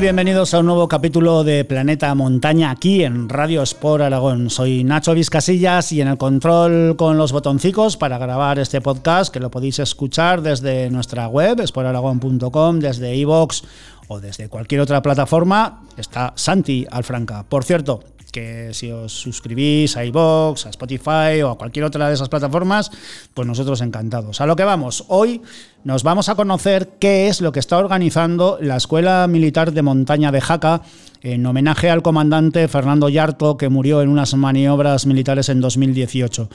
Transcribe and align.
bienvenidos 0.00 0.54
a 0.54 0.60
un 0.60 0.66
nuevo 0.66 0.88
capítulo 0.88 1.44
de 1.44 1.62
Planeta 1.66 2.14
Montaña 2.14 2.70
aquí 2.70 3.04
en 3.04 3.28
Radio 3.28 3.62
Sport 3.62 4.02
Aragón. 4.02 4.48
Soy 4.48 4.82
Nacho 4.82 5.12
Vizcasillas 5.12 5.92
y 5.92 6.00
en 6.00 6.08
el 6.08 6.16
control 6.16 6.96
con 6.96 7.18
los 7.18 7.32
botoncicos 7.32 7.98
para 7.98 8.16
grabar 8.16 8.58
este 8.58 8.80
podcast 8.80 9.30
que 9.30 9.40
lo 9.40 9.50
podéis 9.50 9.78
escuchar 9.78 10.40
desde 10.40 10.88
nuestra 10.88 11.28
web, 11.28 11.60
sportaragón.com, 11.66 12.78
desde 12.80 13.14
iVoox 13.14 13.62
o 14.08 14.20
desde 14.20 14.48
cualquier 14.48 14.80
otra 14.80 15.02
plataforma, 15.02 15.82
está 15.98 16.32
Santi 16.34 16.86
Alfranca. 16.90 17.44
Por 17.46 17.64
cierto, 17.64 18.02
que 18.30 18.72
si 18.72 18.90
os 18.90 19.12
suscribís 19.12 19.96
a 19.96 20.04
iVoox, 20.04 20.66
a 20.66 20.70
Spotify 20.70 21.42
o 21.44 21.50
a 21.50 21.58
cualquier 21.58 21.84
otra 21.84 22.08
de 22.08 22.14
esas 22.14 22.28
plataformas, 22.28 22.90
pues 23.34 23.46
nosotros 23.46 23.80
encantados. 23.80 24.40
A 24.40 24.46
lo 24.46 24.56
que 24.56 24.64
vamos, 24.64 25.04
hoy 25.08 25.42
nos 25.84 26.02
vamos 26.02 26.28
a 26.28 26.34
conocer 26.34 26.90
qué 26.98 27.28
es 27.28 27.40
lo 27.40 27.52
que 27.52 27.60
está 27.60 27.78
organizando 27.78 28.58
la 28.60 28.76
Escuela 28.76 29.26
Militar 29.26 29.72
de 29.72 29.82
Montaña 29.82 30.30
de 30.30 30.40
Jaca 30.40 30.82
en 31.22 31.44
homenaje 31.44 31.90
al 31.90 32.02
comandante 32.02 32.66
Fernando 32.68 33.08
Yarto, 33.08 33.56
que 33.56 33.68
murió 33.68 34.00
en 34.00 34.08
unas 34.08 34.34
maniobras 34.34 35.06
militares 35.06 35.48
en 35.48 35.60
2018. 35.60 36.48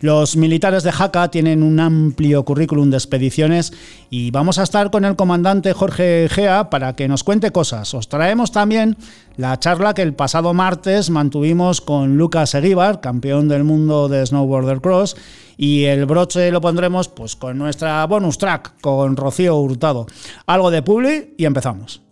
Los 0.00 0.36
militares 0.36 0.84
de 0.84 0.92
Jaca 0.92 1.28
tienen 1.28 1.62
un 1.62 1.80
amplio 1.80 2.44
currículum 2.44 2.90
de 2.90 2.96
expediciones 2.96 3.72
y 4.10 4.30
vamos 4.30 4.58
a 4.58 4.62
estar 4.62 4.90
con 4.90 5.04
el 5.04 5.16
comandante 5.16 5.72
Jorge 5.72 6.28
Gea 6.30 6.70
para 6.70 6.94
que 6.94 7.08
nos 7.08 7.24
cuente 7.24 7.50
cosas. 7.50 7.94
Os 7.94 8.08
traemos 8.08 8.52
también 8.52 8.96
la 9.36 9.58
charla 9.58 9.94
que 9.94 10.02
el 10.02 10.14
pasado 10.14 10.54
martes 10.54 11.10
mantuvimos 11.10 11.80
con 11.80 12.16
Lucas 12.16 12.54
Eguíbar, 12.54 13.00
campeón 13.00 13.48
del 13.48 13.64
mundo 13.64 14.08
de 14.08 14.24
snowboarder 14.24 14.80
cross, 14.80 15.16
y 15.56 15.84
el 15.84 16.06
broche 16.06 16.50
lo 16.50 16.60
pondremos 16.60 17.08
pues 17.08 17.36
con 17.36 17.58
nuestra 17.58 18.04
bonus 18.06 18.38
track 18.38 18.80
con 18.80 19.16
Rocío 19.16 19.56
Hurtado. 19.56 20.06
Algo 20.46 20.70
de 20.70 20.82
publi 20.82 21.34
y 21.36 21.44
empezamos. 21.44 22.02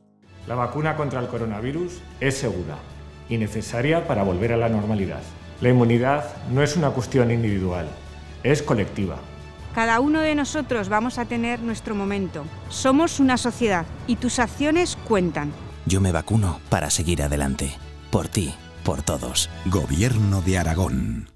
La 0.46 0.54
vacuna 0.54 0.96
contra 0.96 1.20
el 1.20 1.28
coronavirus 1.28 2.00
es 2.20 2.38
segura 2.38 2.76
y 3.28 3.38
necesaria 3.38 4.06
para 4.06 4.22
volver 4.22 4.52
a 4.52 4.56
la 4.56 4.68
normalidad. 4.68 5.22
La 5.60 5.68
inmunidad 5.68 6.24
no 6.50 6.62
es 6.62 6.76
una 6.76 6.90
cuestión 6.90 7.30
individual, 7.30 7.86
es 8.42 8.62
colectiva. 8.62 9.16
Cada 9.74 10.00
uno 10.00 10.20
de 10.20 10.34
nosotros 10.34 10.88
vamos 10.88 11.18
a 11.18 11.26
tener 11.26 11.60
nuestro 11.60 11.94
momento. 11.94 12.44
Somos 12.68 13.20
una 13.20 13.36
sociedad 13.36 13.86
y 14.06 14.16
tus 14.16 14.38
acciones 14.38 14.96
cuentan. 15.06 15.52
Yo 15.86 16.00
me 16.00 16.12
vacuno 16.12 16.58
para 16.68 16.90
seguir 16.90 17.22
adelante. 17.22 17.72
Por 18.10 18.28
ti, 18.28 18.52
por 18.84 19.02
todos. 19.02 19.48
Gobierno 19.66 20.42
de 20.42 20.58
Aragón. 20.58 21.29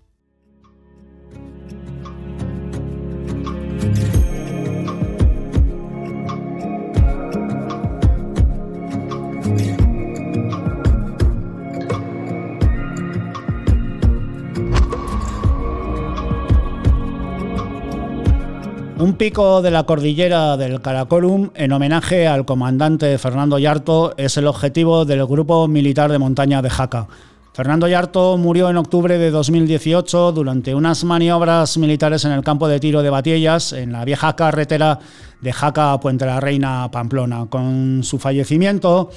Un 19.05 19.15
pico 19.15 19.61
de 19.61 19.71
la 19.71 19.83
cordillera 19.83 20.57
del 20.57 20.81
Caracolum 20.81 21.51
en 21.55 21.73
homenaje 21.73 22.27
al 22.27 22.47
comandante 22.47 23.19
Fernando 23.19 23.59
Yarto 23.59 24.15
es 24.17 24.39
el 24.39 24.47
objetivo 24.47 25.05
del 25.05 25.27
Grupo 25.27 25.69
Militar 25.69 26.11
de 26.11 26.19
Montaña 26.19 26.63
de 26.63 26.71
Jaca. 26.71 27.09
Fernando 27.55 27.87
Yarto 27.87 28.37
murió 28.37 28.69
en 28.69 28.77
octubre 28.77 29.17
de 29.17 29.31
2018 29.31 30.33
durante 30.33 30.75
unas 30.75 31.05
maniobras 31.05 31.79
militares 31.79 32.25
en 32.25 32.33
el 32.33 32.43
campo 32.43 32.67
de 32.67 32.81
tiro 32.81 33.01
de 33.01 33.11
Batiellas, 33.11 33.73
en 33.73 33.93
la 33.93 34.05
vieja 34.05 34.35
carretera 34.35 34.99
de 35.41 35.53
Jaca 35.53 35.93
a 35.93 36.01
Puente 36.01 36.27
la 36.27 36.41
Reina, 36.41 36.91
Pamplona. 36.91 37.47
Con 37.49 38.01
su 38.03 38.19
fallecimiento 38.19 39.11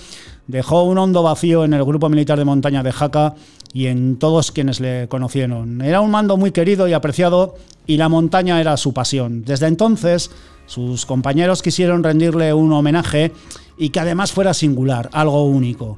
dejó 0.46 0.84
un 0.84 1.00
hondo 1.00 1.24
vacío 1.24 1.66
en 1.66 1.74
el 1.74 1.84
Grupo 1.84 2.10
Militar 2.10 2.38
de 2.38 2.46
Montaña 2.46 2.84
de 2.84 2.92
Jaca 2.92 3.34
y 3.74 3.88
en 3.88 4.20
todos 4.20 4.52
quienes 4.52 4.80
le 4.82 5.08
conocieron. 5.08 5.82
Era 5.82 6.02
un 6.02 6.12
mando 6.12 6.38
muy 6.38 6.52
querido 6.52 6.88
y 6.88 6.94
apreciado 6.94 7.56
y 7.88 7.98
la 7.98 8.08
montaña 8.08 8.62
era 8.62 8.78
su 8.78 8.94
pasión. 8.94 9.46
Desde 9.46 9.66
entonces, 9.66 10.30
sus 10.68 11.08
compañeros 11.08 11.64
quisieron 11.64 12.04
rendirle 12.04 12.54
un 12.54 12.72
homenaje 12.72 13.32
y 13.80 13.90
que 13.90 14.00
además 14.00 14.32
fuera 14.32 14.54
singular, 14.54 15.10
algo 15.12 15.44
único. 15.46 15.98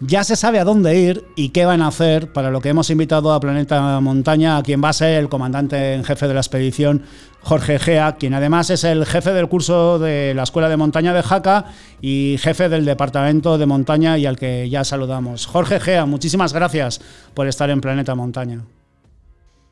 Ya 0.00 0.24
se 0.24 0.36
sabe 0.36 0.58
a 0.58 0.64
dónde 0.64 0.94
ir 0.98 1.24
y 1.36 1.50
qué 1.50 1.64
van 1.64 1.80
a 1.80 1.88
hacer, 1.88 2.30
para 2.30 2.50
lo 2.50 2.60
que 2.60 2.68
hemos 2.68 2.90
invitado 2.90 3.32
a 3.32 3.40
Planeta 3.40 3.98
Montaña, 4.00 4.58
a 4.58 4.62
quien 4.62 4.82
va 4.84 4.90
a 4.90 4.92
ser 4.92 5.18
el 5.18 5.30
comandante 5.30 5.94
en 5.94 6.04
jefe 6.04 6.28
de 6.28 6.34
la 6.34 6.40
expedición, 6.40 7.02
Jorge 7.40 7.78
Gea, 7.78 8.16
quien 8.16 8.34
además 8.34 8.68
es 8.68 8.84
el 8.84 9.06
jefe 9.06 9.32
del 9.32 9.48
curso 9.48 9.98
de 9.98 10.34
la 10.34 10.42
Escuela 10.42 10.68
de 10.68 10.76
Montaña 10.76 11.14
de 11.14 11.22
Jaca 11.22 11.66
y 12.02 12.36
jefe 12.38 12.68
del 12.68 12.84
Departamento 12.84 13.56
de 13.56 13.64
Montaña 13.64 14.18
y 14.18 14.26
al 14.26 14.36
que 14.36 14.68
ya 14.68 14.84
saludamos. 14.84 15.46
Jorge 15.46 15.80
Gea, 15.80 16.04
muchísimas 16.04 16.52
gracias 16.52 17.00
por 17.32 17.46
estar 17.46 17.70
en 17.70 17.80
Planeta 17.80 18.14
Montaña. 18.14 18.64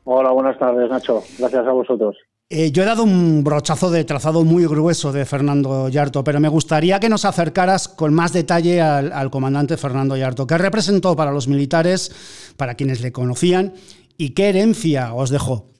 Hola, 0.05 0.31
buenas 0.31 0.57
tardes, 0.57 0.89
Nacho. 0.89 1.21
Gracias 1.37 1.67
a 1.67 1.71
vosotros. 1.71 2.15
Eh, 2.47 2.71
yo 2.71 2.83
he 2.83 2.85
dado 2.85 3.03
un 3.03 3.43
brochazo 3.43 3.89
de 3.89 4.03
trazado 4.03 4.43
muy 4.43 4.67
grueso 4.67 5.11
de 5.11 5.25
Fernando 5.25 5.89
Yarto, 5.89 6.23
pero 6.23 6.39
me 6.39 6.47
gustaría 6.47 6.99
que 6.99 7.09
nos 7.09 7.25
acercaras 7.25 7.87
con 7.87 8.13
más 8.13 8.33
detalle 8.33 8.81
al, 8.81 9.31
comandante 9.31 9.77
Fernando 9.77 10.15
Yarto. 10.15 10.45
¿Qué 10.45 10.55
representó 10.59 11.15
para 11.15 11.31
los 11.31 11.47
militares, 11.47 12.53
para 12.55 12.75
quienes 12.75 13.01
le 13.01 13.11
conocían, 13.11 13.73
y 14.15 14.35
qué 14.35 14.49
herencia 14.49 15.15
os 15.15 15.31
dejó? 15.31 15.71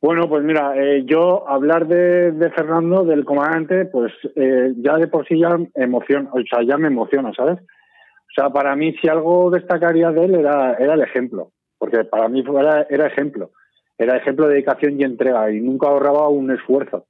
Bueno, 0.00 0.28
pues 0.28 0.42
mira, 0.42 0.74
eh, 0.76 1.04
yo 1.06 1.48
hablar 1.48 1.86
de, 1.86 2.50
Fernando, 2.56 3.04
del 3.04 3.24
comandante, 3.24 3.84
pues 3.84 4.12
eh, 4.34 4.72
ya 4.78 4.96
de 4.96 5.06
por 5.06 5.24
sí 5.28 5.38
ya 5.38 5.56
emociona, 5.76 6.30
o 6.32 6.42
sea, 6.50 6.64
ya 6.66 6.76
me 6.78 6.88
emociona, 6.88 7.30
¿sabes? 7.32 7.60
O 7.60 8.34
sea, 8.34 8.50
para 8.50 8.74
mí 8.74 8.92
si 9.00 9.06
algo 9.06 9.52
destacaría 9.52 10.10
de 10.10 10.24
él 10.24 10.34
era, 10.34 10.72
el 10.72 11.00
ejemplo, 11.00 11.52
porque 11.78 12.02
para 12.02 12.28
mí 12.28 12.42
era, 12.58 12.88
era 12.90 13.06
ejemplo 13.06 13.52
era 13.98 14.16
ejemplo 14.16 14.46
de 14.46 14.54
dedicación 14.54 15.00
y 15.00 15.04
entrega 15.04 15.50
y 15.50 15.60
nunca 15.60 15.88
ahorraba 15.88 16.28
un 16.28 16.50
esfuerzo. 16.50 17.06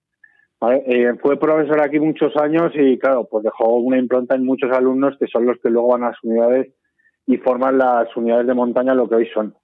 Eh, 0.70 1.14
fue 1.20 1.38
profesor 1.40 1.80
aquí 1.80 1.98
muchos 1.98 2.36
años 2.36 2.70
y 2.74 2.96
claro, 2.98 3.26
pues 3.28 3.42
dejó 3.42 3.78
una 3.78 3.98
impronta 3.98 4.36
en 4.36 4.44
muchos 4.44 4.70
alumnos 4.70 5.16
que 5.18 5.26
son 5.26 5.44
los 5.44 5.58
que 5.60 5.70
luego 5.70 5.88
van 5.88 6.04
a 6.04 6.10
las 6.10 6.22
unidades 6.22 6.72
y 7.26 7.36
forman 7.38 7.78
las 7.78 8.16
unidades 8.16 8.46
de 8.46 8.54
montaña 8.54 8.94
lo 8.94 9.08
que 9.08 9.16
hoy 9.16 9.28
son. 9.34 9.54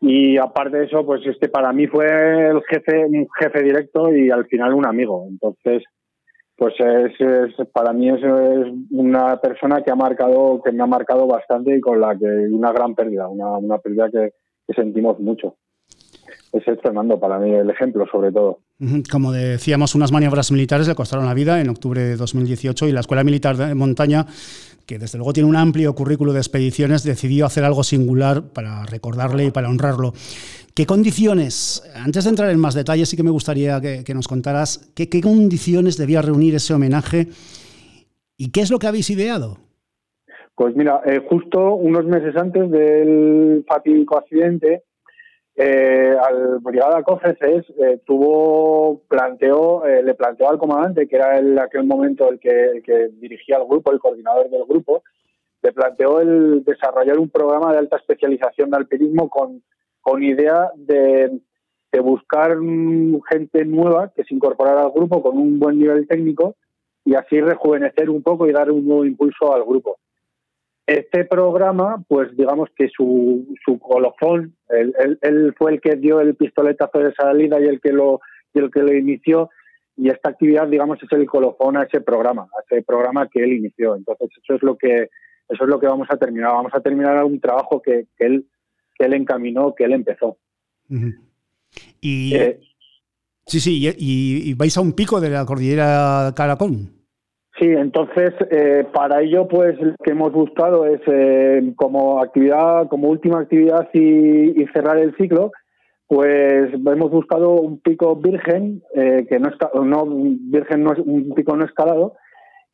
Y 0.00 0.38
aparte 0.38 0.78
de 0.78 0.84
eso, 0.86 1.04
pues 1.04 1.26
este 1.26 1.48
para 1.48 1.72
mí 1.72 1.86
fue 1.86 2.06
el 2.06 2.62
jefe, 2.62 3.04
un 3.04 3.26
jefe 3.38 3.62
directo 3.62 4.14
y 4.14 4.30
al 4.30 4.46
final 4.46 4.72
un 4.74 4.86
amigo. 4.86 5.26
Entonces, 5.28 5.82
pues 6.56 6.74
es, 6.78 7.66
para 7.72 7.92
mí 7.92 8.08
es, 8.08 8.22
una 8.92 9.38
persona 9.40 9.82
que 9.82 9.90
ha 9.90 9.96
marcado, 9.96 10.62
que 10.62 10.72
me 10.72 10.82
ha 10.82 10.86
marcado 10.86 11.26
bastante 11.26 11.76
y 11.76 11.80
con 11.80 12.00
la 12.00 12.16
que 12.16 12.26
una 12.26 12.72
gran 12.72 12.94
pérdida, 12.94 13.28
una, 13.28 13.58
una 13.58 13.78
pérdida 13.78 14.10
que 14.10 14.32
sentimos 14.74 15.20
mucho 15.20 15.56
es 16.54 16.68
el 16.68 16.78
Fernando 16.78 17.18
para 17.18 17.38
mí 17.38 17.52
el 17.52 17.68
ejemplo 17.68 18.06
sobre 18.10 18.30
todo. 18.30 18.60
Como 19.10 19.32
decíamos, 19.32 19.94
unas 19.94 20.12
maniobras 20.12 20.52
militares 20.52 20.86
le 20.86 20.94
costaron 20.94 21.26
la 21.26 21.34
vida 21.34 21.60
en 21.60 21.68
octubre 21.68 22.00
de 22.00 22.16
2018 22.16 22.88
y 22.88 22.92
la 22.92 23.00
Escuela 23.00 23.24
Militar 23.24 23.56
de 23.56 23.74
Montaña, 23.74 24.24
que 24.86 24.98
desde 24.98 25.18
luego 25.18 25.32
tiene 25.32 25.48
un 25.48 25.56
amplio 25.56 25.94
currículo 25.94 26.32
de 26.32 26.38
expediciones, 26.38 27.02
decidió 27.02 27.46
hacer 27.46 27.64
algo 27.64 27.82
singular 27.82 28.42
para 28.52 28.84
recordarle 28.86 29.46
y 29.46 29.50
para 29.50 29.68
honrarlo. 29.68 30.12
¿Qué 30.74 30.86
condiciones, 30.86 31.82
antes 31.94 32.24
de 32.24 32.30
entrar 32.30 32.50
en 32.50 32.58
más 32.58 32.74
detalles, 32.74 33.08
sí 33.08 33.16
que 33.16 33.22
me 33.22 33.30
gustaría 33.30 33.80
que, 33.80 34.14
nos 34.14 34.28
contaras 34.28 34.92
qué, 34.94 35.08
condiciones 35.20 35.96
debía 35.96 36.22
reunir 36.22 36.54
ese 36.54 36.74
homenaje 36.74 37.28
y 38.36 38.50
qué 38.50 38.60
es 38.60 38.70
lo 38.70 38.78
que 38.78 38.86
habéis 38.86 39.10
ideado? 39.10 39.58
Pues 40.56 40.76
mira, 40.76 41.00
eh, 41.04 41.20
justo 41.28 41.74
unos 41.74 42.04
meses 42.04 42.36
antes 42.36 42.70
del 42.70 43.64
fatídico 43.66 44.18
accidente, 44.18 44.82
eh, 45.56 46.16
al 46.20 46.58
Brigada 46.58 47.02
Cofeces 47.04 47.64
eh, 47.78 48.00
tuvo, 48.04 49.02
planteó, 49.06 49.86
eh, 49.86 50.02
le 50.02 50.14
planteó 50.14 50.50
al 50.50 50.58
comandante, 50.58 51.06
que 51.06 51.16
era 51.16 51.38
en 51.38 51.58
aquel 51.58 51.84
momento 51.84 52.28
el 52.28 52.40
que, 52.40 52.82
dirigía 53.20 53.58
el 53.58 53.66
grupo, 53.66 53.92
el 53.92 54.00
coordinador 54.00 54.50
del 54.50 54.64
grupo, 54.64 55.04
le 55.62 55.72
planteó 55.72 56.20
el 56.20 56.64
desarrollar 56.64 57.18
un 57.18 57.30
programa 57.30 57.72
de 57.72 57.78
alta 57.78 57.96
especialización 57.96 58.70
de 58.70 58.78
alpinismo 58.78 59.28
con, 59.28 59.62
con 60.00 60.22
idea 60.24 60.72
de, 60.74 61.40
de 61.92 62.00
buscar 62.00 62.58
gente 63.30 63.64
nueva 63.64 64.12
que 64.14 64.24
se 64.24 64.34
incorporara 64.34 64.82
al 64.82 64.90
grupo 64.90 65.22
con 65.22 65.38
un 65.38 65.60
buen 65.60 65.78
nivel 65.78 66.08
técnico 66.08 66.56
y 67.04 67.14
así 67.14 67.40
rejuvenecer 67.40 68.10
un 68.10 68.22
poco 68.22 68.48
y 68.48 68.52
dar 68.52 68.70
un 68.70 68.84
nuevo 68.86 69.04
impulso 69.04 69.54
al 69.54 69.62
grupo. 69.64 69.98
Este 70.86 71.24
programa, 71.24 72.04
pues 72.08 72.36
digamos 72.36 72.68
que 72.76 72.88
su, 72.88 73.54
su 73.64 73.78
colofón, 73.78 74.54
él, 74.68 75.54
fue 75.56 75.72
el 75.72 75.80
que 75.80 75.96
dio 75.96 76.20
el 76.20 76.34
pistoletazo 76.34 76.98
de 76.98 77.14
salida 77.14 77.58
y 77.60 77.64
el 77.64 77.80
que 77.80 77.92
lo 77.92 78.20
y 78.52 78.58
el 78.58 78.70
que 78.70 78.80
lo 78.80 78.94
inició 78.94 79.50
y 79.96 80.08
esta 80.08 80.30
actividad, 80.30 80.66
digamos, 80.68 80.98
es 81.02 81.10
el 81.12 81.26
colofón 81.26 81.76
a 81.76 81.84
ese 81.84 82.00
programa, 82.00 82.42
a 82.42 82.62
ese 82.68 82.82
programa 82.82 83.28
que 83.28 83.42
él 83.42 83.52
inició. 83.52 83.96
Entonces 83.96 84.28
eso 84.42 84.54
es 84.56 84.62
lo 84.62 84.76
que 84.76 85.08
eso 85.48 85.64
es 85.64 85.68
lo 85.68 85.78
que 85.78 85.86
vamos 85.86 86.08
a 86.10 86.16
terminar. 86.16 86.52
Vamos 86.52 86.72
a 86.74 86.80
terminar 86.80 87.22
un 87.24 87.40
trabajo 87.40 87.80
que, 87.80 88.06
él 88.18 88.46
que 88.96 89.04
él 89.04 89.14
encaminó, 89.14 89.74
que 89.74 89.84
él 89.84 89.92
empezó. 89.92 90.38
Y 92.00 92.34
eh, 92.34 92.60
sí, 93.46 93.60
sí, 93.60 93.94
y, 93.98 94.54
vais 94.54 94.76
a 94.76 94.80
un 94.80 94.92
pico 94.92 95.20
de 95.20 95.30
la 95.30 95.44
cordillera 95.44 96.32
Caracol. 96.34 96.88
Sí, 97.58 97.66
entonces 97.66 98.32
eh, 98.50 98.84
para 98.92 99.20
ello 99.22 99.46
pues 99.46 99.80
lo 99.80 99.94
que 100.02 100.10
hemos 100.10 100.32
buscado 100.32 100.86
es 100.86 101.00
eh, 101.06 101.72
como 101.76 102.20
actividad, 102.20 102.88
como 102.88 103.08
última 103.08 103.40
actividad 103.40 103.88
y, 103.92 104.60
y, 104.60 104.66
cerrar 104.72 104.98
el 104.98 105.14
ciclo, 105.16 105.52
pues 106.08 106.72
hemos 106.72 107.10
buscado 107.12 107.52
un 107.52 107.78
pico 107.78 108.16
virgen 108.16 108.82
eh, 108.94 109.24
que 109.28 109.38
no 109.38 109.50
está, 109.50 109.70
no 109.72 110.04
virgen 110.04 110.82
no 110.82 110.94
es 110.94 110.98
un 110.98 111.32
pico 111.34 111.56
no 111.56 111.64
escalado 111.64 112.14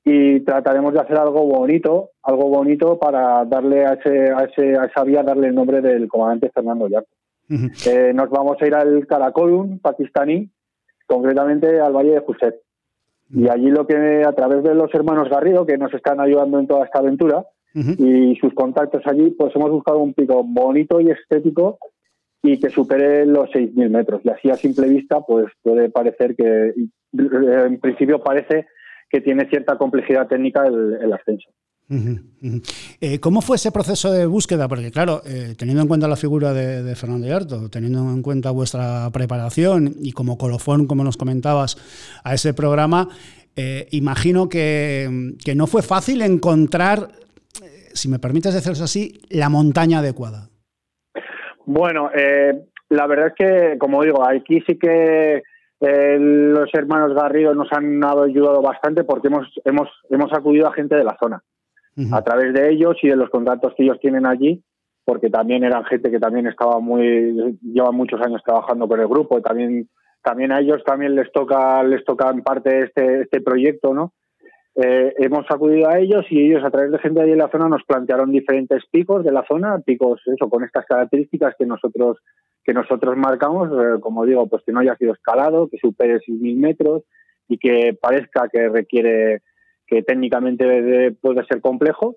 y 0.03 0.41
trataremos 0.41 0.95
de 0.95 1.01
hacer 1.01 1.19
algo 1.19 1.45
bonito, 1.45 2.13
algo 2.23 2.49
bonito 2.49 2.99
para 2.99 3.45
darle 3.45 3.85
a 3.85 3.93
ese, 3.93 4.33
a 4.33 4.45
ese 4.45 4.79
a 4.79 4.87
esa 4.87 5.05
vía 5.05 5.23
darle 5.23 5.49
el 5.49 5.55
nombre 5.55 5.83
del 5.83 6.09
comandante 6.09 6.51
Fernando 6.55 6.89
Yarto. 6.89 7.11
eh, 7.51 8.13
nos 8.15 8.31
vamos 8.31 8.57
a 8.59 8.67
ir 8.67 8.75
al 8.75 9.07
Karakorum 9.07 9.79
pakistaní, 9.81 10.49
concretamente 11.07 11.81
al 11.81 11.93
Valle 11.93 12.13
de 12.13 12.21
Juset. 12.21 12.63
Y 13.33 13.49
allí 13.49 13.71
lo 13.71 13.87
que, 13.87 14.25
a 14.25 14.33
través 14.33 14.63
de 14.63 14.75
los 14.75 14.93
hermanos 14.95 15.29
Garrido, 15.29 15.65
que 15.65 15.79
nos 15.79 15.93
están 15.95 16.21
ayudando 16.21 16.59
en 16.59 16.67
toda 16.67 16.85
esta 16.85 16.99
aventura, 16.99 17.45
uh 17.75 17.79
-huh. 17.79 17.97
y 17.99 18.37
sus 18.37 18.53
contactos 18.55 19.03
allí, 19.07 19.31
pues 19.31 19.55
hemos 19.55 19.71
buscado 19.71 19.99
un 19.99 20.15
pico 20.15 20.43
bonito 20.45 21.01
y 21.01 21.11
estético 21.11 21.79
y 22.43 22.59
que 22.59 22.71
supere 22.71 23.27
los 23.27 23.51
6.000 23.51 23.91
metros. 23.91 24.23
Y 24.25 24.31
así 24.31 24.51
a 24.51 24.55
simple 24.55 24.89
vista, 24.89 25.21
pues 25.21 25.47
puede 25.63 25.91
parecer 25.91 26.35
que, 26.35 26.75
en 27.13 27.81
principio 27.81 28.23
parece 28.23 28.67
que 29.09 29.21
tiene 29.21 29.49
cierta 29.49 29.77
complejidad 29.77 30.29
técnica 30.29 30.67
el, 30.67 30.99
el 31.01 31.13
ascenso. 31.13 31.51
Eh, 33.01 33.19
¿Cómo 33.19 33.43
fue 33.43 33.57
ese 33.57 33.73
proceso 33.73 34.13
de 34.13 34.25
búsqueda? 34.27 34.69
Porque 34.69 34.93
claro, 34.93 35.23
eh, 35.27 35.55
teniendo 35.59 35.83
en 35.83 35.89
cuenta 35.89 36.07
la 36.07 36.17
figura 36.17 36.53
de, 36.53 36.85
de, 36.85 36.95
Fernando 36.95 37.27
Yarto, 37.27 37.69
teniendo 37.69 37.99
en 38.01 38.23
cuenta 38.23 38.53
vuestra 38.53 39.11
preparación 39.13 39.95
y 40.01 40.13
como 40.13 40.39
colofón, 40.39 40.87
como 40.87 41.03
nos 41.03 41.17
comentabas, 41.17 41.77
a 42.23 42.35
ese 42.35 42.55
programa, 42.55 43.09
eh, 43.57 43.89
imagino 43.91 44.49
que, 44.49 45.35
que, 45.45 45.57
no 45.57 45.67
fue 45.67 45.83
fácil 45.83 46.23
encontrar, 46.23 47.09
si 47.93 48.09
me 48.09 48.21
permites 48.21 48.55
decirlo 48.55 48.85
así, 48.85 49.21
la 49.29 49.49
montaña 49.49 49.99
adecuada. 49.99 50.49
Bueno, 51.67 52.11
la 52.89 53.07
verdad 53.07 53.29
es 53.29 53.35
que, 53.35 53.79
como 53.79 54.03
digo, 54.03 54.27
aquí 54.27 54.61
sí 54.67 54.79
que 54.79 55.43
los 55.81 56.73
hermanos 56.73 57.15
Garrido 57.15 57.55
nos 57.55 57.73
han 57.73 58.03
ayudado 58.05 58.63
bastante 58.63 59.03
porque 59.03 59.29
hemos, 59.29 59.47
hemos, 59.65 59.89
hemos 60.09 60.33
acudido 60.33 60.69
a 60.69 60.73
gente 60.73 60.95
de 60.95 61.05
la 61.05 61.17
zona 61.21 61.43
a 62.13 62.23
través 62.23 62.55
de 62.55 62.71
ellos 62.71 62.97
y 63.03 63.09
de 63.09 63.17
los 63.17 63.31
contactos 63.31 63.75
que 63.77 63.83
ellos 63.85 63.99
tienen 64.01 64.27
allí, 64.27 64.63
porque 65.05 65.29
también 65.29 65.65
eran 65.65 65.85
gente 65.85 66.11
que 66.11 66.19
también 66.19 66.47
estaba 66.47 66.81
muy, 66.81 67.59
lleva 67.63 67.93
muchos 67.93 68.21
años 68.21 68.43
trabajando 68.45 68.89
con 68.89 69.01
el 69.01 69.09
grupo 69.09 69.39
y 69.39 69.43
también, 69.43 69.89
también 70.23 70.53
a 70.53 70.61
ellos 70.61 70.83
también 70.85 71.15
les 71.15 71.31
toca, 71.33 71.83
les 71.83 72.05
toca 72.05 72.31
en 72.31 72.43
parte 72.43 72.85
este, 72.85 73.23
este 73.23 73.41
proyecto, 73.41 73.93
¿no? 73.93 74.13
Eh, 74.77 75.15
hemos 75.19 75.45
acudido 75.51 75.89
a 75.89 75.99
ellos 75.99 76.25
y 76.31 76.47
ellos 76.47 76.65
a 76.65 76.71
través 76.71 76.93
de 76.93 76.99
gente 76.99 77.19
de 77.19 77.25
allí 77.25 77.33
en 77.33 77.39
la 77.39 77.51
zona 77.51 77.69
nos 77.69 77.83
plantearon 77.85 78.31
diferentes 78.31 78.85
picos 78.91 79.25
de 79.25 79.33
la 79.33 79.45
zona, 79.47 79.81
picos 79.81 80.21
eso 80.27 80.49
con 80.49 80.65
estas 80.65 80.87
características 80.87 81.55
que 81.59 81.67
nosotros 81.67 82.19
que 82.63 82.73
nosotros 82.73 83.17
marcamos, 83.17 83.69
eh, 83.73 84.01
como 84.01 84.25
digo, 84.27 84.47
pues 84.47 84.63
que 84.65 84.73
no 84.73 84.81
haya 84.81 84.95
sido 84.97 85.13
escalado, 85.13 85.69
que 85.69 85.79
supere 85.79 86.21
6.000 86.21 86.57
metros 86.57 87.03
y 87.49 87.59
que 87.59 87.97
parezca 88.01 88.49
que 88.49 88.69
requiere 88.69 89.43
que 89.91 90.03
técnicamente 90.05 91.13
puede 91.21 91.45
ser 91.47 91.61
complejo 91.61 92.17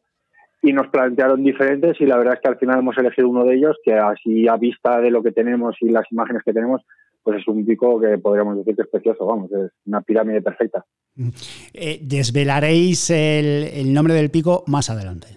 y 0.62 0.72
nos 0.72 0.88
plantearon 0.88 1.44
diferentes 1.44 2.00
y 2.00 2.06
la 2.06 2.18
verdad 2.18 2.36
es 2.36 2.40
que 2.42 2.48
al 2.48 2.58
final 2.58 2.80
hemos 2.80 2.98
elegido 2.98 3.28
uno 3.28 3.44
de 3.44 3.56
ellos 3.56 3.76
que 3.84 3.96
así 3.96 4.48
a 4.48 4.56
vista 4.56 5.02
de 5.02 5.10
lo 5.10 5.24
que 5.24 5.32
tenemos 5.32 5.76
y 5.82 5.90
las 5.90 6.10
imágenes 6.12 6.44
que 6.46 6.54
tenemos 6.54 6.86
pues 7.24 7.40
es 7.40 7.48
un 7.48 7.66
pico 7.66 8.00
que 8.00 8.18
podríamos 8.18 8.58
decir 8.58 8.76
que 8.76 8.82
es 8.84 8.88
precioso, 8.90 9.26
vamos, 9.26 9.52
es 9.52 9.72
una 9.86 10.02
pirámide 10.02 10.42
perfecta. 10.42 10.86
Eh, 11.74 12.00
desvelaréis 12.02 13.10
el, 13.10 13.70
el, 13.74 13.94
nombre 13.94 14.14
del 14.14 14.30
pico 14.30 14.64
más 14.68 14.90
adelante. 14.90 15.28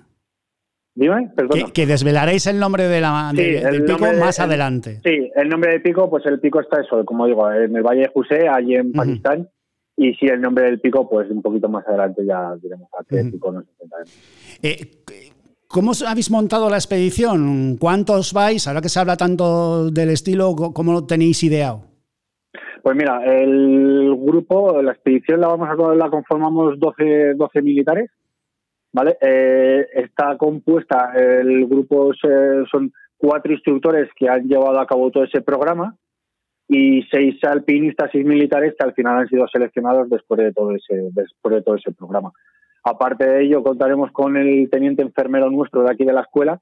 Dime, 0.95 1.31
perdón. 1.37 1.67
Que, 1.67 1.73
que, 1.73 1.87
desvelaréis 1.87 2.47
el 2.47 2.59
nombre 2.59 2.89
de 2.89 3.01
la, 3.01 3.31
sí, 3.31 3.37
de, 3.37 3.61
del 3.61 3.85
pico 3.85 4.07
más 4.19 4.39
el, 4.39 4.45
adelante. 4.47 5.01
Sí, 5.05 5.31
el 5.37 5.49
nombre 5.49 5.73
del 5.73 5.83
pico, 5.83 6.11
pues 6.11 6.27
el 6.27 6.41
pico 6.41 6.61
está 6.61 6.81
eso, 6.81 7.05
como 7.05 7.27
digo, 7.27 7.53
en 7.53 7.77
el 7.77 7.83
Valle 7.83 8.03
de 8.03 8.11
José, 8.13 8.49
allí 8.49 8.75
en 8.75 8.89
uh 8.89 8.91
-huh. 8.91 8.97
Pakistán. 8.97 9.49
Y 9.97 10.15
si 10.15 10.27
el 10.27 10.41
nombre 10.41 10.65
del 10.65 10.81
pico, 10.81 11.09
pues 11.09 11.31
un 11.31 11.41
poquito 11.41 11.69
más 11.69 11.87
adelante 11.89 12.25
ya 12.27 12.55
diremos 12.57 12.89
a 12.99 13.05
qué 13.05 13.17
uh 13.17 13.19
-huh. 13.19 13.33
pico 13.33 13.53
nos 13.53 13.65
enfrentaremos. 13.69 14.59
Eh, 14.63 15.03
¿Cómo 15.69 15.93
habéis 16.07 16.31
montado 16.31 16.71
la 16.71 16.77
expedición? 16.77 17.77
¿Cuántos 17.79 18.33
vais? 18.33 18.67
Ahora 18.69 18.81
que 18.81 18.89
se 18.89 19.01
habla 19.01 19.17
tanto 19.17 19.91
del 19.91 20.11
estilo, 20.11 20.55
¿cómo 20.55 20.93
lo 20.93 21.07
tenéis 21.07 21.43
ideado? 21.43 21.81
Pues 22.83 22.97
mira, 22.97 23.25
el 23.25 24.15
grupo, 24.17 24.81
la 24.81 24.93
expedición 24.93 25.41
la 25.41 25.49
vamos 25.49 25.69
a 25.69 25.95
la 25.95 26.09
conformamos 26.09 26.79
12, 26.79 27.35
12 27.35 27.63
militares, 27.63 28.11
¿vale? 28.93 29.17
Eh, 29.21 29.87
está 29.93 30.37
compuesta, 30.39 31.13
el 31.17 31.67
grupo 31.67 32.13
son 32.15 32.93
cuatro 33.17 33.53
instructores 33.53 34.09
que 34.15 34.29
han 34.29 34.47
llevado 34.47 34.79
a 34.79 34.87
cabo 34.87 35.11
todo 35.11 35.25
ese 35.25 35.41
programa 35.41 35.97
y 36.69 37.03
seis 37.11 37.37
alpinistas 37.45 38.15
y 38.15 38.25
militares 38.25 38.75
que 38.79 38.85
al 38.85 38.95
final 38.95 39.19
han 39.19 39.29
sido 39.29 39.47
seleccionados 39.49 40.11
después 40.11 40.39
de 40.39 40.53
todo 40.53 40.73
ese 40.73 41.11
después 41.13 41.55
de 41.55 41.63
todo 41.63 41.77
ese 41.77 41.93
programa. 41.93 42.33
Aparte 42.83 43.29
de 43.29 43.45
ello, 43.45 43.63
contaremos 43.63 44.11
con 44.13 44.37
el 44.37 44.69
teniente 44.71 45.03
enfermero 45.03 45.51
nuestro 45.51 45.83
de 45.83 45.91
aquí 45.91 46.05
de 46.05 46.13
la 46.13 46.23
escuela. 46.23 46.61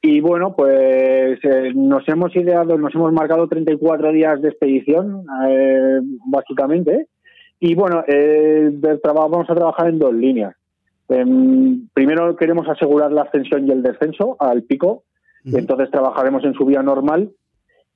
Y 0.00 0.20
bueno, 0.20 0.54
pues 0.56 1.38
eh, 1.44 1.72
nos 1.74 2.08
hemos 2.08 2.34
ideado, 2.34 2.76
nos 2.76 2.94
hemos 2.94 3.12
marcado 3.12 3.48
34 3.48 4.12
días 4.12 4.42
de 4.42 4.48
expedición, 4.48 5.24
eh, 5.48 6.00
básicamente. 6.26 7.06
Y 7.60 7.76
bueno, 7.76 8.04
eh, 8.08 8.70
vamos 9.14 9.48
a 9.48 9.54
trabajar 9.54 9.88
en 9.88 9.98
dos 9.98 10.14
líneas. 10.14 10.54
primero 11.06 12.36
queremos 12.36 12.68
asegurar 12.68 13.12
la 13.12 13.22
ascensión 13.22 13.68
y 13.68 13.70
el 13.70 13.82
descenso 13.82 14.36
al 14.40 14.62
pico. 14.62 15.04
Uh 15.44 15.50
-huh. 15.50 15.58
Entonces 15.58 15.90
trabajaremos 15.90 16.44
en 16.44 16.54
su 16.54 16.64
vía 16.64 16.82
normal. 16.82 17.30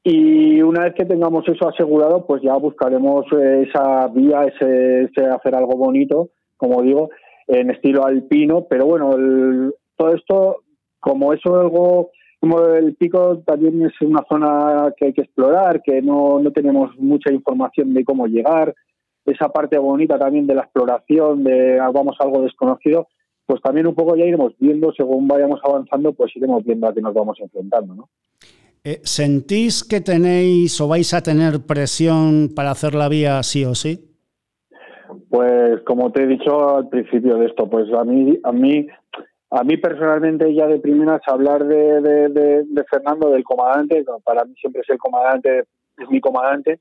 Y 0.08 0.62
una 0.62 0.84
vez 0.84 0.94
que 0.94 1.04
tengamos 1.04 1.48
eso 1.48 1.68
asegurado, 1.68 2.26
pues 2.26 2.40
ya 2.40 2.54
buscaremos 2.54 3.26
esa 3.32 4.06
vía, 4.06 4.44
ese, 4.44 5.02
ese 5.02 5.26
hacer 5.26 5.56
algo 5.56 5.76
bonito, 5.76 6.30
como 6.56 6.80
digo, 6.82 7.10
en 7.48 7.70
estilo 7.70 8.06
alpino, 8.06 8.66
pero 8.70 8.86
bueno, 8.86 9.16
el, 9.16 9.74
todo 9.96 10.14
esto, 10.14 10.62
como 11.00 11.32
eso 11.32 11.58
algo, 11.58 12.10
como 12.38 12.66
el 12.66 12.94
pico 12.94 13.38
también 13.44 13.84
es 13.84 14.00
una 14.00 14.24
zona 14.30 14.94
que 14.96 15.06
hay 15.06 15.12
que 15.12 15.22
explorar, 15.22 15.82
que 15.82 16.00
no, 16.02 16.38
no 16.38 16.52
tenemos 16.52 16.96
mucha 16.98 17.32
información 17.32 17.92
de 17.92 18.04
cómo 18.04 18.28
llegar, 18.28 18.76
esa 19.24 19.48
parte 19.48 19.76
bonita 19.76 20.16
también 20.20 20.46
de 20.46 20.54
la 20.54 20.62
exploración, 20.62 21.42
de 21.42 21.80
vamos 21.80 22.14
a 22.20 22.22
algo 22.22 22.42
desconocido, 22.42 23.08
pues 23.44 23.60
también 23.60 23.88
un 23.88 23.96
poco 23.96 24.14
ya 24.14 24.24
iremos 24.24 24.52
viendo, 24.60 24.92
según 24.92 25.26
vayamos 25.26 25.58
avanzando, 25.64 26.12
pues 26.12 26.30
iremos 26.36 26.62
viendo 26.62 26.86
a 26.86 26.94
qué 26.94 27.00
nos 27.00 27.12
vamos 27.12 27.40
enfrentando, 27.40 27.92
¿no? 27.92 28.08
Eh, 28.88 29.00
¿Sentís 29.02 29.82
que 29.82 30.00
tenéis 30.00 30.80
o 30.80 30.86
vais 30.86 31.10
a 31.12 31.20
tener 31.20 31.66
presión 31.66 32.54
para 32.54 32.70
hacer 32.70 32.94
la 32.94 33.08
vía 33.08 33.42
sí 33.42 33.64
o 33.64 33.74
sí? 33.74 34.14
Pues 35.28 35.82
como 35.82 36.12
te 36.12 36.22
he 36.22 36.26
dicho 36.28 36.76
al 36.76 36.88
principio 36.88 37.36
de 37.36 37.46
esto, 37.46 37.68
pues 37.68 37.92
a 37.92 38.04
mí, 38.04 38.38
a 38.44 38.52
mí, 38.52 38.86
a 39.50 39.64
mí 39.64 39.76
personalmente 39.78 40.54
ya 40.54 40.68
de 40.68 40.78
primeras 40.78 41.20
hablar 41.26 41.66
de, 41.66 42.84
Fernando, 42.88 43.30
del 43.30 43.42
comandante, 43.42 44.04
para 44.22 44.44
mí 44.44 44.54
siempre 44.54 44.82
es 44.82 44.90
el 44.90 44.98
comandante, 44.98 45.64
es 45.98 46.08
mi 46.08 46.20
comandante, 46.20 46.78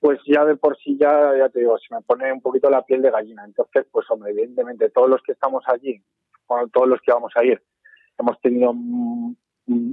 pues 0.00 0.18
ya 0.26 0.44
de 0.44 0.56
por 0.56 0.76
sí 0.78 0.98
ya, 0.98 1.30
ya 1.38 1.48
te 1.48 1.60
digo, 1.60 1.78
se 1.78 1.94
me 1.94 2.02
pone 2.02 2.32
un 2.32 2.40
poquito 2.40 2.68
la 2.68 2.82
piel 2.82 3.02
de 3.02 3.12
gallina. 3.12 3.44
Entonces, 3.44 3.86
pues 3.92 4.04
hombre, 4.10 4.32
evidentemente 4.32 4.90
todos 4.90 5.08
los 5.08 5.22
que 5.22 5.30
estamos 5.30 5.62
allí, 5.68 6.02
bueno, 6.48 6.66
todos 6.72 6.88
los 6.88 7.00
que 7.02 7.12
vamos 7.12 7.30
a 7.36 7.44
ir, 7.44 7.62
hemos 8.18 8.40
tenido 8.40 8.74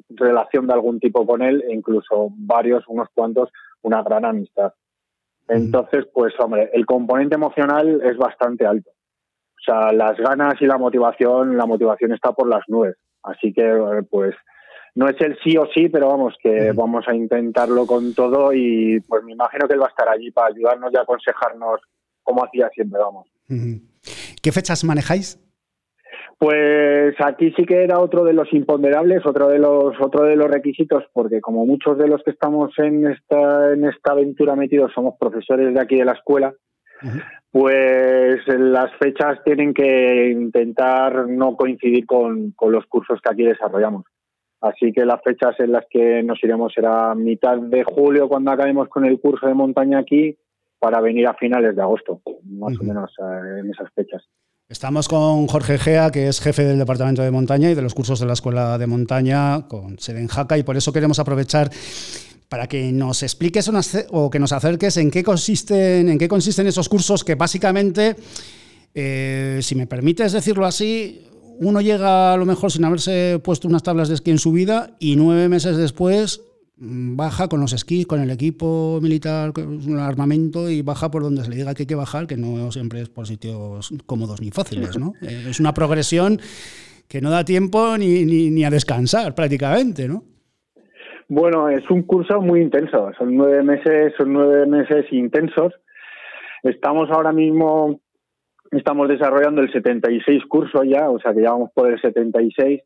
relación 0.10 0.68
de 0.68 0.74
algún 0.74 1.00
tipo 1.00 1.26
con 1.26 1.42
él, 1.42 1.64
e 1.68 1.74
incluso 1.74 2.30
varios, 2.32 2.84
unos 2.88 3.08
cuantos, 3.14 3.50
una 3.82 4.04
gran 4.04 4.26
amistad. 4.26 4.74
Entonces, 5.48 6.06
pues 6.14 6.34
hombre, 6.40 6.70
el 6.74 6.86
componente 6.86 7.36
emocional 7.36 8.02
es 8.04 8.18
bastante 8.18 8.66
alto. 8.66 8.90
O 8.90 9.64
sea, 9.64 9.92
las 9.92 10.18
ganas 10.18 10.56
y 10.62 10.66
la 10.66 10.78
motivación, 10.78 11.58
la 11.58 11.66
motivación 11.66 12.14
está 12.14 12.32
por 12.32 12.48
las 12.48 12.64
nubes. 12.68 12.96
Así 13.24 13.54
que, 13.54 14.04
pues, 14.10 14.36
no 14.96 15.08
es 15.08 15.22
el 15.22 15.38
sí 15.44 15.56
o 15.58 15.68
sí, 15.68 15.90
pero 15.90 16.10
vamos, 16.10 16.36
que 16.42 16.72
vamos 16.72 17.08
a 17.08 17.16
intentarlo 17.16 17.86
con 17.86 18.16
todo 18.16 18.52
y 18.52 19.00
pues 19.02 19.24
me 19.24 19.34
imagino 19.34 19.68
que 19.68 19.76
él 19.76 19.82
va 19.82 19.86
a 19.86 19.90
estar 19.90 20.10
allí 20.10 20.32
para 20.32 20.48
ayudarnos 20.48 20.92
y 20.92 20.98
aconsejarnos 20.98 21.82
como 22.24 22.44
hacía 22.44 22.68
siempre, 22.70 23.00
vamos. 23.00 23.28
¿Qué 24.42 24.52
fechas 24.52 24.84
manejáis? 24.84 25.40
Pues 26.40 27.16
aquí 27.20 27.52
sí 27.58 27.66
que 27.66 27.84
era 27.84 28.00
otro 28.00 28.24
de 28.24 28.34
los 28.34 28.54
imponderables, 28.54 29.26
otro 29.26 29.48
de 29.48 29.58
los 29.58 29.96
otro 30.00 30.26
de 30.26 30.36
los 30.36 30.48
requisitos, 30.48 31.04
porque 31.12 31.42
como 31.42 31.66
muchos 31.66 31.98
de 31.98 32.08
los 32.08 32.22
que 32.24 32.30
estamos 32.32 32.78
en 32.78 33.08
esta 33.08 33.74
en 33.74 33.86
esta 33.86 34.12
aventura 34.12 34.56
metidos 34.56 34.92
somos 34.94 35.16
profesores 35.20 35.74
de 35.74 35.82
aquí 35.82 35.96
de 35.96 36.06
la 36.06 36.12
escuela, 36.12 36.54
uh 37.02 37.06
-huh. 37.06 37.24
pues 37.52 38.48
las 38.48 38.94
fechas 39.00 39.44
tienen 39.44 39.74
que 39.74 40.30
intentar 40.30 41.28
no 41.28 41.56
coincidir 41.56 42.06
con, 42.06 42.52
con 42.52 42.72
los 42.72 42.86
cursos 42.86 43.20
que 43.20 43.32
aquí 43.32 43.44
desarrollamos. 43.44 44.06
Así 44.62 44.92
que 44.92 45.06
las 45.06 45.22
fechas 45.24 45.60
en 45.60 45.72
las 45.72 45.86
que 45.90 46.22
nos 46.22 46.44
iremos 46.44 46.72
será 46.74 47.16
mitad 47.16 47.58
de 47.58 47.84
julio 47.84 48.28
cuando 48.28 48.52
acabemos 48.52 48.90
con 48.90 49.06
el 49.06 49.20
curso 49.20 49.48
de 49.48 49.54
montaña 49.56 50.00
aquí 50.00 50.38
para 50.80 51.02
venir 51.02 51.28
a 51.28 51.34
finales 51.34 51.76
de 51.76 51.82
agosto, 51.82 52.22
más 52.44 52.80
o 52.80 52.84
menos 52.84 53.12
eh, 53.20 53.60
en 53.60 53.70
esas 53.72 53.92
fechas. 53.94 54.24
Estamos 54.70 55.08
con 55.08 55.48
Jorge 55.48 55.78
Gea, 55.78 56.12
que 56.12 56.28
es 56.28 56.42
jefe 56.42 56.66
del 56.66 56.78
Departamento 56.78 57.22
de 57.22 57.32
Montaña 57.32 57.72
y 57.72 57.74
de 57.74 57.82
los 57.82 57.94
cursos 57.94 58.20
de 58.20 58.26
la 58.26 58.34
Escuela 58.34 58.78
de 58.78 58.86
Montaña 58.86 59.66
con 59.70 59.98
sede 59.98 60.28
Jaca, 60.28 60.58
y 60.58 60.64
por 60.64 60.76
eso 60.76 60.92
queremos 60.92 61.20
aprovechar 61.20 61.72
para 62.50 62.68
que 62.68 62.92
nos 62.92 63.24
expliques 63.24 63.72
o 64.12 64.30
que 64.30 64.40
nos 64.40 64.52
acerques 64.52 64.98
en 64.98 65.10
qué 65.10 65.24
consisten, 65.24 66.10
en 66.10 66.18
qué 66.18 66.28
consisten 66.28 66.68
esos 66.68 66.90
cursos 66.90 67.24
que 67.24 67.36
básicamente, 67.36 68.18
eh, 68.94 69.62
si 69.64 69.74
me 69.76 69.88
permites 69.88 70.34
decirlo 70.34 70.66
así, 70.66 71.26
uno 71.62 71.80
llega 71.80 72.34
a 72.34 72.38
lo 72.38 72.46
mejor 72.46 72.70
sin 72.70 72.84
haberse 72.84 73.40
puesto 73.42 73.70
unas 73.70 73.84
tablas 73.84 74.10
de 74.10 74.16
esquí 74.16 74.32
en 74.32 74.38
su 74.38 74.52
vida 74.52 74.98
y 75.00 75.16
nueve 75.16 75.48
meses 75.48 75.78
después 75.78 76.42
baja 76.80 77.48
con 77.48 77.60
los 77.60 77.74
esquís, 77.74 78.06
con 78.06 78.22
el 78.22 78.30
equipo 78.30 79.00
militar, 79.02 79.52
con 79.52 79.82
el 79.82 80.00
armamento 80.00 80.70
y 80.70 80.82
baja 80.82 81.10
por 81.10 81.24
donde 81.24 81.44
se 81.44 81.50
le 81.50 81.56
diga 81.56 81.74
que 81.74 81.84
hay 81.84 81.88
que 81.88 81.96
bajar, 81.96 82.28
que 82.28 82.38
no 82.38 82.72
siempre 82.72 83.02
es 83.02 83.10
por 83.10 83.26
sitios 83.26 83.92
cómodos 84.06 84.42
ni 84.42 84.52
fáciles, 84.52 84.98
¿no? 84.98 85.14
Eh, 85.22 85.48
es 85.50 85.60
una 85.60 85.74
progresión 85.74 86.40
que 87.08 87.22
no 87.22 87.32
da 87.32 87.44
tiempo 87.44 87.98
ni, 87.98 88.26
ni, 88.26 88.64
a 88.64 88.70
descansar 88.70 89.34
prácticamente, 89.34 90.08
¿no? 90.08 90.24
Bueno, 91.30 91.70
es 91.70 91.90
un 91.90 92.04
curso 92.04 92.42
muy 92.42 92.62
intenso, 92.62 93.12
son 93.18 93.36
nueve 93.36 93.64
meses, 93.64 94.14
son 94.18 94.34
nueve 94.34 94.66
meses 94.66 95.06
intensos. 95.12 95.74
Estamos 96.64 97.10
ahora 97.12 97.34
mismo, 97.34 98.00
estamos 98.72 99.10
desarrollando 99.10 99.62
el 99.62 99.72
76 99.72 100.44
curso 100.48 100.84
ya, 100.84 101.10
o 101.10 101.20
sea 101.20 101.34
que 101.34 101.42
ya 101.42 101.52
vamos 101.52 101.72
por 101.74 101.92
el 101.92 102.00
76 102.00 102.82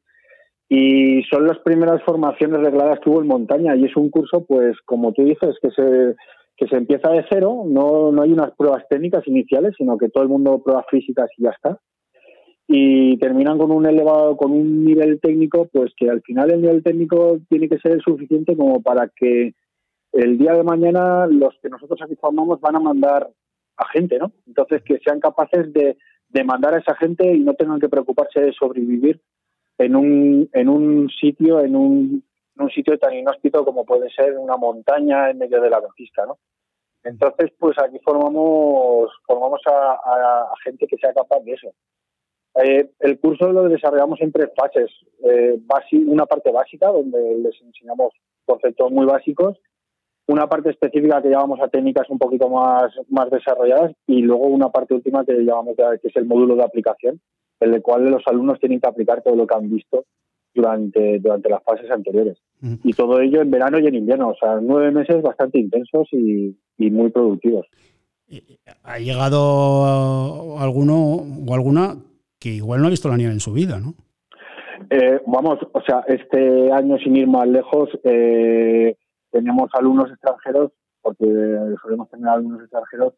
y 0.74 1.22
son 1.24 1.46
las 1.46 1.60
primeras 1.60 2.02
formaciones 2.04 2.62
regladas 2.62 3.02
que 3.02 3.10
hubo 3.10 3.20
en 3.20 3.28
montaña 3.28 3.76
y 3.76 3.84
es 3.84 3.98
un 3.98 4.10
curso, 4.10 4.46
pues 4.46 4.78
como 4.86 5.12
tú 5.12 5.26
dices, 5.26 5.58
que 5.62 5.70
se, 5.72 6.16
que 6.56 6.66
se 6.68 6.78
empieza 6.78 7.10
de 7.10 7.26
cero, 7.30 7.64
no, 7.68 8.14
no 8.14 8.22
hay 8.22 8.32
unas 8.32 8.52
pruebas 8.52 8.88
técnicas 8.90 9.28
iniciales, 9.28 9.74
sino 9.78 9.98
que 9.98 10.08
todo 10.08 10.24
el 10.24 10.30
mundo 10.30 10.64
pruebas 10.64 10.86
físicas 10.90 11.30
y 11.38 11.44
ya 11.44 11.50
está. 11.50 11.78
Y 12.70 13.18
terminan 13.18 13.58
con 13.58 13.70
un 13.70 13.86
elevado, 13.86 14.38
con 14.38 14.54
un 14.54 14.86
nivel 14.86 15.20
técnico, 15.20 15.68
pues 15.74 15.92
que 15.98 16.10
al 16.10 16.22
final 16.22 16.50
el 16.54 16.62
nivel 16.62 16.84
técnico 16.84 17.38
tiene 17.50 17.68
que 17.68 17.80
ser 17.80 17.92
el 17.92 18.02
suficiente 18.02 18.56
como 18.56 18.82
para 18.82 19.12
que 19.14 19.54
el 20.14 20.38
día 20.38 20.54
de 20.54 20.64
mañana 20.64 21.28
los 21.28 21.54
que 21.62 21.68
nosotros 21.68 22.00
aquí 22.02 22.16
formamos 22.16 22.62
van 22.62 22.78
a 22.78 22.80
mandar 22.80 23.30
a 23.76 23.88
gente, 23.90 24.20
¿no? 24.20 24.32
Entonces 24.48 24.82
que 24.86 25.00
sean 25.04 25.20
capaces 25.20 25.74
de, 25.74 25.98
de 26.30 26.44
mandar 26.46 26.76
a 26.76 26.80
esa 26.80 26.96
gente 26.96 27.30
y 27.30 27.42
no 27.42 27.56
tengan 27.56 27.82
que 27.82 27.90
preocuparse 27.90 28.40
de 28.40 28.54
sobrevivir 28.54 29.20
en 29.82 29.96
un, 29.96 30.50
en 30.54 30.70
un 30.70 31.10
sitio, 31.10 31.60
en 31.60 31.76
un, 31.76 32.24
un 32.58 32.70
sitio 32.70 32.98
tan 33.00 33.14
inhóspito 33.14 33.66
como 33.66 33.84
puede 33.84 34.10
ser 34.12 34.38
una 34.38 34.56
montaña 34.56 35.30
en 35.30 35.40
medio 35.40 35.60
de 35.60 35.70
la 35.70 35.82
pista, 35.96 36.26
¿no? 36.26 36.38
Entonces, 37.04 37.52
pues 37.58 37.76
aquí 37.80 37.98
formamos, 38.04 39.12
formamos 39.26 39.62
a, 39.66 40.54
gente 40.64 40.86
que 40.86 40.98
sea 40.98 41.14
capaz 41.14 41.40
de 41.40 41.54
eso. 41.54 41.74
Eh, 42.64 42.92
el 43.00 43.20
curso 43.20 43.52
lo 43.52 43.68
desarrollamos 43.68 44.22
en 44.22 44.32
tres 44.32 44.50
fases. 44.56 44.92
Eh, 45.24 45.60
una 46.06 46.28
parte 46.28 46.52
básica, 46.52 46.90
donde 46.90 47.38
les 47.38 47.60
enseñamos 47.62 48.14
conceptos 48.46 48.92
muy 48.92 49.08
básicos, 49.08 49.58
una 50.28 50.48
parte 50.48 50.70
específica 50.70 51.24
que 51.24 51.30
llamamos 51.30 51.60
a 51.60 51.70
técnicas 51.70 52.08
un 52.10 52.20
poquito 52.20 52.50
más, 52.50 52.94
más 53.10 53.32
desarrolladas 53.32 53.94
y 54.06 54.22
luego 54.22 54.46
una 54.46 54.70
parte 54.70 54.94
última 54.94 55.26
que 55.26 55.34
llamamos 55.34 55.76
que 55.76 56.08
es 56.08 56.16
el 56.16 56.26
módulo 56.26 56.56
de 56.56 56.64
aplicación, 56.64 57.20
en 57.62 57.74
el 57.74 57.82
cual 57.82 58.10
los 58.10 58.24
alumnos 58.28 58.60
tienen 58.60 58.82
que 58.82 58.88
aplicar 58.88 59.22
todo 59.22 59.36
lo 59.36 59.48
que 59.48 59.56
han 59.56 59.70
visto 59.70 60.06
durante, 60.54 61.20
durante 61.20 61.50
las 61.50 61.64
fases 61.64 61.90
anteriores. 61.90 62.38
Y 62.84 62.94
todo 62.94 63.20
ello 63.22 63.42
en 63.42 63.50
verano 63.50 63.80
y 63.80 63.88
en 63.88 63.96
invierno, 63.96 64.30
o 64.30 64.36
sea, 64.36 64.60
nueve 64.62 64.92
meses 64.92 65.22
bastante 65.22 65.60
intensos 65.60 66.08
y, 66.12 66.56
muy 66.78 67.10
productivos. 67.12 67.68
¿Ha 68.84 68.98
llegado 68.98 70.58
alguno 70.60 71.16
o 71.48 71.54
alguna 71.54 71.98
que 72.40 72.50
igual 72.50 72.82
no 72.82 72.88
ha 72.88 72.92
visto 72.92 73.10
la 73.10 73.18
nieve 73.18 73.34
en 73.34 73.40
su 73.40 73.54
vida, 73.54 73.80
no? 73.80 73.94
Eh, 74.90 75.22
vamos, 75.28 75.60
o 75.72 75.82
sea, 75.82 76.04
este 76.08 76.72
año 76.72 76.98
sin 76.98 77.16
ir 77.16 77.28
más 77.28 77.48
lejos, 77.48 77.90
eh, 78.04 78.96
tenemos 79.32 79.70
alumnos 79.74 80.12
extranjeros, 80.12 80.72
porque 81.02 81.26
solemos 81.82 82.10
tener 82.10 82.28
alumnos 82.28 82.62
extranjeros 82.62 83.14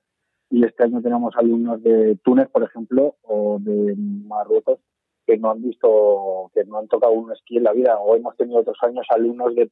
y 0.53 0.63
este 0.63 0.83
año 0.83 1.01
tenemos 1.01 1.33
alumnos 1.35 1.81
de 1.81 2.15
Túnez, 2.23 2.47
por 2.49 2.61
ejemplo, 2.61 3.15
o 3.23 3.57
de 3.59 3.95
Marruecos, 3.97 4.77
que 5.25 5.35
no 5.35 5.49
han 5.49 5.63
visto, 5.63 6.51
que 6.53 6.63
no 6.65 6.77
han 6.77 6.87
tocado 6.87 7.11
un 7.13 7.31
esquí 7.31 7.57
en 7.57 7.63
la 7.63 7.73
vida. 7.73 7.97
O 7.97 8.15
hemos 8.15 8.37
tenido 8.37 8.59
otros 8.59 8.77
años 8.83 9.03
alumnos 9.09 9.55
de, 9.55 9.71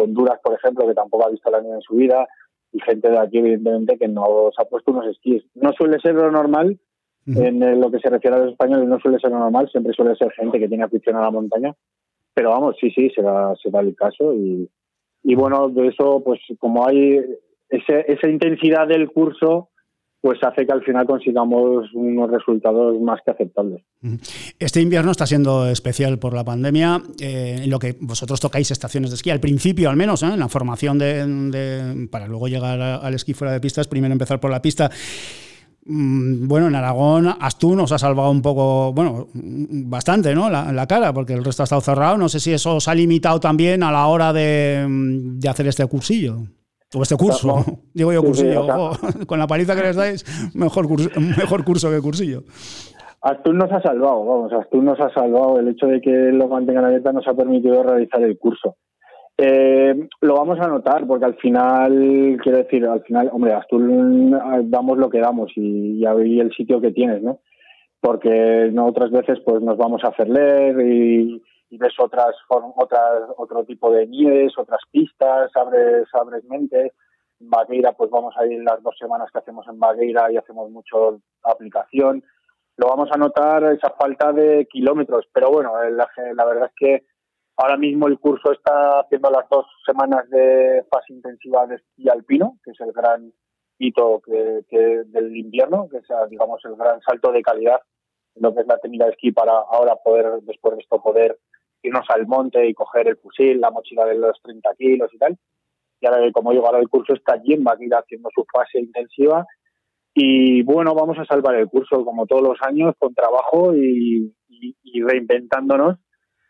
Honduras, 0.00 0.40
por 0.42 0.54
ejemplo, 0.54 0.88
que 0.88 0.94
tampoco 0.94 1.26
ha 1.26 1.30
visto 1.30 1.50
la 1.50 1.60
nieve 1.60 1.76
en 1.76 1.82
su 1.82 1.96
vida, 1.96 2.26
y 2.72 2.80
gente 2.80 3.10
de 3.10 3.18
aquí, 3.18 3.36
evidentemente, 3.36 3.98
que 3.98 4.08
no 4.08 4.48
se 4.56 4.62
ha 4.62 4.64
puesto 4.64 4.92
unos 4.92 5.08
esquís. 5.08 5.44
No 5.54 5.72
suele 5.74 6.00
ser 6.00 6.14
lo 6.14 6.30
normal, 6.30 6.80
en 7.26 7.80
lo 7.80 7.90
que 7.90 7.98
se 7.98 8.08
refiere 8.08 8.36
a 8.36 8.40
los 8.40 8.52
españoles, 8.52 8.88
no 8.88 8.98
suele 9.00 9.18
ser 9.18 9.30
lo 9.30 9.40
normal, 9.40 9.68
siempre 9.70 9.92
suele 9.92 10.16
ser 10.16 10.32
gente 10.32 10.58
que 10.58 10.68
tiene 10.68 10.84
afición 10.84 11.16
a 11.16 11.20
la 11.20 11.30
montaña. 11.30 11.74
Pero 12.32 12.48
vamos, 12.48 12.76
sí, 12.80 12.90
sí, 12.92 13.10
se 13.10 13.20
da, 13.20 13.54
se 13.62 13.70
da 13.70 13.80
el 13.80 13.94
caso. 13.94 14.32
Y, 14.32 14.70
y 15.22 15.34
bueno, 15.34 15.68
de 15.68 15.88
eso, 15.88 16.22
pues 16.24 16.40
como 16.58 16.88
hay 16.88 17.20
ese, 17.68 18.06
esa 18.08 18.28
intensidad 18.30 18.88
del 18.88 19.12
curso, 19.12 19.68
pues 20.24 20.42
hace 20.42 20.64
que 20.64 20.72
al 20.72 20.82
final 20.82 21.06
consigamos 21.06 21.92
unos 21.92 22.30
resultados 22.30 22.98
más 22.98 23.20
que 23.22 23.30
aceptables. 23.30 23.82
Este 24.58 24.80
invierno 24.80 25.10
está 25.10 25.26
siendo 25.26 25.68
especial 25.68 26.18
por 26.18 26.32
la 26.32 26.42
pandemia, 26.42 27.02
eh, 27.20 27.60
en 27.64 27.68
lo 27.68 27.78
que 27.78 27.94
vosotros 28.00 28.40
tocáis 28.40 28.70
estaciones 28.70 29.10
de 29.10 29.16
esquí, 29.16 29.28
al 29.28 29.40
principio 29.40 29.90
al 29.90 29.96
menos, 29.96 30.22
¿eh? 30.22 30.28
en 30.28 30.38
la 30.38 30.48
formación 30.48 30.98
de, 30.98 32.08
para 32.10 32.26
luego 32.26 32.48
llegar 32.48 32.80
al 32.80 33.12
esquí 33.12 33.34
fuera 33.34 33.52
de 33.52 33.60
pistas, 33.60 33.86
primero 33.86 34.12
empezar 34.12 34.40
por 34.40 34.50
la 34.50 34.62
pista. 34.62 34.90
Mm, 35.84 36.48
bueno, 36.48 36.68
en 36.68 36.74
Aragón, 36.74 37.28
Astún 37.38 37.76
nos 37.76 37.92
ha 37.92 37.98
salvado 37.98 38.30
un 38.30 38.40
poco, 38.40 38.94
bueno, 38.94 39.28
bastante, 39.34 40.34
¿no? 40.34 40.48
La, 40.48 40.72
la, 40.72 40.86
cara, 40.86 41.12
porque 41.12 41.34
el 41.34 41.44
resto 41.44 41.64
ha 41.64 41.64
estado 41.64 41.82
cerrado. 41.82 42.16
No 42.16 42.30
sé 42.30 42.40
si 42.40 42.50
eso 42.50 42.76
os 42.76 42.88
ha 42.88 42.94
limitado 42.94 43.40
también 43.40 43.82
a 43.82 43.92
la 43.92 44.06
hora 44.06 44.32
de 44.32 44.88
hacer 45.46 45.66
este 45.66 45.84
cursillo. 45.84 46.44
O 46.94 47.02
este 47.02 47.16
curso, 47.16 47.64
digo 47.94 48.12
yo 48.12 48.22
cursillo, 48.22 48.66
con 49.26 49.38
la 49.38 49.46
paliza 49.46 49.74
que 49.74 49.82
les 49.82 49.96
dais, 49.96 50.24
mejor 50.54 50.86
curso, 50.86 51.10
mejor 51.18 51.64
curso 51.64 51.90
que 51.90 52.00
cursillo. 52.00 52.42
Astur 53.22 53.54
nos 53.54 53.72
ha 53.72 53.80
salvado, 53.80 54.24
vamos, 54.24 54.52
Astur 54.52 54.82
nos 54.82 55.00
ha 55.00 55.08
salvado. 55.10 55.58
El 55.58 55.68
hecho 55.68 55.86
de 55.86 56.00
que 56.00 56.10
lo 56.10 56.46
mantengan 56.46 56.84
abierta 56.84 57.12
nos 57.12 57.26
ha 57.26 57.34
permitido 57.34 57.82
realizar 57.82 58.22
el 58.22 58.38
curso. 58.38 58.76
Eh, 59.36 60.08
lo 60.20 60.34
vamos 60.34 60.60
a 60.60 60.68
notar 60.68 61.06
porque 61.06 61.24
al 61.24 61.34
final, 61.36 62.38
quiero 62.42 62.58
decir, 62.58 62.86
al 62.86 63.02
final, 63.02 63.30
hombre, 63.32 63.54
Astur 63.54 63.82
damos 64.64 64.98
lo 64.98 65.08
que 65.08 65.20
damos 65.20 65.50
y, 65.56 66.04
y 66.04 66.40
el 66.40 66.52
sitio 66.54 66.80
que 66.80 66.92
tienes, 66.92 67.22
¿no? 67.22 67.40
Porque 68.00 68.70
no 68.72 68.86
otras 68.86 69.10
veces 69.10 69.38
pues 69.44 69.62
nos 69.62 69.78
vamos 69.78 70.04
a 70.04 70.08
hacer 70.08 70.28
leer 70.28 70.78
y, 70.86 71.42
y 71.70 71.78
ves 71.78 71.94
otras, 71.98 72.34
otras 72.48 73.30
otro 73.36 73.64
tipo 73.64 73.90
de 73.90 74.06
nieves, 74.06 74.52
otras 74.56 74.80
pistas, 74.90 75.50
abres, 75.54 76.06
abres 76.12 76.44
mente. 76.44 76.92
En 77.40 77.50
Bagueira, 77.50 77.92
pues 77.92 78.10
vamos 78.10 78.34
a 78.36 78.46
ir 78.46 78.62
las 78.62 78.82
dos 78.82 78.96
semanas 78.98 79.28
que 79.32 79.38
hacemos 79.38 79.66
en 79.68 79.78
Bagueira 79.78 80.30
y 80.30 80.36
hacemos 80.36 80.70
mucho 80.70 81.20
aplicación. 81.42 82.22
Lo 82.76 82.88
vamos 82.88 83.08
a 83.12 83.18
notar 83.18 83.64
esa 83.72 83.90
falta 83.90 84.32
de 84.32 84.66
kilómetros, 84.66 85.26
pero 85.32 85.50
bueno, 85.50 85.72
la, 85.90 86.08
la 86.34 86.44
verdad 86.44 86.66
es 86.66 86.74
que 86.76 87.06
ahora 87.56 87.76
mismo 87.76 88.08
el 88.08 88.18
curso 88.18 88.52
está 88.52 89.00
haciendo 89.00 89.30
las 89.30 89.48
dos 89.48 89.66
semanas 89.86 90.28
de 90.30 90.84
fase 90.90 91.12
intensiva 91.12 91.66
de 91.66 91.76
esquí 91.76 92.08
alpino, 92.08 92.58
que 92.64 92.72
es 92.72 92.80
el 92.80 92.92
gran 92.92 93.32
hito 93.78 94.20
que, 94.24 94.64
que 94.68 95.02
del 95.06 95.36
invierno, 95.36 95.88
que 95.88 95.98
es 95.98 96.06
digamos 96.30 96.64
el 96.64 96.76
gran 96.76 97.00
salto 97.02 97.32
de 97.32 97.42
calidad 97.42 97.80
en 98.34 98.42
lo 98.42 98.54
que 98.54 98.62
es 98.62 98.66
la 98.66 98.78
técnica 98.78 99.06
de 99.06 99.12
esquí 99.12 99.32
para 99.32 99.52
ahora 99.52 99.96
poder, 99.96 100.40
después 100.42 100.76
de 100.76 100.82
esto, 100.82 101.02
poder 101.02 101.38
irnos 101.84 102.06
al 102.08 102.26
monte 102.26 102.66
y 102.66 102.74
coger 102.74 103.08
el 103.08 103.16
fusil, 103.16 103.60
la 103.60 103.70
mochila 103.70 104.04
de 104.06 104.16
los 104.16 104.40
30 104.42 104.70
kilos 104.76 105.10
y 105.12 105.18
tal. 105.18 105.38
Y 106.00 106.06
ahora, 106.06 106.30
como 106.32 106.52
digo, 106.52 106.66
ahora 106.66 106.80
el 106.80 106.88
curso 106.88 107.14
está 107.14 107.34
allí 107.34 107.52
en 107.52 107.64
ir 107.80 107.94
haciendo 107.94 108.28
su 108.34 108.44
fase 108.52 108.80
intensiva. 108.80 109.46
Y 110.14 110.62
bueno, 110.62 110.94
vamos 110.94 111.18
a 111.18 111.24
salvar 111.24 111.56
el 111.56 111.68
curso 111.68 112.04
como 112.04 112.26
todos 112.26 112.42
los 112.42 112.58
años 112.62 112.94
con 112.98 113.14
trabajo 113.14 113.74
y, 113.74 114.32
reinventándonos, 115.06 115.98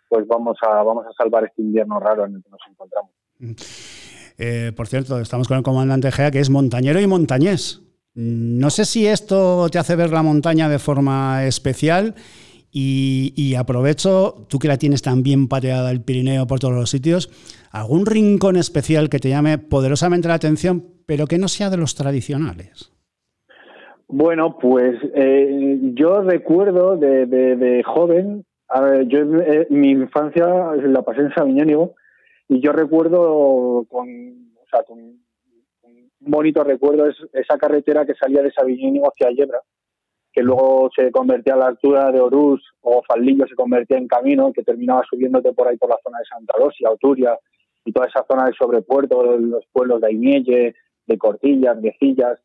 pues 0.08 0.26
vamos 0.26 0.58
a, 0.62 0.82
vamos 0.82 1.06
a 1.06 1.12
salvar 1.12 1.44
este 1.44 1.62
invierno 1.62 1.98
raro 1.98 2.26
en 2.26 2.36
el 2.36 2.42
que 2.42 2.50
nos 2.50 2.60
encontramos. 2.68 3.10
Eh, 4.38 4.72
por 4.76 4.86
cierto, 4.86 5.18
estamos 5.18 5.48
con 5.48 5.56
el 5.56 5.62
comandante 5.62 6.12
Gea, 6.12 6.30
que 6.30 6.40
es 6.40 6.50
montañero 6.50 7.00
y 7.00 7.06
montañés. 7.06 7.82
No 8.14 8.70
sé 8.70 8.84
si 8.84 9.06
esto 9.06 9.68
te 9.70 9.78
hace 9.78 9.96
ver 9.96 10.10
la 10.10 10.22
montaña 10.22 10.68
de 10.68 10.78
forma 10.78 11.44
especial 11.46 12.14
y, 12.76 13.54
aprovecho, 13.54 14.46
tú 14.48 14.58
que 14.58 14.66
la 14.66 14.78
tienes 14.78 15.00
tan 15.00 15.22
bien 15.22 15.46
pateada 15.46 15.92
el 15.92 16.02
Pirineo 16.02 16.48
por 16.48 16.58
todos 16.58 16.74
los 16.74 16.90
sitios, 16.90 17.30
algún 17.70 18.04
rincón 18.04 18.56
especial 18.56 19.08
que 19.08 19.20
te 19.20 19.28
llame 19.28 19.58
poderosamente 19.58 20.26
la 20.26 20.34
atención, 20.34 20.84
pero 21.06 21.26
que 21.26 21.38
no 21.38 21.46
sea 21.46 21.70
de 21.70 21.76
los 21.76 21.94
tradicionales. 21.94 22.90
Bueno, 24.08 24.58
pues 24.58 24.96
eh, 25.14 25.78
yo 25.94 26.22
recuerdo 26.22 26.96
de, 26.96 27.82
joven, 27.86 28.44
yo 29.06 29.18
eh, 29.18 29.68
mi 29.70 29.90
infancia 29.90 30.46
la 30.74 31.02
pasé 31.02 31.20
en 31.20 31.34
Sabiñánigo 31.34 31.94
y 32.48 32.60
yo 32.60 32.72
recuerdo 32.72 33.86
con, 33.88 34.08
o 34.08 34.66
sea, 34.68 34.82
con 34.82 35.24
bonito 36.26 36.64
recuerdo 36.64 37.06
es 37.06 37.16
esa 37.32 37.56
carretera 37.56 38.04
que 38.04 38.14
salía 38.14 38.42
de 38.42 38.50
Sabiñínigo 38.50 39.08
hacia 39.08 39.30
Yebra, 39.30 39.60
que 40.34 40.42
luego 40.42 40.90
se 40.94 41.12
convertía 41.12 41.54
a 41.54 41.58
la 41.58 41.66
altura 41.68 42.10
de 42.10 42.20
Orús 42.20 42.60
o 42.80 43.02
Faldillo 43.06 43.46
se 43.46 43.54
convertía 43.54 43.98
en 43.98 44.08
camino, 44.08 44.52
que 44.52 44.64
terminaba 44.64 45.02
subiéndote 45.08 45.52
por 45.52 45.68
ahí 45.68 45.76
por 45.76 45.88
la 45.88 45.98
zona 46.02 46.18
de 46.18 46.24
Santa 46.24 46.54
Rosia, 46.58 46.90
Oturia 46.90 47.38
y 47.84 47.92
toda 47.92 48.08
esa 48.08 48.24
zona 48.28 48.46
del 48.46 48.54
sobrepuerto, 48.54 49.36
los 49.36 49.64
pueblos 49.72 50.00
de 50.00 50.08
Aimielle, 50.08 50.74
de 51.06 51.18
Cortillas, 51.18 51.80
de 51.80 51.94
Cillas, 52.00 52.40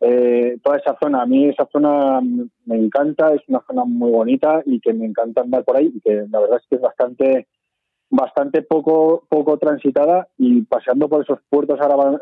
eh, 0.00 0.58
toda 0.64 0.78
esa 0.78 0.96
zona, 1.00 1.22
a 1.22 1.26
mí 1.26 1.48
esa 1.48 1.68
zona 1.70 2.20
me 2.20 2.76
encanta, 2.76 3.32
es 3.32 3.42
una 3.46 3.62
zona 3.66 3.84
muy 3.84 4.10
bonita 4.10 4.62
y 4.66 4.80
que 4.80 4.92
me 4.92 5.06
encanta 5.06 5.42
andar 5.42 5.64
por 5.64 5.76
ahí 5.76 5.92
y 5.94 6.00
que 6.00 6.26
la 6.30 6.40
verdad 6.40 6.58
es 6.60 6.66
que 6.68 6.76
es 6.76 6.80
bastante 6.80 7.46
bastante 8.10 8.62
poco 8.62 9.24
poco 9.28 9.58
transitada 9.58 10.28
y 10.38 10.62
paseando 10.62 11.10
por 11.10 11.22
esos 11.22 11.40
puertos 11.50 11.78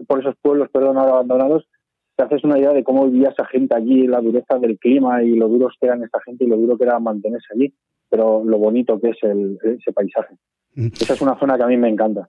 por 0.08 0.20
esos 0.20 0.34
pueblos 0.42 0.68
perdón 0.70 0.98
ahora 0.98 1.12
abandonados 1.12 1.64
te 2.16 2.24
haces 2.24 2.44
una 2.44 2.58
idea 2.58 2.72
de 2.72 2.82
cómo 2.82 3.08
vivía 3.08 3.28
esa 3.28 3.44
gente 3.46 3.74
allí 3.74 4.06
la 4.06 4.20
dureza 4.20 4.58
del 4.58 4.78
clima 4.78 5.22
y 5.22 5.36
lo 5.36 5.48
duros 5.48 5.74
que 5.78 5.86
eran 5.86 6.02
esta 6.02 6.20
gente 6.20 6.44
y 6.44 6.48
lo 6.48 6.56
duro 6.56 6.76
que 6.76 6.84
era 6.84 6.98
mantenerse 6.98 7.48
allí 7.54 7.72
pero 8.08 8.42
lo 8.44 8.58
bonito 8.58 8.98
que 9.00 9.10
es 9.10 9.18
el, 9.22 9.58
ese 9.62 9.92
paisaje 9.92 10.36
mm. 10.74 10.88
esa 11.00 11.14
es 11.14 11.20
una 11.20 11.38
zona 11.38 11.56
que 11.56 11.64
a 11.64 11.68
mí 11.68 11.76
me 11.76 11.88
encanta 11.88 12.28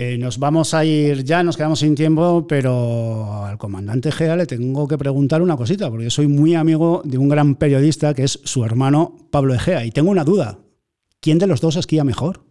eh, 0.00 0.16
nos 0.16 0.38
vamos 0.38 0.74
a 0.74 0.84
ir 0.84 1.24
ya, 1.24 1.42
nos 1.42 1.56
quedamos 1.56 1.80
sin 1.80 1.96
tiempo, 1.96 2.46
pero 2.46 3.42
al 3.42 3.58
comandante 3.58 4.12
Gea 4.12 4.36
le 4.36 4.46
tengo 4.46 4.86
que 4.86 4.96
preguntar 4.96 5.42
una 5.42 5.56
cosita, 5.56 5.90
porque 5.90 6.08
soy 6.08 6.28
muy 6.28 6.54
amigo 6.54 7.02
de 7.04 7.18
un 7.18 7.28
gran 7.28 7.56
periodista 7.56 8.14
que 8.14 8.22
es 8.22 8.40
su 8.44 8.64
hermano 8.64 9.16
Pablo 9.32 9.54
Egea, 9.54 9.84
y 9.84 9.90
tengo 9.90 10.12
una 10.12 10.22
duda. 10.22 10.58
¿Quién 11.20 11.40
de 11.40 11.48
los 11.48 11.60
dos 11.60 11.74
esquía 11.74 12.04
mejor? 12.04 12.47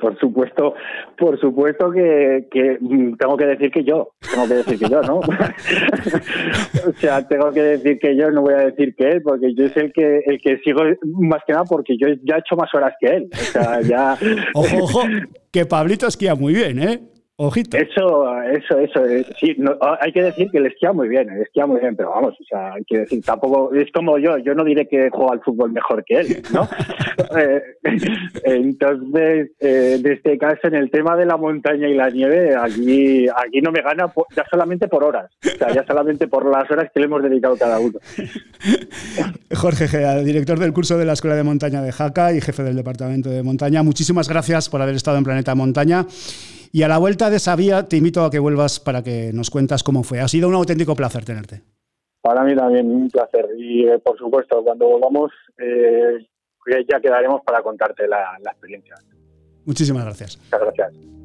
Por 0.00 0.18
supuesto, 0.18 0.74
por 1.16 1.38
supuesto 1.38 1.90
que, 1.90 2.78
mm, 2.80 3.14
tengo 3.14 3.36
que 3.36 3.46
decir 3.46 3.70
que 3.70 3.84
yo, 3.84 4.10
tengo 4.32 4.48
que 4.48 4.54
decir 4.54 4.78
que 4.78 4.88
yo, 4.88 5.00
¿no? 5.02 5.18
o 6.88 6.92
sea, 6.96 7.26
tengo 7.26 7.52
que 7.52 7.62
decir 7.62 7.98
que 7.98 8.16
yo, 8.16 8.30
no 8.30 8.42
voy 8.42 8.54
a 8.54 8.66
decir 8.66 8.94
que 8.96 9.08
él, 9.08 9.22
porque 9.22 9.54
yo 9.54 9.66
es 9.66 9.76
el 9.76 9.92
que 9.92 10.22
el 10.26 10.40
que 10.40 10.58
sigo 10.58 10.82
más 11.02 11.42
que 11.46 11.52
nada 11.52 11.64
porque 11.64 11.96
yo 11.96 12.08
ya 12.24 12.36
he 12.36 12.38
hecho 12.40 12.56
más 12.56 12.74
horas 12.74 12.94
que 13.00 13.06
él. 13.06 13.28
O 13.32 13.36
sea, 13.36 13.80
ya. 13.80 14.18
ojo, 14.54 14.76
ojo, 14.82 15.00
que 15.52 15.64
Pablito 15.66 16.06
esquía 16.06 16.34
muy 16.34 16.54
bien, 16.54 16.82
¿eh? 16.82 17.13
Ojito. 17.36 17.76
Eso, 17.76 18.40
eso, 18.42 18.78
eso. 18.78 19.04
Eh, 19.06 19.26
sí, 19.40 19.56
hay 20.00 20.12
que 20.12 20.22
decir 20.22 20.48
que 20.52 20.60
le 20.60 20.68
esquía 20.68 20.92
muy 20.92 21.08
bien, 21.08 21.26
le 21.26 21.42
esquía 21.42 21.66
muy 21.66 21.80
bien, 21.80 21.96
pero 21.96 22.10
vamos, 22.10 22.34
o 22.40 22.44
sea, 22.44 22.74
hay 22.74 22.84
que 22.84 22.98
decir, 22.98 23.24
tampoco 23.24 23.74
es 23.74 23.90
como 23.90 24.18
yo, 24.18 24.38
yo 24.38 24.54
no 24.54 24.62
diré 24.62 24.86
que 24.86 25.10
juega 25.10 25.32
al 25.32 25.42
fútbol 25.42 25.72
mejor 25.72 26.04
que 26.04 26.20
él, 26.20 26.42
¿no? 26.52 26.68
Eh, 27.36 27.62
entonces, 28.44 29.50
eh, 29.58 29.98
de 30.00 30.12
este 30.12 30.36
caso, 30.36 30.68
en 30.68 30.74
el 30.74 30.90
tema 30.90 31.16
de 31.16 31.26
la 31.26 31.36
montaña 31.36 31.88
y 31.88 31.94
la 31.94 32.10
nieve, 32.10 32.54
aquí, 32.54 33.26
aquí 33.28 33.60
no 33.60 33.72
me 33.72 33.82
gana 33.82 34.12
ya 34.36 34.44
solamente 34.50 34.86
por 34.88 35.02
horas, 35.02 35.30
o 35.44 35.58
sea, 35.58 35.72
ya 35.72 35.84
solamente 35.86 36.28
por 36.28 36.48
las 36.48 36.70
horas 36.70 36.90
que 36.92 37.00
le 37.00 37.06
hemos 37.06 37.22
dedicado 37.22 37.56
cada 37.56 37.78
uno. 37.80 37.98
Jorge 39.54 39.88
Gea, 39.88 40.18
director 40.18 40.58
del 40.58 40.72
curso 40.72 40.98
de 40.98 41.04
la 41.04 41.14
Escuela 41.14 41.36
de 41.36 41.42
Montaña 41.42 41.82
de 41.82 41.92
Jaca 41.92 42.32
y 42.32 42.40
jefe 42.40 42.62
del 42.62 42.76
Departamento 42.76 43.30
de 43.30 43.42
Montaña, 43.42 43.82
muchísimas 43.82 44.28
gracias 44.28 44.68
por 44.68 44.82
haber 44.82 44.94
estado 44.94 45.18
en 45.18 45.24
Planeta 45.24 45.54
Montaña. 45.54 46.06
Y 46.74 46.82
a 46.82 46.88
la 46.88 46.98
vuelta 46.98 47.30
de 47.30 47.36
esa 47.36 47.54
vía 47.54 47.86
te 47.86 47.96
invito 47.96 48.24
a 48.24 48.32
que 48.32 48.40
vuelvas 48.40 48.80
para 48.80 49.00
que 49.04 49.30
nos 49.32 49.48
cuentas 49.48 49.84
cómo 49.84 50.02
fue. 50.02 50.18
Ha 50.18 50.26
sido 50.26 50.48
un 50.48 50.54
auténtico 50.56 50.96
placer 50.96 51.24
tenerte. 51.24 51.62
Para 52.20 52.42
mí 52.42 52.56
también 52.56 52.90
un 52.90 53.08
placer. 53.08 53.46
Y 53.56 53.86
eh, 53.86 54.00
por 54.00 54.18
supuesto, 54.18 54.60
cuando 54.64 54.88
volvamos 54.88 55.30
eh, 55.56 56.26
ya 56.90 56.98
quedaremos 56.98 57.42
para 57.42 57.62
contarte 57.62 58.08
la, 58.08 58.36
la 58.42 58.50
experiencia. 58.50 58.96
Muchísimas 59.64 60.04
gracias. 60.04 60.36
Muchas 60.36 60.60
gracias. 60.62 61.23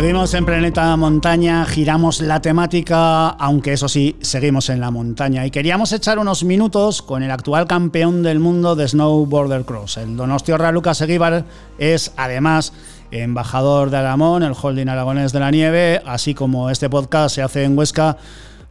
Seguimos 0.00 0.32
en 0.34 0.46
Planeta 0.46 0.96
Montaña, 0.96 1.64
giramos 1.64 2.20
la 2.20 2.40
temática, 2.40 3.30
aunque 3.30 3.72
eso 3.72 3.88
sí, 3.88 4.14
seguimos 4.20 4.70
en 4.70 4.78
la 4.78 4.92
montaña. 4.92 5.44
Y 5.44 5.50
queríamos 5.50 5.92
echar 5.92 6.20
unos 6.20 6.44
minutos 6.44 7.02
con 7.02 7.24
el 7.24 7.32
actual 7.32 7.66
campeón 7.66 8.22
del 8.22 8.38
mundo 8.38 8.76
de 8.76 8.86
Snowboarder 8.86 9.64
Cross. 9.64 9.96
El 9.96 10.16
Donostiorra 10.16 10.70
Lucas 10.70 11.00
Eguíbar 11.00 11.46
es 11.78 12.12
además 12.16 12.72
embajador 13.10 13.90
de 13.90 13.96
Aramón, 13.96 14.44
el 14.44 14.52
holding 14.52 14.86
aragonés 14.86 15.32
de 15.32 15.40
la 15.40 15.50
nieve, 15.50 16.00
así 16.06 16.32
como 16.32 16.70
este 16.70 16.88
podcast 16.88 17.34
se 17.34 17.42
hace 17.42 17.64
en 17.64 17.76
Huesca. 17.76 18.18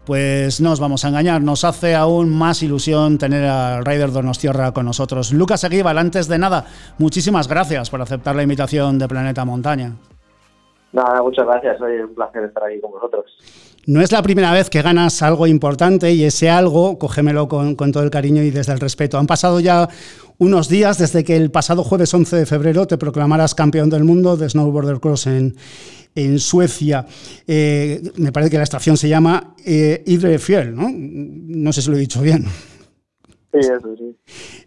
Pues 0.06 0.62
no 0.62 0.72
os 0.72 0.80
vamos 0.80 1.04
a 1.04 1.10
engañar, 1.10 1.42
nos 1.42 1.66
hace 1.66 1.94
aún 1.94 2.30
más 2.30 2.64
ilusión 2.64 3.18
tener 3.18 3.44
al 3.44 3.84
Rider 3.84 4.14
Donostiorra 4.14 4.72
con 4.72 4.86
nosotros. 4.86 5.34
Lucas 5.34 5.62
Eguíbar, 5.66 5.98
antes 5.98 6.30
de 6.30 6.38
nada, 6.38 6.68
muchísimas 6.98 7.50
gracias 7.50 7.90
por 7.90 8.02
aceptar 8.02 8.34
la 8.34 8.44
invitación 8.44 8.98
de 8.98 9.10
Planeta 9.10 9.44
Montaña. 9.44 9.92
Nada, 10.94 11.22
muchas 11.22 11.46
gracias. 11.46 11.82
Hoy 11.82 11.96
es 11.96 12.06
un 12.06 12.16
placer 12.16 12.44
estar 12.44 12.64
aquí 12.64 12.80
con 12.80 12.92
vosotros. 12.92 13.26
No 13.86 14.02
es 14.02 14.12
la 14.12 14.22
primera 14.22 14.52
vez 14.52 14.70
que 14.70 14.82
ganas 14.82 15.22
algo 15.22 15.48
importante 15.48 16.12
y 16.12 16.26
ese 16.26 16.50
algo, 16.50 16.98
cógemelo 16.98 17.48
con, 17.48 17.76
todo 17.76 18.04
el 18.04 18.10
cariño 18.10 18.44
y 18.44 18.52
desde 18.52 18.74
el 18.74 18.80
respeto. 18.80 19.18
Han 19.18 19.28
pasado 19.28 19.62
ya 19.62 19.88
unos 20.40 20.68
días 20.68 20.98
desde 20.98 21.24
que 21.24 21.38
el 21.38 21.52
pasado 21.52 21.84
jueves 21.84 22.14
11 22.14 22.36
de 22.36 22.46
febrero 22.46 22.86
te 22.86 22.98
proclamaras 22.98 23.56
campeón 23.56 23.90
del 23.90 24.04
mundo 24.04 24.36
de 24.36 24.50
Snowboarder 24.50 25.00
Cross 25.00 25.28
en, 25.28 25.56
en 26.16 26.40
Suecia. 26.40 27.06
Eh, 27.48 28.02
me 28.18 28.34
parece 28.34 28.52
que 28.52 28.58
la 28.58 28.64
estación 28.64 28.98
se 28.98 29.08
llama 29.08 29.56
eh, 29.66 30.04
Idre 30.06 30.38
Fiel, 30.38 30.76
¿no? 30.76 30.90
No 30.92 31.72
sé 31.72 31.82
si 31.82 31.90
lo 31.90 31.96
he 31.96 32.02
dicho 32.02 32.22
bien. 32.22 32.44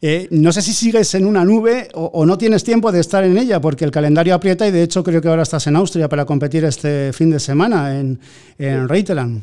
Eh, 0.03 0.29
no 0.31 0.53
sé 0.53 0.63
si 0.63 0.73
sigues 0.73 1.15
en 1.15 1.27
una 1.27 1.45
nube 1.45 1.89
o, 1.95 2.25
no 2.25 2.39
tienes 2.39 2.65
tiempo 2.65 2.93
de 2.93 3.01
estar 3.01 3.25
en 3.25 3.37
ella, 3.37 3.61
porque 3.61 3.85
el 3.85 3.91
calendario 3.91 4.35
aprieta 4.35 4.67
y 4.67 4.71
de 4.71 4.83
hecho 4.83 5.03
creo 5.03 5.21
que 5.21 5.29
ahora 5.29 5.43
estás 5.43 5.67
en 5.67 5.77
Austria 5.77 6.09
para 6.09 6.25
competir 6.25 6.65
este 6.65 7.13
fin 7.13 7.31
de 7.31 7.41
semana 7.41 7.99
en, 7.99 8.19
en 8.59 8.89
Reiteland. 8.89 9.43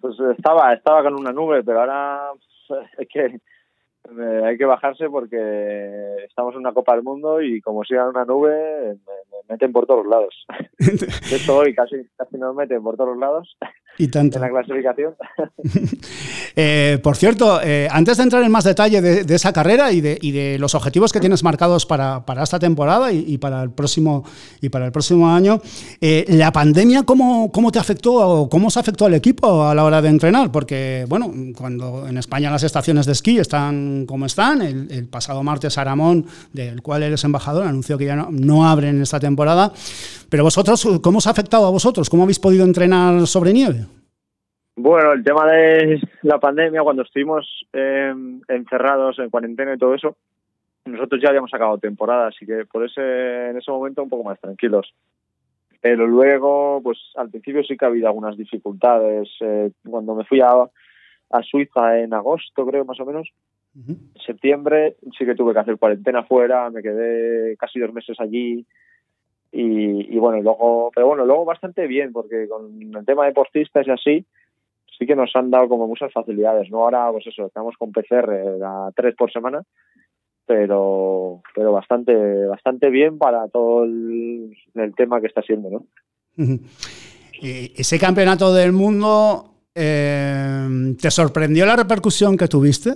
Pues 0.00 0.16
estaba, 0.36 0.72
estaba 0.72 1.02
con 1.02 1.14
una 1.14 1.32
nube, 1.32 1.62
pero 1.64 1.80
ahora 1.80 2.30
es 2.98 3.08
que 3.08 3.40
eh, 4.16 4.42
hay 4.44 4.56
que 4.56 4.64
bajarse 4.64 5.08
porque 5.10 6.24
estamos 6.26 6.54
en 6.54 6.60
una 6.60 6.72
Copa 6.72 6.94
del 6.94 7.02
Mundo 7.02 7.42
y 7.42 7.60
como 7.60 7.84
siga 7.84 8.02
en 8.02 8.08
una 8.08 8.24
nube 8.24 8.94
me, 8.94 9.38
meten 9.48 9.72
por 9.72 9.86
todos 9.86 10.06
lados. 10.06 10.46
De 10.78 11.36
hecho 11.36 11.58
hoy 11.58 11.74
casi, 11.74 11.96
casi 12.16 12.38
nos 12.38 12.54
meten 12.54 12.82
por 12.82 12.96
todos 12.96 13.16
lados 13.18 13.56
y 13.98 14.08
tanto. 14.08 14.38
en 14.38 14.42
la 14.42 14.50
clasificación. 14.50 15.14
Eh, 16.60 16.98
por 17.04 17.16
cierto, 17.16 17.60
eh, 17.62 17.86
antes 17.88 18.16
de 18.16 18.24
entrar 18.24 18.42
en 18.42 18.50
más 18.50 18.64
detalle 18.64 19.00
de, 19.00 19.34
esa 19.34 19.52
carrera 19.52 19.92
y 19.92 20.00
de, 20.00 20.18
y 20.20 20.32
de, 20.32 20.58
los 20.58 20.74
objetivos 20.74 21.12
que 21.12 21.20
tienes 21.20 21.44
marcados 21.44 21.86
para, 21.86 22.26
para 22.26 22.42
esta 22.42 22.58
temporada 22.58 23.12
y, 23.12 23.38
para 23.38 23.62
el 23.62 23.70
próximo 23.70 24.24
y 24.60 24.68
para 24.68 24.86
el 24.86 24.90
próximo 24.90 25.30
año, 25.30 25.60
¿la 26.00 26.50
pandemia 26.50 27.04
cómo, 27.04 27.52
cómo 27.52 27.70
te 27.70 27.78
afectó 27.78 28.14
o 28.14 28.48
cómo 28.48 28.70
se 28.70 28.80
afectó 28.80 29.06
al 29.06 29.14
equipo 29.14 29.64
a 29.64 29.74
la 29.74 29.84
hora 29.84 30.02
de 30.02 30.08
entrenar? 30.08 30.50
Porque, 30.50 31.04
bueno, 31.08 31.32
cuando 31.56 32.08
en 32.08 32.18
España 32.18 32.50
las 32.50 32.64
estaciones 32.64 33.06
de 33.06 33.12
esquí 33.12 33.38
están 33.38 34.06
como 34.06 34.26
están. 34.26 34.62
El, 34.62 35.08
pasado 35.08 35.42
martes 35.42 35.78
Aramón, 35.78 36.26
del 36.52 36.82
cual 36.82 37.02
eres 37.02 37.24
embajador, 37.24 37.66
anunció 37.66 37.96
que 37.96 38.04
ya 38.06 38.16
no, 38.16 38.28
no 38.30 38.68
abren 38.68 39.00
esta 39.00 39.20
temporada. 39.20 39.72
Pero 40.30 40.44
vosotros, 40.44 41.00
¿cómo 41.02 41.18
os 41.18 41.26
ha 41.26 41.30
afectado 41.30 41.66
a 41.66 41.70
vosotros? 41.70 42.10
¿Cómo 42.10 42.24
habéis 42.24 42.38
podido 42.38 42.64
entrenar 42.64 43.26
sobre 43.26 43.52
nieve? 43.52 43.86
Bueno, 44.76 45.12
el 45.12 45.24
tema 45.24 45.46
de 45.46 46.00
la 46.22 46.38
pandemia, 46.38 46.82
cuando 46.82 47.02
estuvimos 47.02 47.66
em, 47.72 48.40
encerrados 48.46 49.18
en 49.18 49.30
cuarentena 49.30 49.74
y 49.74 49.78
todo 49.78 49.94
eso, 49.94 50.16
nosotros 50.84 51.20
ya 51.22 51.30
habíamos 51.30 51.52
acabado 51.52 51.78
temporada, 51.78 52.28
así 52.28 52.46
que 52.46 52.64
por 52.66 52.84
ese, 52.84 53.50
en 53.50 53.56
ese 53.56 53.70
momento 53.70 54.02
un 54.02 54.08
poco 54.08 54.24
más 54.24 54.38
tranquilos. 54.38 54.94
Pero 55.80 56.06
luego, 56.06 56.80
pues 56.82 56.98
al 57.16 57.30
principio 57.30 57.62
sí 57.64 57.76
que 57.76 57.84
ha 57.84 57.88
habido 57.88 58.08
algunas 58.08 58.36
dificultades. 58.36 59.28
Eh, 59.40 59.70
cuando 59.88 60.14
me 60.14 60.24
fui 60.24 60.40
a, 60.40 60.50
a 60.50 61.42
Suiza 61.42 61.98
en 62.00 62.12
agosto, 62.12 62.66
creo, 62.66 62.84
más 62.84 63.00
o 63.00 63.06
menos, 63.06 63.28
en 63.76 64.10
septiembre 64.26 64.96
sí 65.16 65.24
que 65.24 65.34
tuve 65.34 65.52
que 65.52 65.60
hacer 65.60 65.76
cuarentena 65.78 66.24
fuera, 66.24 66.68
me 66.70 66.82
quedé 66.82 67.56
casi 67.56 67.78
dos 67.78 67.92
meses 67.92 68.18
allí 68.20 68.66
y, 69.50 70.16
bueno, 70.18 70.40
luego, 70.42 70.90
pero 70.94 71.06
bueno, 71.06 71.24
luego 71.24 71.44
bastante 71.44 71.86
bien 71.86 72.12
porque 72.12 72.48
con 72.48 72.80
el 72.80 73.06
tema 73.06 73.22
de 73.22 73.30
deportistas 73.30 73.86
y 73.86 73.90
así 73.90 74.26
sí 74.98 75.06
que 75.06 75.16
nos 75.16 75.34
han 75.34 75.50
dado 75.50 75.68
como 75.68 75.86
muchas 75.86 76.12
facilidades, 76.12 76.70
¿no? 76.70 76.82
Ahora, 76.82 77.10
pues 77.12 77.26
eso, 77.26 77.46
estamos 77.46 77.76
con 77.78 77.92
PCR 77.92 78.30
a 78.62 78.90
tres 78.94 79.14
por 79.14 79.32
semana, 79.32 79.62
pero 80.44 81.40
pero 81.54 81.72
bastante 81.72 82.46
bastante 82.46 82.90
bien 82.90 83.16
para 83.16 83.48
todo 83.48 83.84
el, 83.84 84.54
tema 84.96 85.20
que 85.20 85.28
está 85.28 85.42
siendo, 85.42 85.70
¿no? 85.70 85.84
Eh, 87.40 87.72
ese 87.76 87.98
campeonato 87.98 88.52
del 88.52 88.72
mundo 88.72 89.58
eh, 89.80 90.94
¿te 91.00 91.10
sorprendió 91.10 91.64
la 91.64 91.76
repercusión 91.76 92.36
que 92.36 92.48
tuviste? 92.48 92.94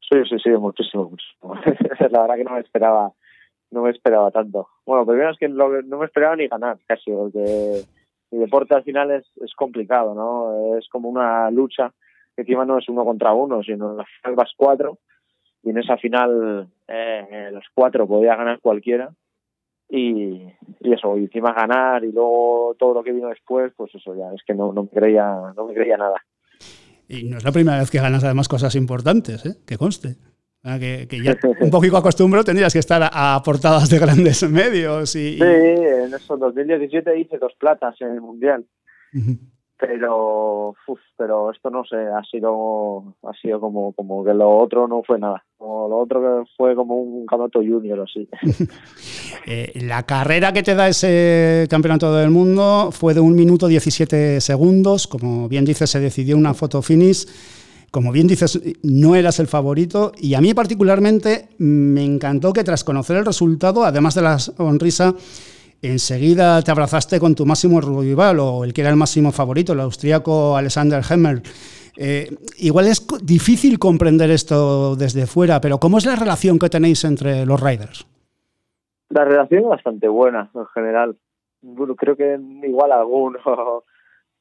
Sí, 0.00 0.16
sí, 0.28 0.36
sí, 0.42 0.50
muchísimo, 0.50 1.10
muchísimo. 1.10 1.54
la 2.10 2.22
verdad 2.22 2.34
que 2.36 2.44
no 2.44 2.54
me 2.54 2.60
esperaba, 2.60 3.12
no 3.70 3.82
me 3.82 3.90
esperaba 3.90 4.30
tanto. 4.30 4.68
Bueno, 4.86 5.06
primero 5.06 5.30
es 5.30 5.38
que 5.38 5.48
no, 5.48 5.68
me 5.68 6.06
esperaba 6.06 6.36
ni 6.36 6.48
ganar 6.48 6.78
casi, 6.86 7.10
porque 7.10 7.82
mi 8.30 8.38
deporte 8.38 8.74
al 8.74 8.84
final 8.84 9.10
es, 9.10 9.26
es 9.42 9.54
complicado, 9.54 10.14
¿no? 10.14 10.76
Es 10.76 10.88
como 10.88 11.08
una 11.08 11.50
lucha 11.50 11.92
que 12.34 12.42
encima 12.42 12.64
no 12.64 12.78
es 12.78 12.88
uno 12.88 13.04
contra 13.04 13.32
uno, 13.32 13.62
sino 13.62 13.90
en 13.90 13.96
la 13.98 14.04
final 14.04 14.36
vas 14.36 14.52
cuatro 14.56 14.98
y 15.62 15.70
en 15.70 15.78
esa 15.78 15.96
final 15.96 16.68
eh, 16.86 17.50
los 17.52 17.64
cuatro 17.74 18.06
podía 18.06 18.36
ganar 18.36 18.60
cualquiera 18.60 19.10
y, 19.88 20.44
y 20.80 20.92
eso, 20.92 21.16
y 21.18 21.24
encima 21.24 21.52
ganar 21.52 22.04
y 22.04 22.12
luego 22.12 22.76
todo 22.78 22.94
lo 22.94 23.02
que 23.02 23.12
vino 23.12 23.28
después, 23.28 23.72
pues 23.76 23.94
eso 23.94 24.14
ya, 24.14 24.32
es 24.34 24.42
que 24.46 24.54
no, 24.54 24.72
no 24.72 24.84
me 24.84 24.90
creía, 24.90 25.52
no 25.56 25.66
me 25.66 25.74
creía 25.74 25.96
nada. 25.96 26.16
Y 27.08 27.24
no 27.24 27.38
es 27.38 27.44
la 27.44 27.52
primera 27.52 27.78
vez 27.78 27.90
que 27.90 28.00
ganas 28.00 28.22
además 28.22 28.48
cosas 28.48 28.74
importantes, 28.74 29.46
¿eh? 29.46 29.56
que 29.66 29.78
conste. 29.78 30.16
Que, 30.62 31.06
que, 31.08 31.22
ya 31.22 31.36
un 31.60 31.70
poquito 31.70 31.96
acostumbro 31.96 32.42
tendrías 32.44 32.72
que 32.72 32.80
estar 32.80 33.00
a, 33.10 33.40
portadas 33.44 33.88
de 33.88 33.98
grandes 33.98 34.42
medios. 34.50 35.14
Y, 35.14 35.38
Sí, 35.38 35.42
en 35.42 36.12
eso 36.12 36.36
2017 36.36 37.18
hice 37.18 37.38
dos 37.38 37.54
platas 37.58 37.94
en 38.00 38.12
el 38.12 38.20
Mundial. 38.20 38.66
Pero 39.78 40.74
uf, 40.88 40.98
pero 41.16 41.52
esto 41.52 41.70
no 41.70 41.84
sé 41.84 41.96
ha 41.96 42.22
sido 42.24 43.14
ha 43.22 43.32
sido 43.40 43.60
como 43.60 43.92
como 43.92 44.24
que 44.24 44.34
lo 44.34 44.58
otro 44.58 44.88
no 44.88 45.04
fue 45.04 45.20
nada. 45.20 45.44
Como 45.56 45.88
lo 45.88 45.98
otro 45.98 46.20
que 46.20 46.50
fue 46.56 46.74
como 46.74 46.96
un 46.96 47.24
campeonato 47.26 47.60
junior 47.60 48.00
así. 48.00 48.28
Eh, 49.50 49.80
la 49.86 50.02
carrera 50.02 50.52
que 50.52 50.62
te 50.62 50.74
da 50.74 50.88
ese 50.88 51.66
campeonato 51.70 52.14
del 52.14 52.28
mundo 52.28 52.90
fue 52.92 53.14
de 53.14 53.20
un 53.20 53.34
minuto 53.34 53.66
17 53.66 54.42
segundos. 54.42 55.06
Como 55.06 55.48
bien 55.48 55.64
dices 55.64 55.88
se 55.88 56.00
decidió 56.00 56.36
una 56.36 56.52
foto 56.52 56.82
finish 56.82 57.26
como 57.90 58.12
bien 58.12 58.26
dices, 58.26 58.60
no 58.82 59.14
eras 59.14 59.40
el 59.40 59.46
favorito 59.46 60.12
y 60.18 60.34
a 60.34 60.40
mí 60.40 60.52
particularmente 60.54 61.48
me 61.58 62.04
encantó 62.04 62.52
que 62.52 62.64
tras 62.64 62.84
conocer 62.84 63.16
el 63.16 63.24
resultado, 63.24 63.84
además 63.84 64.14
de 64.14 64.22
la 64.22 64.38
sonrisa, 64.38 65.14
enseguida 65.80 66.60
te 66.62 66.70
abrazaste 66.70 67.18
con 67.18 67.34
tu 67.34 67.46
máximo 67.46 67.80
rival 67.80 68.40
o 68.40 68.64
el 68.64 68.72
que 68.72 68.82
era 68.82 68.90
el 68.90 68.96
máximo 68.96 69.32
favorito, 69.32 69.72
el 69.72 69.80
austríaco 69.80 70.56
Alexander 70.56 71.02
Hemmer. 71.08 71.42
Eh, 71.96 72.28
igual 72.58 72.86
es 72.86 73.06
difícil 73.22 73.78
comprender 73.78 74.30
esto 74.30 74.94
desde 74.94 75.26
fuera, 75.26 75.60
pero 75.60 75.78
¿cómo 75.78 75.98
es 75.98 76.06
la 76.06 76.14
relación 76.14 76.58
que 76.58 76.68
tenéis 76.68 77.04
entre 77.04 77.44
los 77.44 77.60
riders? 77.60 78.06
La 79.08 79.24
relación 79.24 79.62
es 79.62 79.68
bastante 79.68 80.08
buena 80.08 80.50
en 80.54 80.66
general. 80.66 81.16
creo 81.96 82.16
que 82.16 82.38
igual 82.64 82.92
alguno 82.92 83.38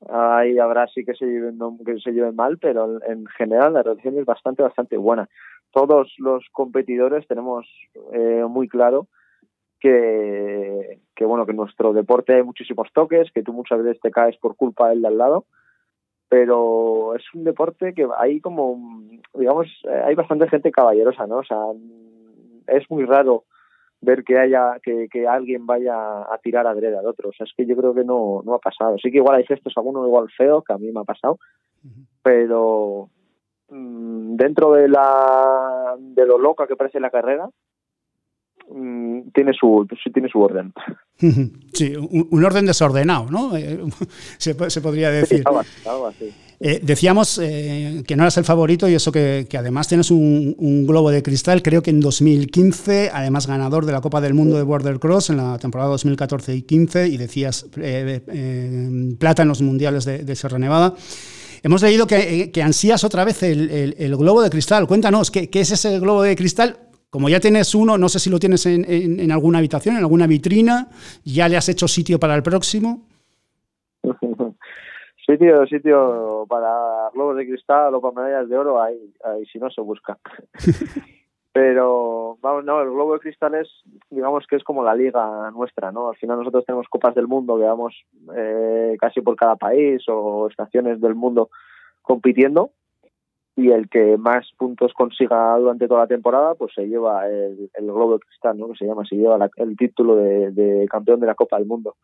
ahí 0.10 0.58
habrá 0.60 0.88
sí 0.88 1.04
que 1.04 1.16
se 1.16 1.26
lleven, 1.26 1.60
que 1.86 2.00
se 2.00 2.12
lleven 2.12 2.36
mal, 2.36 2.58
pero 2.60 3.02
en 3.04 3.26
general 3.28 3.74
la 3.74 3.84
relación 3.84 4.18
es 4.18 4.26
bastante, 4.26 4.64
bastante 4.64 4.98
buena. 4.98 5.28
Todos 5.72 6.14
los 6.18 6.46
competidores 6.52 7.28
tenemos 7.28 7.68
eh, 8.14 8.46
muy 8.48 8.68
claro 8.68 9.08
que, 9.80 11.00
que 11.16 11.26
bueno 11.26 11.46
que 11.46 11.52
en 11.52 11.58
nuestro 11.58 11.94
deporte 11.94 12.36
hay 12.36 12.44
muchísimos 12.44 12.88
toques, 12.94 13.32
que 13.32 13.44
tú 13.44 13.54
muchas 13.54 13.84
veces 13.84 14.02
te 14.02 14.12
caes 14.12 14.38
por 14.38 14.56
culpa 14.56 14.90
del 14.90 15.02
de 15.02 15.08
al 15.08 15.18
lado, 15.18 15.46
pero 16.30 17.16
es 17.16 17.24
un 17.34 17.44
deporte 17.44 17.94
que 17.94 18.08
hay 18.18 18.40
como 18.40 18.80
digamos 19.34 19.68
hay 20.06 20.16
bastante 20.16 20.48
gente 20.50 20.72
caballerosa, 20.72 21.28
¿no? 21.28 21.38
O 21.38 21.44
sea, 21.44 21.64
es 22.68 22.90
muy 22.90 23.06
raro 23.06 23.44
ver 24.02 24.24
que 24.24 24.38
haya 24.38 24.80
que, 24.82 25.08
que 25.12 25.28
alguien 25.28 25.66
vaya 25.66 26.22
a 26.22 26.38
tirar 26.42 26.68
a 26.68 26.74
derecha 26.74 27.00
al 27.00 27.08
otro. 27.08 27.30
O 27.30 27.34
sea, 27.34 27.46
es 27.46 27.54
que 27.56 27.66
yo 27.66 27.76
creo 27.76 27.94
que 27.94 28.04
no, 28.04 28.42
no 28.46 28.54
ha 28.54 28.60
pasado. 28.60 28.98
Sí 29.02 29.12
que 29.12 29.18
igual 29.18 29.38
hay 29.38 29.46
gestos, 29.46 29.74
algunos 29.76 30.06
igual 30.06 30.30
feo, 30.36 30.62
que 30.62 30.74
a 30.74 30.78
mí 30.78 30.92
me 30.92 31.02
ha 31.02 31.04
pasado, 31.04 31.40
pero 32.22 33.10
mm, 33.70 34.36
dentro 34.36 34.74
de 34.74 34.88
la 34.90 35.96
de 36.00 36.26
lo 36.26 36.38
loca 36.38 36.68
que 36.68 36.76
parece 36.76 37.00
la 37.00 37.10
carrera, 37.10 37.50
Mm, 38.70 39.30
tiene 39.34 39.54
su 39.54 39.88
tiene 40.14 40.30
su 40.30 40.42
orden. 40.42 40.74
Sí, 41.74 41.96
un, 41.96 42.44
orden 42.44 42.66
desordenado, 42.66 43.28
¿no? 43.30 43.56
Eh, 43.58 43.80
se, 44.38 44.82
podría 44.82 45.10
decir. 45.10 45.44
Eh, 46.60 46.80
decíamos 46.82 47.39
eh, 47.39 48.04
que 48.08 48.15
no 48.15 48.24
eras 48.24 48.38
el 48.38 48.43
favorito 48.43 48.89
y 48.89 48.96
eso 48.96 49.12
que, 49.12 49.48
además 49.58 49.88
tienes 49.88 50.10
un, 50.10 50.86
globo 50.88 51.12
de 51.12 51.22
cristal, 51.22 51.62
creo 51.62 51.84
que 51.84 51.91
en 51.91 52.00
2015, 52.00 53.12
además 53.13 53.46
ganador 53.46 53.86
de 53.86 53.91
la 53.91 54.02
Copa 54.02 54.22
del 54.22 54.34
Mundo 54.34 54.58
de 54.58 54.63
Border 54.63 55.00
Cross 55.00 55.30
en 55.30 55.38
la 55.38 55.60
temporada 55.60 55.91
2014 55.91 56.56
y 56.56 56.63
15, 56.63 57.08
y 57.10 57.17
decías 57.17 57.67
plata 59.20 59.41
en 59.43 59.48
los 59.48 59.62
mundiales 59.62 60.06
de, 60.06 60.36
Sierra 60.36 60.58
Nevada. 60.58 60.96
Hemos 61.62 61.82
leído 61.82 62.08
que, 62.08 62.52
ansías 62.63 63.04
otra 63.04 63.24
vez 63.24 63.43
el, 63.43 64.15
globo 64.17 64.41
de 64.41 64.50
cristal. 64.50 64.88
Cuéntanos, 64.88 65.30
¿qué, 65.30 65.50
¿qué, 65.50 65.62
es 65.62 65.72
ese 65.72 66.00
globo 66.00 66.24
de 66.24 66.36
cristal? 66.36 66.78
Como 67.12 67.30
ya 67.30 67.39
tienes 67.39 67.76
uno, 67.76 67.98
no 67.98 68.10
sé 68.10 68.20
si 68.20 68.30
lo 68.30 68.39
tienes 68.39 68.65
en, 68.65 68.86
en, 68.89 69.32
alguna 69.32 69.60
habitación, 69.60 69.96
en 69.96 70.02
alguna 70.02 70.26
vitrina, 70.26 70.89
¿ya 71.24 71.48
le 71.48 71.58
has 71.58 71.70
hecho 71.70 71.88
sitio 71.88 72.20
para 72.20 72.36
el 72.36 72.43
próximo? 72.43 73.06
sitio, 75.28 75.68
sitio 75.68 76.46
para 76.48 77.10
globos 77.13 77.38
de 77.38 77.46
cristal 77.46 77.94
o 77.94 78.02
para 78.02 78.24
medallas 78.24 78.50
de 78.50 78.58
oro, 78.58 78.82
ahí, 78.82 79.13
ahí 79.24 79.46
si 79.46 79.60
no 79.60 79.70
se 79.70 79.82
busca. 79.82 80.18
Pero, 81.54 82.38
vamos, 82.40 82.66
no, 82.66 82.82
el 82.82 82.92
globo 82.92 83.13
de 83.13 83.20
cristal 83.20 83.56
es, 83.56 83.68
digamos 84.12 84.46
que 84.46 84.58
es 84.58 84.63
como 84.63 84.84
la 84.84 84.94
liga 84.94 85.50
nuestra, 85.52 85.92
¿no? 85.92 86.10
Al 86.10 86.16
final 86.16 86.38
nosotros 86.38 86.66
tenemos 86.66 86.88
copas 86.88 87.16
del 87.16 87.28
mundo 87.28 87.58
que 87.58 87.63
vamos 87.63 87.96
eh, 88.36 88.96
casi 89.00 89.22
por 89.22 89.36
cada 89.36 89.56
país 89.56 90.04
o 90.08 90.48
estaciones 90.48 91.02
del 91.02 91.16
mundo 91.16 91.50
compitiendo 92.04 92.70
y 93.56 93.72
el 93.72 93.90
que 93.90 94.18
más 94.18 94.48
puntos 94.56 94.94
consiga 94.94 95.58
durante 95.58 95.88
toda 95.88 96.02
la 96.02 96.08
temporada 96.08 96.54
pues 96.54 96.74
se 96.76 96.88
lleva 96.88 97.28
el, 97.28 97.72
el 97.74 97.86
globo 97.86 98.13
de 98.13 98.20
cristal 98.20 98.56
no 98.56 98.70
que 98.70 98.78
se 98.78 98.86
llama 98.86 99.04
se 99.04 99.16
lleva 99.16 99.50
el 99.56 99.76
título 99.76 100.16
de, 100.16 100.86
campeón 100.90 101.20
de 101.20 101.26
la 101.26 101.34
Copa 101.34 101.58
del 101.58 101.66
Mundo 101.66 101.96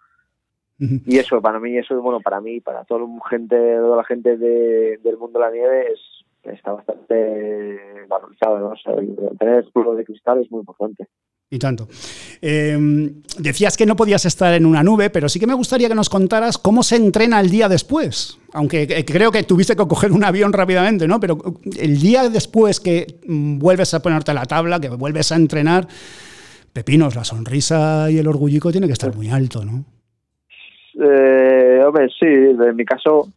y 0.79 1.17
eso 1.17 1.41
para 1.41 1.59
mí 1.59 1.77
eso 1.77 2.01
bueno 2.01 2.19
para 2.19 2.41
mí 2.41 2.59
para 2.59 2.83
toda 2.83 3.01
la 3.01 3.29
gente 3.29 3.55
toda 3.55 3.97
la 3.97 4.03
gente 4.03 4.38
del 4.38 5.17
mundo 5.17 5.39
de 5.39 5.45
la 5.45 5.51
nieve 5.51 5.93
es 5.93 5.99
está 6.43 6.73
bastante 6.73 7.79
valorizado 8.07 8.59
¿no? 8.59 8.73
tener 9.39 9.59
el 9.59 9.71
globo 9.73 9.95
de 9.95 10.03
cristal 10.03 10.41
es 10.41 10.51
muy 10.51 10.59
importante 10.59 11.07
y 11.53 11.59
tanto. 11.59 11.88
Em, 12.41 13.21
decías 13.38 13.77
que 13.77 13.86
no 13.86 13.95
podías 13.95 14.25
estar 14.25 14.55
en 14.55 14.65
una 14.65 14.81
nube, 14.81 15.12
pero 15.12 15.29
sí 15.29 15.39
que 15.39 15.45
me 15.45 15.53
gustaría 15.53 15.88
que 15.88 15.93
nos 15.93 16.09
contaras 16.09 16.57
cómo 16.57 16.81
se 16.81 16.95
entrena 16.95 17.39
el 17.39 17.51
día 17.51 17.69
después. 17.69 18.39
Aunque 18.53 18.83
eh, 18.83 19.05
creo 19.05 19.31
que 19.31 19.43
tuviste 19.43 19.75
que 19.75 19.88
coger 19.88 20.12
un 20.12 20.23
avión 20.23 20.51
rápidamente, 20.51 21.07
¿no? 21.07 21.19
Pero 21.19 21.38
el 21.79 21.99
día 21.99 22.27
después 22.27 22.79
que 22.79 23.19
mm, 23.27 23.59
vuelves 23.59 23.93
a 23.93 24.01
ponerte 24.01 24.31
a 24.31 24.33
la 24.33 24.45
tabla, 24.45 24.79
que 24.79 24.89
vuelves 24.89 25.31
a 25.31 25.36
entrenar, 25.36 25.88
Pepinos, 26.73 27.15
la 27.15 27.23
sonrisa 27.23 28.09
y 28.09 28.17
el 28.17 28.27
orgullico 28.27 28.71
tiene 28.71 28.88
que 28.88 28.93
estar 28.93 29.15
muy 29.15 29.29
alto, 29.29 29.63
¿no? 29.63 29.86
Eh, 30.99 31.84
hombre, 31.86 32.10
sí, 32.10 32.25
en 32.25 32.75
mi 32.75 32.86
caso, 32.86 33.27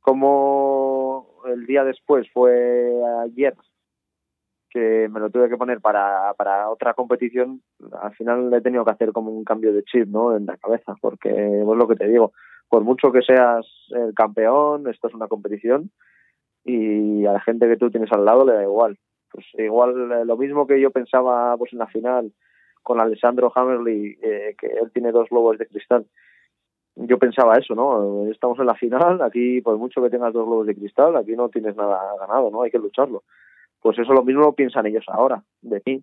como 0.00 1.26
el 1.46 1.66
día 1.66 1.84
después 1.84 2.26
fue 2.32 2.92
ayer, 3.24 3.54
que 4.70 5.08
me 5.08 5.20
lo 5.20 5.30
tuve 5.30 5.48
que 5.48 5.56
poner 5.56 5.80
para, 5.80 6.34
para 6.34 6.68
otra 6.68 6.94
competición, 6.94 7.62
al 8.02 8.14
final 8.14 8.52
he 8.52 8.60
tenido 8.60 8.84
que 8.84 8.90
hacer 8.90 9.12
como 9.12 9.30
un 9.30 9.44
cambio 9.44 9.72
de 9.72 9.84
chip 9.84 10.08
¿no? 10.08 10.36
en 10.36 10.46
la 10.46 10.56
cabeza, 10.56 10.94
porque 11.00 11.30
es 11.30 11.64
lo 11.64 11.86
que 11.86 11.96
te 11.96 12.08
digo, 12.08 12.32
por 12.68 12.82
mucho 12.82 13.12
que 13.12 13.22
seas 13.22 13.66
el 13.90 14.14
campeón, 14.14 14.88
esto 14.88 15.08
es 15.08 15.14
una 15.14 15.28
competición 15.28 15.90
y 16.64 17.26
a 17.26 17.32
la 17.32 17.40
gente 17.40 17.68
que 17.68 17.76
tú 17.76 17.90
tienes 17.90 18.10
al 18.12 18.24
lado 18.24 18.44
le 18.44 18.54
da 18.54 18.62
igual. 18.62 18.98
Pues 19.30 19.46
igual 19.54 20.10
eh, 20.12 20.24
lo 20.24 20.36
mismo 20.36 20.66
que 20.66 20.80
yo 20.80 20.90
pensaba 20.90 21.56
pues 21.56 21.72
en 21.72 21.78
la 21.78 21.86
final 21.86 22.32
con 22.82 23.00
Alessandro 23.00 23.52
Hammerly, 23.54 24.18
eh, 24.22 24.54
que 24.58 24.66
él 24.66 24.90
tiene 24.92 25.12
dos 25.12 25.28
globos 25.28 25.58
de 25.58 25.66
cristal. 25.66 26.06
Yo 26.96 27.18
pensaba 27.18 27.58
eso, 27.58 27.74
¿no? 27.74 28.30
Estamos 28.30 28.58
en 28.58 28.66
la 28.66 28.74
final, 28.74 29.20
aquí 29.22 29.60
por 29.60 29.76
mucho 29.78 30.02
que 30.02 30.10
tengas 30.10 30.32
dos 30.32 30.46
globos 30.46 30.66
de 30.66 30.76
cristal, 30.76 31.16
aquí 31.16 31.32
no 31.36 31.48
tienes 31.48 31.74
nada 31.76 32.00
ganado, 32.20 32.50
¿no? 32.50 32.62
Hay 32.62 32.70
que 32.70 32.78
lucharlo 32.78 33.22
pues 33.84 33.98
eso 33.98 34.14
lo 34.14 34.24
mismo 34.24 34.54
piensan 34.54 34.86
ellos 34.86 35.04
ahora 35.08 35.44
de 35.60 35.82
mí. 35.84 36.02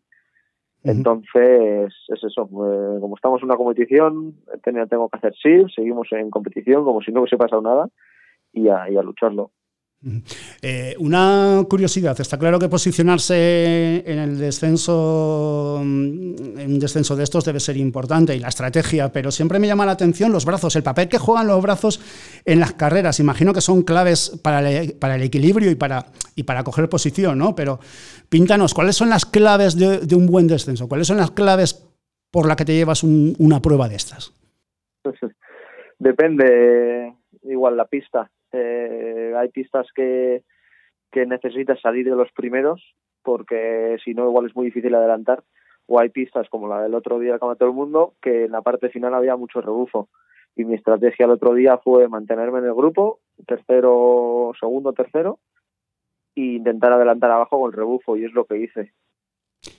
Entonces, 0.84 1.92
es 2.08 2.24
eso, 2.24 2.44
eh, 2.44 3.00
como 3.00 3.16
estamos 3.16 3.42
en 3.42 3.46
una 3.46 3.58
competición, 3.58 4.36
tengo 4.64 5.10
que 5.10 5.18
hacer 5.18 5.34
sí, 5.42 5.66
seguimos 5.76 6.08
en 6.12 6.30
competición 6.30 6.84
como 6.84 7.02
si 7.02 7.12
no 7.12 7.22
hubiese 7.22 7.38
pasado 7.38 7.64
nada 7.64 7.90
y 8.54 8.68
a 8.68 9.02
lucharlo. 9.02 9.50
Eh, 10.64 10.96
una 10.98 11.64
curiosidad, 11.70 12.20
está 12.20 12.40
claro 12.40 12.58
que 12.58 12.68
posicionarse 12.68 14.04
en 14.08 14.18
el 14.18 14.40
descenso, 14.40 15.80
mm, 15.84 16.58
en 16.58 16.74
un 16.74 16.80
descenso 16.80 17.16
de 17.16 17.24
estos 17.24 17.46
debe 17.46 17.60
ser 17.60 17.78
importante 17.78 18.36
y 18.36 18.40
la 18.40 18.48
estrategia, 18.48 19.12
pero 19.12 19.30
siempre 19.30 19.60
me 19.60 19.68
llama 19.68 19.86
la 19.86 19.92
atención 19.92 20.32
los 20.32 20.44
brazos, 20.44 20.76
el 20.76 20.82
papel 20.82 21.08
que 21.08 21.20
juegan 21.20 21.46
los 21.46 21.62
brazos 21.62 22.02
en 22.46 22.60
las 22.60 22.74
carreras. 22.74 23.20
Imagino 23.20 23.54
que 23.54 23.62
son 23.62 23.84
claves 23.84 24.40
para 24.42 24.60
el, 24.60 25.22
equilibrio 25.22 25.70
y 25.70 25.76
para, 25.76 26.08
y 26.36 26.44
para 26.44 26.64
coger 26.64 26.90
posición, 26.90 27.38
¿no? 27.38 27.54
Pero 27.54 27.80
píntanos, 28.30 28.74
¿cuáles 28.74 28.96
son 28.96 29.10
las 29.10 29.28
claves 29.28 29.78
de, 29.78 30.16
un 30.16 30.26
buen 30.26 30.48
descenso? 30.48 30.88
¿Cuáles 30.88 31.06
son 31.06 31.18
las 31.18 31.30
claves 31.30 31.88
por 32.32 32.48
las 32.48 32.56
que 32.56 32.66
te 32.66 32.74
llevas 32.74 33.04
una 33.04 33.62
prueba 33.62 33.88
de 33.88 33.96
estas? 33.98 34.34
Depende, 36.00 37.14
igual 37.44 37.78
la 37.78 37.86
pista 37.86 38.32
Eh, 38.54 39.34
hay 39.38 39.50
pistas 39.50 39.88
que, 39.96 40.44
que 41.12 41.26
necesitas 41.26 41.80
salir 41.82 42.06
de 42.06 42.16
los 42.16 42.32
primeros 42.32 42.96
porque 43.24 43.98
si 44.04 44.14
no 44.14 44.28
igual 44.28 44.48
es 44.48 44.56
muy 44.56 44.66
difícil 44.66 44.94
adelantar. 44.96 45.44
O 45.88 46.00
hay 46.00 46.10
pistas 46.10 46.48
como 46.50 46.68
la 46.68 46.82
del 46.82 46.96
otro 46.96 47.20
día 47.20 47.32
del 47.32 47.40
todo 47.40 47.70
el 47.70 47.74
Mundo 47.76 48.14
que 48.22 48.46
en 48.46 48.52
la 48.52 48.62
parte 48.62 48.90
final 48.90 49.14
había 49.14 49.36
mucho 49.36 49.62
rebufo. 49.62 50.10
Y 50.56 50.64
mi 50.64 50.76
estrategia 50.76 51.26
el 51.26 51.32
otro 51.32 51.54
día 51.54 51.78
fue 51.78 52.08
mantenerme 52.08 52.60
en 52.60 52.66
el 52.66 52.74
grupo 52.74 53.20
tercero 53.48 54.52
segundo 54.60 54.94
tercero 54.94 55.40
e 56.36 56.42
intentar 56.42 56.94
adelantar 56.94 57.32
abajo 57.32 57.60
con 57.60 57.72
el 57.72 57.78
rebufo 57.78 58.16
y 58.16 58.26
es 58.26 58.34
lo 58.34 58.46
que 58.46 58.58
hice. 58.58 58.94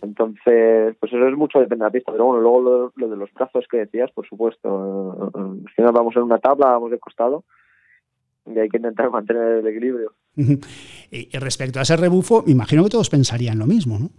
Entonces 0.03 0.97
pues 0.99 1.13
eso 1.13 1.27
es 1.27 1.37
mucho 1.37 1.61
depende 1.61 1.85
de 1.85 1.89
la 1.89 1.93
pista 1.93 2.13
pero 2.13 2.27
bueno 2.27 2.41
luego 2.41 2.93
lo, 2.95 3.09
de 3.09 3.17
los 3.17 3.33
brazos 3.33 3.67
que 3.71 3.79
decías 3.79 4.11
por 4.13 4.27
supuesto. 4.27 5.31
Al 5.35 5.71
final 5.75 5.93
vamos 5.93 6.17
en 6.17 6.23
una 6.23 6.39
tabla 6.39 6.67
vamos 6.67 6.91
de 6.91 6.99
costado 6.99 7.45
y 8.47 8.59
hay 8.59 8.69
que 8.69 8.77
intentar 8.77 9.11
mantener 9.11 9.59
el 9.59 9.67
equilibrio. 9.67 10.13
y 10.37 11.29
respecto 11.39 11.79
a 11.79 11.83
ese 11.83 11.97
rebufo, 11.97 12.43
me 12.45 12.53
imagino 12.53 12.83
que 12.85 12.91
todos 12.91 13.11
pensarían 13.11 13.59
lo 13.59 13.67
mismo, 13.67 13.99
¿no? 13.99 14.11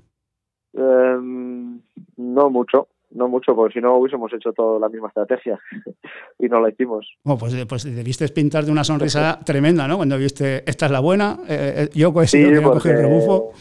Em, 0.74 1.80
no 2.18 2.50
mucho, 2.50 2.88
no 3.12 3.28
mucho, 3.28 3.56
porque 3.56 3.74
si 3.74 3.82
no 3.82 3.98
hubiésemos 3.98 4.32
hecho 4.34 4.54
toda 4.54 4.80
la 4.80 4.90
misma 4.90 5.10
estrategia 5.10 5.60
y 6.40 6.48
no 6.48 6.60
la 6.60 6.70
hicimos. 6.70 7.08
Bueno, 7.24 7.40
pues, 7.40 7.66
pues 7.66 7.84
debiste 7.84 8.28
pintar 8.30 8.66
de 8.66 8.72
una 8.72 8.84
sonrisa 8.84 9.40
tremenda, 9.46 9.88
¿no? 9.88 9.98
Cuando 9.98 10.18
viste, 10.18 10.68
esta 10.70 10.88
es 10.88 10.92
la 10.92 11.00
buena, 11.00 11.40
eh, 11.48 11.74
eh, 11.78 11.90
yo 11.94 12.12
pues, 12.14 12.32
sí, 12.32 12.44
coger 12.64 12.96
el 12.96 13.02
rebufo, 13.04 13.52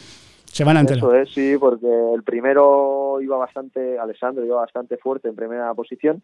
se 0.45 0.63
van 0.63 0.77
a 0.77 0.79
enterar. 0.81 0.99
Eso 0.99 1.15
es, 1.15 1.29
sí, 1.33 1.55
porque 1.59 1.87
el 2.15 2.23
primero 2.23 3.19
iba 3.21 3.37
bastante, 3.37 3.99
Alessandro 3.99 4.45
iba 4.45 4.57
bastante 4.57 4.97
fuerte 4.97 5.27
en 5.27 5.35
primera 5.35 5.73
posición 5.73 6.23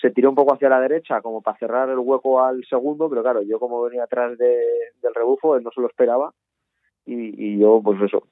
se 0.00 0.10
tiró 0.10 0.30
un 0.30 0.34
poco 0.34 0.54
hacia 0.54 0.68
la 0.68 0.80
derecha 0.80 1.20
como 1.20 1.40
para 1.42 1.58
cerrar 1.58 1.88
el 1.88 1.98
hueco 1.98 2.42
al 2.42 2.64
segundo, 2.66 3.08
pero 3.08 3.22
claro, 3.22 3.42
yo 3.42 3.58
como 3.58 3.82
venía 3.82 4.04
atrás 4.04 4.36
del 4.38 5.14
rebufo, 5.14 5.56
él 5.56 5.62
no 5.62 5.70
se 5.70 5.80
lo 5.80 5.88
esperaba 5.88 6.32
y, 7.06 7.58
yo 7.58 7.80
pues 7.82 8.00
eso, 8.02 8.24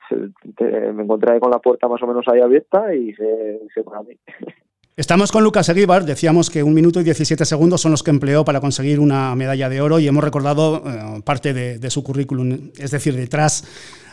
me 0.61 1.03
encontré 1.03 1.33
ahí 1.33 1.41
con 1.41 1.51
la 1.51 1.61
puerta 1.61 1.87
más 1.89 2.03
o 2.03 2.07
menos 2.07 2.27
ahí 2.29 2.41
abierta 2.41 2.95
y 2.95 3.15
se, 3.15 3.61
se 3.73 3.83
para 3.83 4.03
mí. 4.03 4.17
Estamos 4.97 5.33
con 5.33 5.43
Lucas 5.43 5.69
Eguíbar, 5.69 6.05
decíamos 6.05 6.51
que 6.51 6.63
un 6.63 6.73
minuto 6.73 7.01
y 7.01 7.05
17 7.05 7.45
segundos 7.45 7.81
son 7.81 7.91
los 7.91 8.05
que 8.05 8.13
empleó 8.13 8.45
para 8.45 8.61
conseguir 8.61 9.01
una 9.01 9.35
medalla 9.35 9.69
de 9.69 9.81
oro 9.81 9.99
y 9.99 10.07
hemos 10.07 10.23
recordado 10.23 10.85
eh, 10.87 11.21
parte 11.25 11.53
de, 11.53 11.91
su 11.91 12.05
currículum, 12.05 12.71
es 12.79 12.93
decir, 12.93 13.17
detrás 13.17 13.65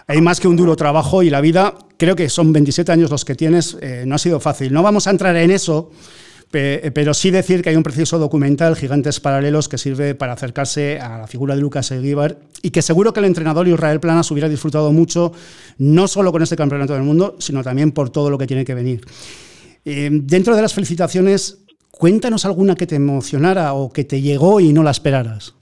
hay 0.07 0.21
más 0.21 0.39
que 0.39 0.47
un 0.47 0.55
duro 0.57 0.75
trabajo 0.75 1.21
y 1.21 1.29
la 1.29 1.39
vida, 1.39 1.75
creo 1.97 2.15
que 2.15 2.29
son 2.29 2.51
27 2.51 2.91
años 2.91 3.11
los 3.11 3.25
que 3.25 3.35
tienes, 3.35 3.77
eh, 3.79 4.05
no 4.07 4.15
ha 4.15 4.17
sido 4.17 4.39
fácil. 4.39 4.73
No 4.73 4.81
vamos 4.81 5.05
a 5.05 5.11
entrar 5.11 5.35
en 5.35 5.51
eso, 5.51 5.91
pero 6.51 7.13
sí 7.13 7.31
decir 7.31 7.61
que 7.61 7.69
hay 7.69 7.77
un 7.77 7.83
preciso 7.83 8.19
documental, 8.19 8.75
Gigantes 8.75 9.21
Paralelos, 9.21 9.69
que 9.69 9.77
sirve 9.77 10.15
para 10.15 10.33
acercarse 10.33 10.99
a 10.99 11.19
la 11.19 11.27
figura 11.27 11.55
de 11.55 11.61
Lucas 11.61 11.91
Eguíbar 11.91 12.37
y 12.61 12.71
que 12.71 12.81
seguro 12.81 13.13
que 13.13 13.21
el 13.21 13.25
entrenador 13.25 13.67
Israel 13.67 14.01
Planas 14.01 14.29
hubiera 14.31 14.49
disfrutado 14.49 14.91
mucho, 14.91 15.31
no 15.77 16.07
solo 16.07 16.31
con 16.31 16.41
este 16.41 16.57
campeonato 16.57 16.93
del 16.93 17.03
mundo, 17.03 17.35
sino 17.39 17.63
también 17.63 17.93
por 17.93 18.09
todo 18.09 18.29
lo 18.29 18.37
que 18.37 18.47
tiene 18.47 18.65
que 18.65 18.75
venir. 18.75 19.01
Eh, 19.85 20.09
dentro 20.11 20.55
de 20.55 20.61
las 20.61 20.75
felicitaciones, 20.75 21.65
cuéntanos 21.89 22.45
alguna 22.45 22.75
que 22.75 22.85
te 22.85 22.95
emocionara 22.95 23.73
o 23.73 23.91
que 23.91 24.03
te 24.03 24.21
llegó 24.21 24.59
y 24.59 24.73
no 24.73 24.83
la 24.83 24.91
esperaras. 24.91 25.57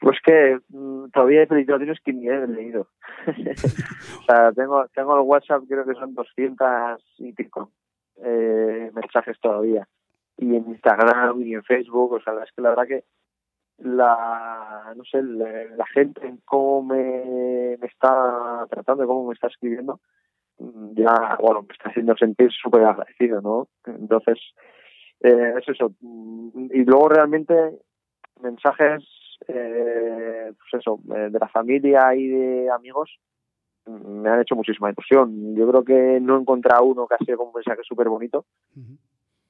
Pues 0.00 0.18
que 0.22 0.58
mm, 0.68 1.08
todavía 1.10 1.40
hay 1.40 1.46
felicitaciones 1.46 1.98
que 2.04 2.12
ni 2.12 2.28
he 2.28 2.46
leído. 2.46 2.88
o 3.26 4.24
sea, 4.26 4.52
tengo, 4.52 4.84
tengo 4.94 5.16
el 5.16 5.22
WhatsApp, 5.22 5.62
creo 5.66 5.86
que 5.86 5.94
son 5.94 6.14
200 6.14 7.00
y 7.18 7.32
pico 7.32 7.70
eh, 8.22 8.90
mensajes 8.94 9.38
todavía. 9.40 9.86
Y 10.36 10.56
en 10.56 10.68
Instagram 10.68 11.40
y 11.42 11.54
en 11.54 11.62
Facebook, 11.62 12.12
o 12.12 12.20
sea, 12.20 12.34
es 12.42 12.50
que 12.52 12.62
la 12.62 12.70
verdad 12.70 12.86
que 12.86 13.04
la, 13.78 14.92
no 14.96 15.04
sé, 15.04 15.22
la, 15.22 15.86
gente, 15.86 16.34
cómo 16.44 16.82
me, 16.82 17.74
está 17.74 18.66
tratando, 18.70 19.06
cómo 19.06 19.28
me 19.28 19.34
está 19.34 19.48
escribiendo, 19.48 20.00
ya, 20.58 21.36
bueno, 21.40 21.62
me 21.62 21.72
está 21.72 21.90
haciendo 21.90 22.16
sentir 22.16 22.50
súper 22.52 22.84
agradecido, 22.84 23.40
¿no? 23.40 23.68
Entonces, 23.86 24.38
eh, 25.20 25.54
es 25.58 25.68
eso. 25.68 25.92
Y 26.00 26.84
luego 26.84 27.08
realmente 27.08 27.54
mensajes, 28.40 29.02
eh, 29.48 30.52
pues 30.52 30.80
eso, 30.82 31.00
eh, 31.14 31.30
de 31.30 31.38
la 31.38 31.48
familia 31.48 32.14
y 32.14 32.28
de 32.28 32.70
amigos, 32.70 33.18
me 33.86 34.28
han 34.28 34.40
hecho 34.40 34.56
muchísima 34.56 34.90
ilusión. 34.90 35.54
Yo 35.54 35.68
creo 35.68 35.84
que 35.84 36.20
no 36.20 36.36
he 36.36 36.40
encontrado 36.40 36.84
uno 36.84 37.06
que 37.06 37.14
ha 37.14 37.24
sido 37.24 37.38
como 37.38 37.50
un 37.50 37.56
mensaje 37.56 37.82
súper 37.82 38.08
bonito, 38.08 38.44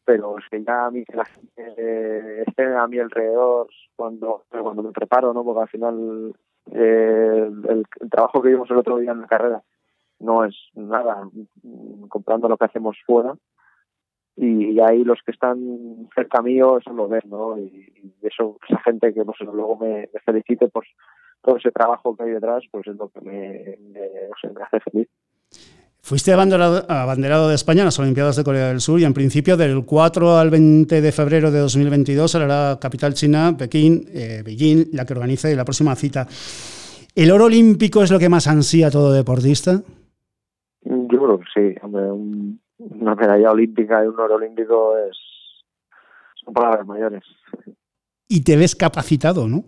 pero 0.05 0.39
es 0.39 0.45
que 0.51 0.63
ya 0.63 0.87
a 0.87 0.91
mí 0.91 1.05
que 1.05 1.17
la 1.17 1.25
gente 1.25 2.43
esté 2.43 2.75
a 2.75 2.87
mi 2.87 2.99
alrededor 2.99 3.69
cuando, 3.97 4.45
cuando 4.51 4.83
me 4.83 4.93
preparo, 4.93 5.33
¿no? 5.33 5.45
Porque 5.45 5.63
al 5.63 5.69
final 5.69 6.35
eh, 6.73 7.51
el, 7.69 7.85
trabajo 8.11 8.43
que 8.43 8.49
vimos 8.49 8.71
el 8.71 8.79
otro 8.79 8.99
día 8.99 9.13
en 9.13 9.21
la 9.21 9.27
carrera 9.27 9.63
no 10.21 10.45
es 10.45 10.57
nada 10.75 11.29
comprando 12.09 12.49
lo 12.49 12.57
que 12.57 12.65
hacemos 12.65 12.97
fuera 13.05 13.35
y, 14.37 14.81
ahí 14.81 15.05
los 15.05 15.21
que 15.25 15.31
están 15.31 16.09
cerca 16.15 16.43
mío 16.43 16.79
eso 16.79 16.93
lo 16.93 17.09
ven, 17.09 17.23
¿no? 17.27 17.59
Y, 17.59 18.15
eso, 18.23 18.59
esa 18.69 18.81
gente 18.81 19.13
que 19.15 19.25
no 19.25 19.33
sé, 19.39 19.45
luego 19.45 19.77
me, 19.77 20.09
me 20.13 20.21
felicite, 20.21 20.69
pues 20.69 20.89
todo 21.45 21.57
ese 21.57 21.71
trabajo 21.71 22.17
que 22.17 22.25
hay 22.25 22.31
detrás, 22.31 22.65
pues 22.71 22.87
es 22.87 22.97
lo 22.97 23.09
que 23.09 23.21
me, 23.21 23.79
hace 24.63 24.81
feliz. 24.91 25.09
Fuiste 26.01 26.33
abanderado, 26.33 26.85
abanderado, 26.89 27.49
de 27.49 27.55
España 27.55 27.81
en 27.81 27.87
las 27.87 27.99
Olimpiadas 27.99 28.37
de 28.37 28.45
Corea 28.45 28.69
del 28.69 28.81
Sur 28.81 29.01
y 29.01 29.05
en 29.05 29.15
principio 29.15 29.57
del 29.57 29.85
4 29.87 30.37
al 30.37 30.51
20 30.51 31.01
de 31.01 31.13
febrero 31.13 31.51
de 31.51 31.61
2022 31.61 32.31
será 32.31 32.47
la 32.47 32.79
capital 32.81 33.15
china, 33.15 33.55
Pekín, 33.57 34.05
eh, 34.09 34.43
Beijing, 34.45 34.89
la 34.93 35.07
que 35.07 35.15
organice 35.15 35.55
la 35.57 35.65
próxima 35.65 35.95
cita. 35.95 36.27
¿El 37.15 37.31
oro 37.31 37.45
olímpico 37.45 38.03
es 38.03 38.11
lo 38.11 38.19
que 38.19 38.29
más 38.29 38.47
ansía 38.49 38.91
todo 38.91 39.13
deportista? 39.13 39.83
Yo 40.83 41.07
creo 41.09 41.39
que 41.39 41.45
sí. 41.55 41.75
una 42.79 43.15
medalla 43.15 43.53
olímpica 43.53 44.05
y 44.05 44.09
un 44.09 44.19
oro 44.19 44.35
olímpico 44.35 44.99
es, 44.99 45.17
son 46.45 46.53
palabras 46.53 46.87
mayores. 46.87 47.23
Y 48.29 48.45
te 48.45 48.57
ves 48.57 48.75
capacitado, 48.75 49.49
¿no? 49.49 49.65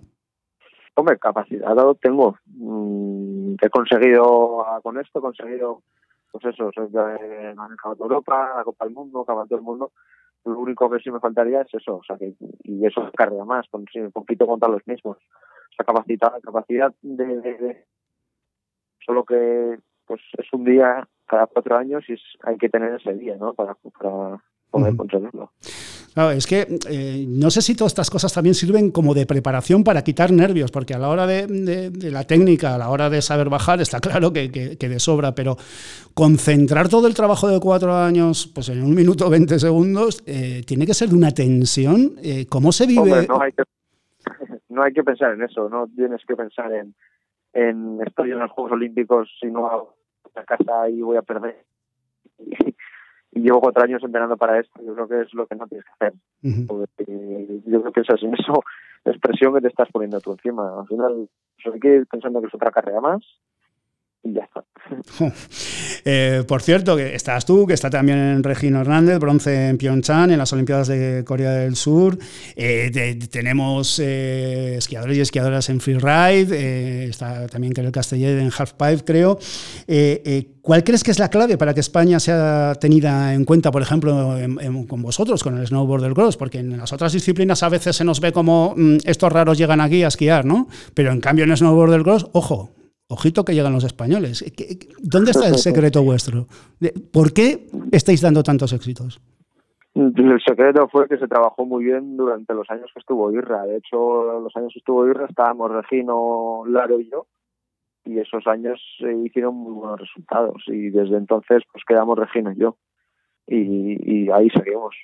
Hombre, 0.99 1.19
capacidad 1.19 1.77
tengo. 2.01 2.39
Mm, 2.47 3.57
he 3.61 3.69
conseguido 3.69 4.65
con 4.83 4.99
esto, 4.99 5.19
he 5.19 5.23
conseguido, 5.23 5.83
pues 6.33 6.47
eso, 6.47 6.71
soy 6.75 6.89
he 6.89 7.55
manejado 7.55 7.97
Europa, 8.01 8.55
la 8.57 8.65
Copa 8.65 8.87
del 8.87 8.95
Mundo, 8.95 9.25
Campeonato 9.25 9.57
del 9.57 9.65
Mundo. 9.65 9.93
Lo 10.47 10.59
único 10.59 10.89
que 10.89 11.01
sí 11.01 11.11
me 11.11 11.21
faltaría 11.21 11.61
es 11.61 11.75
eso, 11.75 11.97
o 11.97 12.03
sea, 12.03 12.17
que, 12.17 12.35
y 12.63 12.87
eso 12.87 13.11
carga 13.15 13.45
más, 13.45 13.67
con, 13.69 13.85
un 13.95 14.13
poquito 14.13 14.47
contra 14.47 14.71
los 14.71 14.87
mismos. 14.87 15.19
O 15.19 15.75
sea, 15.77 15.85
capacidad, 15.85 16.41
capacidad 16.41 16.95
de, 17.03 17.85
solo 19.05 19.25
que 19.25 19.79
pues 20.07 20.23
es 20.39 20.51
un 20.53 20.65
día 20.65 21.07
cada 21.27 21.47
cuatro 21.47 21.77
años 21.77 22.05
y 22.09 22.17
hay 22.45 22.57
que 22.57 22.71
tener 22.71 22.95
ese 22.95 23.13
día, 23.15 23.37
¿no? 23.37 23.53
Para, 23.53 23.75
para 23.75 24.43
poder 24.71 24.97
conseguirlo 24.97 25.51
es 26.17 26.47
que 26.47 26.67
eh, 26.89 27.27
no 27.29 27.51
sé 27.51 27.61
si 27.61 27.77
todas 27.77 27.93
estas 27.93 28.09
cosas 28.09 28.33
también 28.33 28.55
sirven 28.55 28.91
como 28.91 29.13
de 29.13 29.27
preparación 29.27 29.85
para 29.85 30.03
quitar 30.03 30.33
nervios, 30.33 30.71
porque 30.71 30.95
a 30.95 30.99
la 30.99 31.11
hora 31.11 31.27
de, 31.27 31.93
la 32.11 32.25
técnica, 32.25 32.75
a 32.75 32.79
la 32.79 32.89
hora 32.89 33.11
de 33.11 33.21
saber 33.21 33.51
bajar, 33.51 33.83
está 33.83 34.01
claro 34.01 34.33
que, 34.33 34.49
de 34.49 34.99
sobra, 34.99 35.35
pero 35.35 35.57
concentrar 36.15 36.89
todo 36.89 37.07
el 37.07 37.15
trabajo 37.15 37.49
de 37.49 37.61
cuatro 37.61 37.95
años 37.95 38.51
pues 38.55 38.71
en 38.71 38.83
un 38.83 38.95
minuto 38.95 39.29
20 39.29 39.59
segundos 39.59 40.23
eh, 40.27 40.63
tiene 40.67 40.87
que 40.87 40.95
ser 40.95 41.11
de 41.11 41.17
una 41.17 41.33
tensión. 41.33 42.15
Eh, 42.23 42.47
¿Cómo 42.49 42.73
se 42.73 42.87
vive? 42.87 43.27
no, 44.71 44.83
hay 44.83 44.93
que, 44.93 45.05
pensar 45.05 45.35
en 45.35 45.43
eso, 45.43 45.69
no 45.69 45.87
tienes 45.95 46.25
que 46.27 46.35
pensar 46.35 46.73
en, 46.73 46.95
en 47.53 47.99
estoy 48.07 48.31
en 48.31 48.39
los 48.39 48.51
Juegos 48.53 48.73
Olímpicos, 48.73 49.29
si 49.39 49.49
no 49.49 49.93
la 50.35 50.45
casa 50.45 50.89
y 50.89 51.03
voy 51.03 51.19
a 51.19 51.23
perder 51.23 51.63
y 53.33 53.41
llevo 53.41 53.61
cuatro 53.61 53.83
años 53.85 54.03
entrenando 54.03 54.37
para 54.37 54.61
esto, 54.61 54.81
yo 54.85 54.95
creo 54.95 55.09
que 55.09 55.21
es 55.23 55.35
lo 55.35 55.47
que 55.47 55.57
no 55.57 55.67
tienes 55.67 55.85
que 55.85 55.93
hacer. 55.93 56.15
yo 56.43 57.81
creo 57.83 57.93
que 57.93 58.01
eso 58.01 58.15
es 58.15 58.23
eso, 58.23 58.63
expresión 59.05 59.55
que 59.55 59.61
te 59.61 59.69
estás 59.69 59.89
poniendo 59.93 60.21
tú 60.21 60.33
encima. 60.33 60.81
Al 60.81 60.87
final, 60.87 61.29
pues 61.63 61.75
hay 61.75 61.81
que 61.81 61.95
ir 61.97 62.07
pensando 62.07 62.41
que 62.41 62.47
es 62.47 62.55
otra 62.55 62.71
carrera 62.71 63.01
más 63.01 63.23
Eh, 66.09 66.45
por 66.47 66.63
cierto, 66.63 66.97
que 66.97 67.17
estás 67.17 67.45
tú, 67.45 67.67
que 67.67 67.75
está 67.75 67.91
también 67.91 68.45
Regino 68.45 68.81
Hernández, 68.81 69.19
bronce 69.19 69.71
en 69.71 69.77
Pyeongchang, 69.77 70.31
en 70.31 70.39
las 70.39 70.53
Olimpiadas 70.53 70.87
de 70.87 71.25
Corea 71.27 71.51
del 71.51 71.75
Sur. 71.75 72.17
Eh, 72.55 73.19
tenemos 73.29 73.99
eh, 73.99 74.77
esquiadores 74.79 75.19
y 75.19 75.21
esquiadoras 75.23 75.69
en 75.69 75.81
freeride, 75.81 77.07
está 77.07 77.49
también 77.49 77.73
el 77.77 77.91
Castellet 77.91 78.39
en 78.39 78.53
halfpipe, 78.57 79.05
creo. 79.05 79.39
¿Cuál 80.63 80.85
crees 80.85 81.03
que 81.03 81.11
es 81.11 81.19
la 81.19 81.29
clave 81.29 81.59
para 81.59 81.75
que 81.75 81.81
España 81.81 82.21
sea 82.21 82.77
tenida 82.81 83.35
en 83.35 83.45
cuenta, 83.45 83.73
por 83.73 83.83
ejemplo, 83.83 84.37
con 84.87 85.03
vosotros, 85.03 85.43
con 85.43 85.59
el 85.59 85.67
snowboard 85.67 86.15
cross? 86.15 86.37
Porque 86.37 86.59
en 86.59 86.77
las 86.77 86.93
otras 86.93 87.13
disciplinas 87.13 87.65
a 87.65 87.69
veces 87.69 87.97
se 87.97 88.05
nos 88.05 88.21
ve 88.21 88.33
como 88.33 88.75
mm, 88.77 88.99
estos 89.05 89.33
raros 89.33 89.59
llegan 89.59 89.81
aquí 89.81 90.05
a 90.05 90.09
esquiar, 90.09 90.45
¿no? 90.45 90.69
Pero 90.95 91.11
en 91.11 91.21
cambio 91.21 91.45
en 91.45 91.57
snowboard 91.57 92.03
cross, 92.05 92.29
ojo, 92.33 92.71
Ojito 93.09 93.45
que 93.45 93.55
llegan 93.55 93.73
los 93.73 93.85
españoles. 93.85 94.45
¿Dónde 95.01 95.31
está 95.31 95.47
el 95.49 95.57
secreto 95.57 96.03
vuestro? 96.05 96.47
¿Por 97.13 97.33
qué 97.33 97.67
estáis 97.93 98.21
dando 98.21 98.43
tantos 98.43 98.73
éxitos? 98.73 99.21
El 99.95 100.41
secreto 100.47 100.89
fue 100.89 101.09
que 101.09 101.17
se 101.17 101.27
trabajó 101.27 101.65
muy 101.65 101.85
bien 101.85 102.17
durante 102.17 102.53
los 102.53 102.69
años 102.69 102.91
que 102.93 103.01
estuvo 103.01 103.33
Irra. 103.33 103.65
De 103.65 103.79
hecho, 103.79 104.41
los 104.41 104.55
años 104.55 104.73
que 104.75 104.81
estuvo 104.81 105.07
Irra 105.09 105.27
estábamos 105.27 105.71
Regino, 105.71 106.65
Laro 106.67 107.01
y 107.01 107.09
yo, 107.09 107.27
y 108.05 108.19
esos 108.19 108.47
años 108.47 108.79
se 108.99 109.11
hicieron 109.25 109.55
muy 109.55 109.73
buenos 109.73 110.01
resultados. 110.01 110.63
Y 110.67 110.91
desde 110.91 111.17
entonces, 111.17 111.63
pues 111.73 111.83
quedamos 111.87 112.19
Regino 112.19 112.53
y 112.53 112.57
yo. 112.57 112.77
Y, 113.47 114.29
ahí 114.31 114.51
seguimos. 114.51 114.95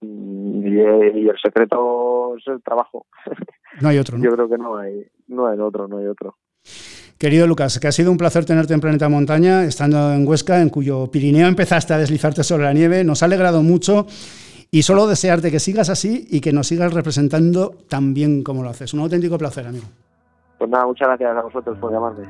Y, 0.00 0.78
el 0.78 1.38
secreto 1.40 2.36
es 2.36 2.46
el 2.48 2.62
trabajo. 2.62 3.06
No 3.80 3.88
hay 3.88 3.98
otro. 3.98 4.18
Yo 4.20 4.30
creo 4.32 4.48
que 4.48 4.58
no 4.58 4.76
hay, 4.76 5.06
no 5.28 5.46
hay 5.46 5.58
otro, 5.58 5.86
no 5.86 5.98
hay 5.98 6.06
otro. 6.06 6.36
Querido 7.24 7.46
Lucas, 7.46 7.80
que 7.80 7.88
ha 7.88 7.92
sido 7.92 8.12
un 8.12 8.18
placer 8.18 8.44
tenerte 8.44 8.74
en 8.74 8.82
Planeta 8.82 9.08
Montaña, 9.08 9.64
estando 9.64 10.12
en 10.12 10.28
Huesca, 10.28 10.60
en 10.60 10.68
cuyo 10.68 11.06
Pirineo 11.10 11.48
empezaste 11.48 11.94
a 11.94 11.96
deslizarte 11.96 12.44
sobre 12.44 12.64
la 12.64 12.74
nieve. 12.74 13.02
Nos 13.02 13.22
ha 13.22 13.24
alegrado 13.24 13.62
mucho 13.62 14.04
y 14.70 14.82
solo 14.82 15.06
desearte 15.06 15.50
que 15.50 15.58
sigas 15.58 15.88
así 15.88 16.26
y 16.30 16.42
que 16.42 16.52
nos 16.52 16.66
sigas 16.66 16.92
representando 16.92 17.76
tan 17.88 18.12
bien 18.12 18.42
como 18.42 18.62
lo 18.62 18.68
haces. 18.68 18.92
Un 18.92 19.00
auténtico 19.00 19.38
placer, 19.38 19.66
amigo. 19.66 19.86
Pues 20.58 20.68
nada, 20.68 20.84
muchas 20.84 21.08
gracias 21.08 21.34
a 21.34 21.40
vosotros 21.40 21.78
por 21.78 21.90
llamarme. 21.94 22.26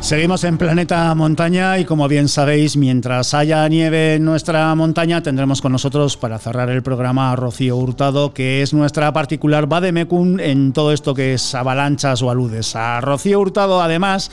Seguimos 0.00 0.42
en 0.44 0.58
Planeta 0.58 1.14
Montaña 1.14 1.78
y 1.78 1.84
como 1.84 2.08
bien 2.08 2.28
sabéis, 2.28 2.76
mientras 2.76 3.32
haya 3.32 3.68
nieve 3.68 4.16
en 4.16 4.24
nuestra 4.24 4.74
montaña, 4.74 5.22
tendremos 5.22 5.62
con 5.62 5.70
nosotros 5.70 6.16
para 6.16 6.38
cerrar 6.38 6.68
el 6.70 6.82
programa 6.82 7.30
a 7.30 7.36
Rocío 7.36 7.76
Hurtado, 7.76 8.34
que 8.34 8.60
es 8.60 8.74
nuestra 8.74 9.12
particular 9.12 9.66
Bademecum 9.66 10.40
en 10.40 10.72
todo 10.72 10.92
esto 10.92 11.14
que 11.14 11.34
es 11.34 11.54
avalanchas 11.54 12.22
o 12.22 12.30
aludes. 12.30 12.74
A 12.74 13.00
Rocío 13.00 13.38
Hurtado, 13.38 13.80
además, 13.80 14.32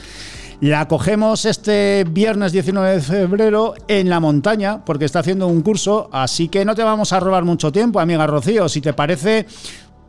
la 0.60 0.88
cogemos 0.88 1.44
este 1.44 2.04
viernes 2.10 2.50
19 2.50 2.94
de 2.94 3.00
febrero 3.00 3.74
en 3.86 4.10
la 4.10 4.18
montaña, 4.18 4.84
porque 4.84 5.04
está 5.04 5.20
haciendo 5.20 5.46
un 5.46 5.62
curso, 5.62 6.08
así 6.12 6.48
que 6.48 6.64
no 6.64 6.74
te 6.74 6.82
vamos 6.82 7.12
a 7.12 7.20
robar 7.20 7.44
mucho 7.44 7.70
tiempo, 7.70 8.00
amiga 8.00 8.26
Rocío. 8.26 8.68
Si 8.68 8.80
te 8.80 8.94
parece, 8.94 9.46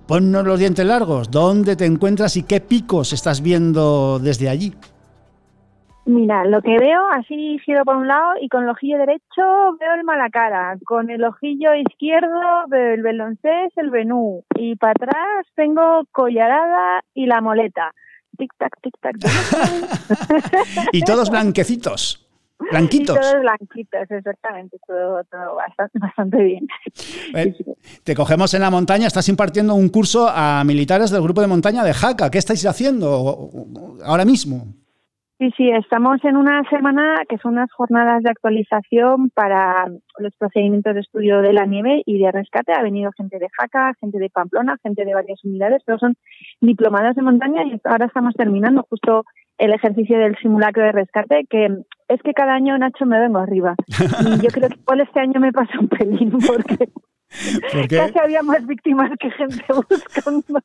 ponnos 0.09 0.43
los 0.43 0.57
dientes 0.57 0.83
largos. 0.83 1.29
¿Dónde 1.29 1.75
te 1.75 1.85
encuentras 1.85 2.35
y 2.35 2.41
qué 2.41 2.59
picos 2.59 3.13
estás 3.13 3.43
viendo 3.43 4.17
desde 4.17 4.49
allí? 4.49 4.73
Mira, 6.05 6.45
lo 6.45 6.63
que 6.63 6.79
veo, 6.79 7.07
así 7.11 7.59
giro 7.63 7.85
por 7.85 7.95
un 7.95 8.07
lado 8.07 8.31
y 8.41 8.49
con 8.49 8.63
el 8.63 8.69
ojillo 8.69 8.97
derecho 8.97 9.43
veo 9.79 9.93
el 9.95 10.03
Malacara, 10.03 10.79
con 10.83 11.11
el 11.11 11.23
ojillo 11.23 11.75
izquierdo 11.75 12.39
veo 12.69 12.95
el 12.95 13.03
Beloncés, 13.03 13.71
el 13.75 13.91
Benú 13.91 14.43
y 14.55 14.75
para 14.77 14.93
atrás 14.93 15.45
tengo 15.55 16.01
Collarada 16.11 17.03
y 17.13 17.27
la 17.27 17.41
Moleta. 17.41 17.91
Tic 18.35 18.51
tac, 18.57 18.71
tic 18.81 18.95
tac. 18.99 19.15
y 20.91 21.03
todos 21.03 21.29
blanquecitos. 21.29 22.28
Blanquitos. 22.71 23.15
Y 23.15 23.19
todos 23.19 23.41
blanquitos, 23.41 24.11
exactamente, 24.11 24.77
todo, 24.85 25.23
todo 25.25 25.55
bastante, 25.55 25.99
bastante 25.99 26.43
bien. 26.43 26.67
Eh, 27.35 27.55
te 28.03 28.15
cogemos 28.15 28.53
en 28.53 28.61
la 28.61 28.69
montaña, 28.69 29.07
estás 29.07 29.29
impartiendo 29.29 29.75
un 29.75 29.89
curso 29.89 30.27
a 30.29 30.63
militares 30.65 31.11
del 31.11 31.21
grupo 31.21 31.41
de 31.41 31.47
montaña 31.47 31.83
de 31.83 31.93
Jaca. 31.93 32.29
¿Qué 32.29 32.37
estáis 32.37 32.65
haciendo 32.65 33.49
ahora 34.03 34.25
mismo? 34.25 34.65
Sí, 35.39 35.51
sí, 35.55 35.69
estamos 35.69 36.21
en 36.25 36.35
una 36.35 36.63
semana 36.69 37.23
que 37.29 37.37
son 37.37 37.53
unas 37.53 37.71
jornadas 37.71 38.23
de 38.23 38.29
actualización 38.29 39.29
para 39.29 39.87
los 40.17 40.35
procedimientos 40.37 40.93
de 40.93 40.99
estudio 40.99 41.41
de 41.41 41.53
la 41.53 41.65
nieve 41.65 42.03
y 42.05 42.19
de 42.21 42.29
rescate. 42.29 42.73
Ha 42.73 42.83
venido 42.83 43.11
gente 43.15 43.39
de 43.39 43.47
Jaca, 43.57 43.93
gente 44.01 44.19
de 44.19 44.29
Pamplona, 44.29 44.75
gente 44.83 45.05
de 45.05 45.13
varias 45.13 45.41
unidades, 45.45 45.81
pero 45.85 45.97
son 45.97 46.17
diplomados 46.59 47.15
de 47.15 47.21
montaña 47.21 47.63
y 47.63 47.79
ahora 47.85 48.07
estamos 48.07 48.33
terminando 48.33 48.85
justo 48.89 49.23
el 49.57 49.71
ejercicio 49.71 50.19
del 50.19 50.35
simulacro 50.39 50.83
de 50.83 50.91
rescate, 50.91 51.45
que 51.49 51.69
es 52.09 52.21
que 52.21 52.33
cada 52.33 52.53
año, 52.53 52.77
Nacho, 52.77 53.05
me 53.05 53.19
vengo 53.19 53.39
arriba. 53.39 53.75
Y 53.87 54.41
yo 54.41 54.49
creo 54.49 54.69
que 54.69 54.75
igual 54.75 55.01
este 55.01 55.19
año 55.19 55.39
me 55.39 55.53
pasa 55.53 55.79
un 55.79 55.87
pelín 55.87 56.31
porque 56.45 56.89
Casi 57.89 58.19
había 58.19 58.41
más 58.41 58.65
víctimas 58.65 59.11
que 59.19 59.29
gente 59.31 59.63
buscando. 59.89 60.61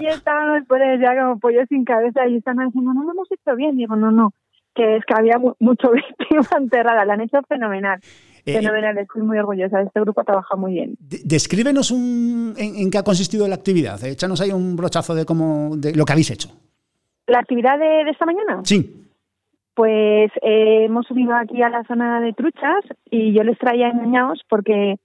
y 0.00 0.06
estábamos 0.06 0.66
por 0.66 0.80
ya 1.00 1.18
como 1.18 1.38
pollo 1.38 1.60
sin 1.68 1.84
cabeza 1.84 2.26
y 2.28 2.36
están 2.36 2.58
diciendo, 2.58 2.92
no 2.92 3.04
lo 3.04 3.12
hemos 3.12 3.28
hecho 3.32 3.56
bien. 3.56 3.76
digo, 3.76 3.96
no, 3.96 4.10
no, 4.10 4.32
que 4.74 4.96
es 4.96 5.04
que 5.04 5.14
había 5.16 5.38
mucho 5.38 5.90
víctima 6.20 6.46
enterrada. 6.58 7.04
La 7.04 7.14
han 7.14 7.22
hecho 7.22 7.40
fenomenal. 7.48 8.00
Eh, 8.44 8.54
fenomenal, 8.54 8.98
estoy 8.98 9.22
muy 9.22 9.38
orgullosa. 9.38 9.80
Este 9.80 10.00
grupo 10.00 10.24
trabaja 10.24 10.56
muy 10.56 10.74
bien. 10.74 10.96
Descríbenos 10.98 11.90
un, 11.90 12.54
en, 12.58 12.90
qué 12.90 12.98
ha 12.98 13.04
consistido 13.04 13.48
la 13.48 13.54
actividad. 13.54 14.02
Échanos 14.04 14.40
ahí 14.40 14.50
un 14.50 14.76
brochazo 14.76 15.14
de, 15.14 15.24
cómo, 15.24 15.76
de 15.76 15.94
lo 15.94 16.04
que 16.04 16.12
habéis 16.12 16.30
hecho. 16.30 16.50
¿La 17.28 17.38
actividad 17.38 17.78
de, 17.78 18.10
esta 18.10 18.26
mañana? 18.26 18.60
Sí. 18.64 19.01
Pues 19.74 20.30
eh, 20.42 20.84
hemos 20.84 21.06
subido 21.06 21.34
aquí 21.34 21.62
a 21.62 21.70
la 21.70 21.84
zona 21.84 22.20
de 22.20 22.32
truchas 22.32 22.84
y 23.10 23.32
yo 23.32 23.42
les 23.42 23.58
traía 23.58 23.88
engañados 23.88 24.42
porque 24.48 24.96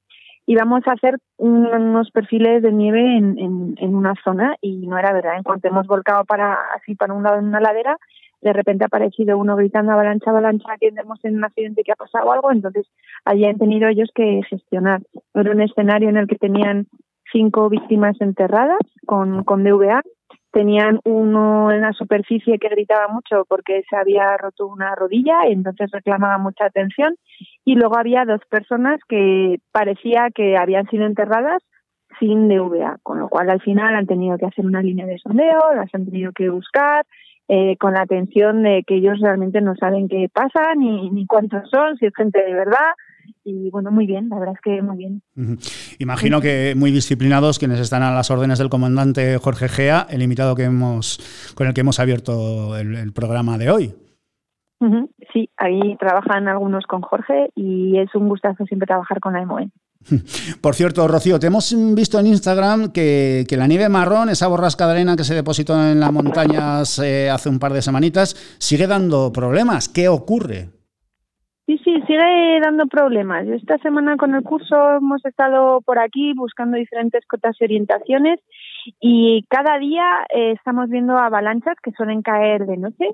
y 0.49 0.56
vamos 0.56 0.82
a 0.88 0.93
hacer 0.93 1.17
unos 1.38 2.10
perfiles 2.12 2.63
de 2.63 2.71
nieve 2.71 3.17
en, 3.17 3.75
en, 3.77 3.95
una 3.95 4.13
zona 4.23 4.56
y 4.62 4.88
no 4.88 4.97
era 4.97 5.12
verdad. 5.12 5.36
En 5.36 5.43
cuanto 5.43 5.67
hemos 5.67 5.86
volcado 5.88 6.23
para 6.23 6.58
así 6.73 6.95
para 6.95 7.13
un 7.13 7.23
lado 7.23 7.39
en 7.39 7.47
una 7.47 7.60
ladera, 7.60 7.97
de 8.41 8.53
repente 8.53 8.86
ha 8.86 8.88
aparecido 8.88 9.38
uno 9.38 9.58
gritando 9.58 9.91
avalancha, 9.91 10.30
avalancha, 10.30 10.71
atiendemos 10.71 11.19
en 11.23 11.36
un 11.36 11.43
accidente 11.43 11.84
que 11.84 11.91
ha 11.91 11.95
pasado 11.95 12.32
algo, 12.32 12.49
entonces 12.51 12.88
allí 13.25 13.45
han 13.45 13.58
tenido 13.58 13.89
ellos 13.89 14.10
que 14.15 14.41
gestionar. 14.49 15.01
Era 15.34 15.51
un 15.51 15.62
escenario 15.62 16.08
en 16.08 16.17
el 16.17 16.27
que 16.27 16.38
tenían 16.38 16.88
cinco 17.30 17.67
víctimas 17.67 18.15
enterradas 18.21 18.80
con, 19.06 19.43
con 19.43 19.65
DVA 19.65 20.01
tenían 20.58 21.00
uno 21.04 21.72
en 21.72 21.82
la 21.82 21.93
superficie 21.93 22.58
que 22.58 22.70
gritaba 22.70 23.08
mucho 23.10 23.46
porque 23.48 23.84
se 23.88 23.96
había 23.96 24.36
roto 24.38 24.65
una 24.65 24.96
rodilla 24.96 25.48
y 25.48 25.54
entonces 25.54 25.91
reclamaba 25.91 26.39
mucha 26.39 26.65
atención. 26.65 27.15
Y 27.63 27.76
luego 27.76 27.96
había 27.96 28.26
dos 28.26 28.41
personas 28.50 29.00
que 29.08 29.60
parecía 29.72 30.30
que 30.34 30.58
habían 30.58 30.88
sido 30.88 31.06
enterradas 31.06 31.62
sin 32.20 32.48
DVA, 32.48 32.98
con 33.04 33.20
lo 33.20 33.30
cual 33.30 33.52
al 33.52 33.62
final 33.62 33.93
han 33.93 34.08
tenido 34.08 34.36
que 34.39 34.48
hacer 34.48 34.65
una 34.65 34.82
línea 34.82 35.06
de 35.06 35.20
sondeo, 35.20 35.76
las 35.76 35.93
han 35.93 36.06
tenido 36.06 36.32
que 36.32 36.50
buscar 36.50 37.06
eh, 37.48 37.78
con 37.78 37.93
la 37.93 38.02
atención 38.02 38.63
de 38.63 38.84
que 38.88 38.96
ellos 38.96 39.20
realmente 39.22 39.62
no 39.62 39.76
saben 39.76 40.08
qué 40.08 40.28
pasa 40.34 40.74
ni, 40.76 41.12
ni 41.12 41.28
cuántos 41.28 41.70
son, 41.70 41.98
si 41.98 42.08
es 42.08 42.15
gente 42.15 42.43
de 42.43 42.56
verdad, 42.56 42.96
y 43.44 43.70
bueno, 43.70 43.92
muy 43.92 44.06
bien, 44.06 44.30
la 44.30 44.40
verdad 44.40 44.56
es 44.56 44.62
que 44.62 44.82
muy 44.82 44.98
bien. 44.98 45.22
Imagino 46.00 46.42
que 46.42 46.74
muy 46.76 46.92
disciplinados 46.92 47.60
quienes 47.60 47.80
están 47.80 48.04
a 48.04 48.13
las 48.13 48.32
órdenes 48.32 48.60
del 48.60 48.70
comandante 48.70 49.38
Jorge 49.38 49.68
Gea, 49.70 50.08
el 50.10 50.22
invitado 50.22 50.56
que 50.56 50.63
hemos, 50.63 51.20
con 51.56 51.68
el 51.68 51.74
que 51.74 51.82
hemos 51.82 52.00
abierto 52.00 52.78
el, 52.78 53.13
programa 53.13 53.58
de 53.58 53.72
hoy. 53.72 53.96
Sí, 55.34 55.50
ahí 55.58 55.96
trabajan 55.98 56.48
algunos 56.48 56.86
con 56.86 57.02
Jorge 57.02 57.50
y 57.56 57.98
es 57.98 58.13
un 58.13 58.30
gustazo 58.30 58.66
siempre 58.66 58.86
trabajar 58.86 59.20
con 59.20 59.34
la 59.34 59.42
EMOE. 59.42 59.70
Por 60.62 60.75
cierto, 60.75 61.08
Rocío, 61.08 61.40
te 61.40 61.48
hemos 61.48 61.75
visto 61.96 62.19
en 62.19 62.28
Instagram 62.28 62.92
que, 62.92 63.46
que, 63.48 63.58
la 63.58 63.67
nieve 63.67 63.90
marrón, 63.90 64.30
esa 64.30 64.48
borrasca 64.48 64.86
de 64.86 64.94
arena 64.94 65.15
que 65.15 65.23
se 65.23 65.36
depositó 65.36 65.73
en 65.73 66.00
las 66.00 66.12
montañas 66.12 67.00
eh, 67.00 67.30
hace 67.30 67.50
un 67.50 67.60
par 67.60 67.73
de 67.73 67.82
semanitas, 67.82 68.36
sigue 68.60 68.88
dando 68.88 69.32
problemas. 69.34 69.90
¿Qué 69.90 70.08
ocurre? 70.08 70.77
Sí, 71.68 71.78
sí, 71.84 72.02
sigue 72.08 72.62
dando 72.62 72.88
problemas. 72.88 73.46
Esta 73.46 73.78
semana 73.80 74.15
con 74.15 74.34
el 74.34 74.42
curso 74.42 74.96
hemos 74.96 75.24
estado 75.26 75.82
por 75.82 76.00
aquí 76.00 76.32
buscando 76.34 76.78
diferentes 76.78 77.26
cotas 77.28 77.58
y 77.60 77.65
orientaciones 77.65 78.40
y 79.02 79.44
cada 79.50 79.78
día 79.78 80.06
eh, 80.34 80.54
estamos 80.54 80.90
viendo 80.90 81.18
avalanchas 81.18 81.76
que 81.84 81.92
suelen 81.92 82.22
caer 82.22 82.65
de 82.68 82.78
noche 82.78 83.10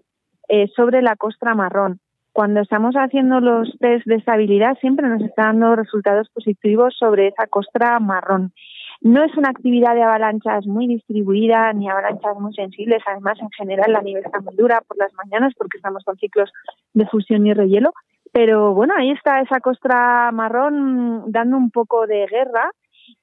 eh, 0.50 0.68
sobre 0.76 1.02
la 1.02 1.16
costra 1.16 1.56
marrón. 1.56 2.00
Cuando 2.32 2.62
estamos 2.62 2.94
haciendo 2.94 3.40
los 3.40 3.76
test 3.80 4.06
de 4.06 4.18
estabilidad 4.18 4.78
siempre 4.80 5.10
nos 5.10 5.24
están 5.24 5.60
dando 5.60 5.76
resultados 5.76 6.30
positivos 6.30 6.96
sobre 6.96 7.30
esa 7.30 7.48
costra 7.48 8.00
marrón. 8.00 8.54
No 9.02 9.24
es 9.24 9.36
una 9.36 9.50
actividad 9.50 9.96
de 9.96 10.04
avalanchas 10.04 10.68
muy 10.68 10.86
distribuida 10.86 11.74
ni 11.74 11.90
avalanchas 11.90 12.40
muy 12.40 12.54
sensibles. 12.54 13.02
Además, 13.08 13.40
en 13.42 13.50
general, 13.50 13.92
la 13.92 14.02
nieve 14.02 14.22
está 14.24 14.40
muy 14.42 14.56
dura 14.56 14.82
por 14.88 14.96
las 14.98 15.12
mañanas 15.16 15.54
porque 15.58 15.78
estamos 15.78 16.04
con 16.04 16.18
ciclos 16.18 16.52
de 16.94 17.08
fusión 17.08 17.48
y 17.48 17.54
rehielo. 17.54 17.92
Pero 18.34 18.74
bueno, 18.74 18.96
ahí 18.98 19.12
está 19.12 19.42
esa 19.42 19.60
costra 19.60 20.32
marrón 20.32 21.32
dando 21.32 21.56
un 21.56 21.70
poco 21.70 22.08
de 22.08 22.26
guerra 22.26 22.72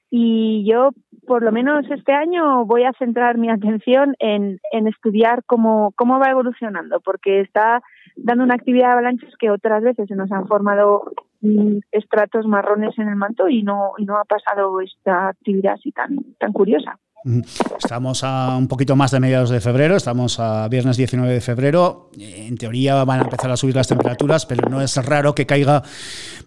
y 0.09 0.65
yo 0.65 0.91
por 1.27 1.43
lo 1.43 1.51
menos 1.51 1.85
este 1.91 2.13
año 2.13 2.65
voy 2.65 2.83
a 2.83 2.93
centrar 2.93 3.37
mi 3.37 3.49
atención 3.49 4.15
en, 4.19 4.59
en 4.71 4.87
estudiar 4.87 5.43
cómo, 5.45 5.93
cómo 5.97 6.17
va 6.17 6.31
evolucionando, 6.31 7.01
porque 7.01 7.41
está 7.41 7.81
dando 8.15 8.45
una 8.45 8.55
actividad 8.55 8.87
de 8.87 8.93
avalanchas 8.93 9.33
que 9.37 9.51
otras 9.51 9.83
veces 9.83 10.07
se 10.07 10.15
nos 10.15 10.31
han 10.31 10.47
formado 10.47 11.03
mm, 11.41 11.79
estratos 11.91 12.47
marrones 12.47 12.97
en 12.97 13.09
el 13.09 13.15
manto 13.17 13.49
y 13.49 13.63
no, 13.63 13.91
y 13.97 14.05
no 14.05 14.17
ha 14.17 14.23
pasado 14.23 14.79
esta 14.79 15.27
actividad 15.27 15.73
así 15.73 15.91
tan, 15.91 16.17
tan 16.39 16.53
curiosa. 16.53 16.97
Estamos 17.23 18.23
a 18.23 18.57
un 18.57 18.67
poquito 18.67 18.95
más 18.95 19.11
de 19.11 19.19
mediados 19.19 19.51
de 19.51 19.61
febrero, 19.61 19.95
estamos 19.95 20.39
a 20.39 20.67
viernes 20.67 20.97
19 20.97 21.31
de 21.31 21.41
febrero. 21.41 22.09
En 22.17 22.57
teoría 22.57 23.03
van 23.03 23.19
a 23.19 23.23
empezar 23.23 23.51
a 23.51 23.57
subir 23.57 23.75
las 23.75 23.87
temperaturas, 23.87 24.45
pero 24.45 24.67
no 24.69 24.81
es 24.81 24.95
raro 25.05 25.35
que 25.35 25.45
caiga 25.45 25.83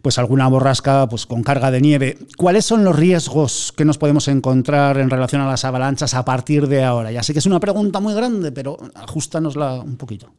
pues 0.03 0.19
alguna 0.19 0.49
borrasca 0.49 1.07
pues 1.09 1.27
con 1.27 1.43
carga 1.43 1.71
de 1.71 1.81
nieve. 1.81 2.19
¿Cuáles 2.37 2.65
son 2.65 2.83
los 2.85 2.99
riesgos 2.99 3.73
que 3.77 3.85
nos 3.85 3.99
podemos 3.99 4.27
encontrar 4.27 4.99
en 4.99 5.11
relación 5.11 5.43
a 5.43 5.49
las 5.49 5.65
avalanchas 5.65 6.15
a 6.15 6.25
partir 6.25 6.67
de 6.67 6.83
ahora? 6.83 7.13
Ya 7.13 7.23
sé 7.23 7.33
que 7.33 7.39
es 7.39 7.47
una 7.47 7.61
pregunta 7.61 8.01
muy 8.01 8.15
grande, 8.15 8.51
pero 8.51 8.77
ajustanosla 8.95 9.81
un 9.81 9.97
poquito. 9.97 10.33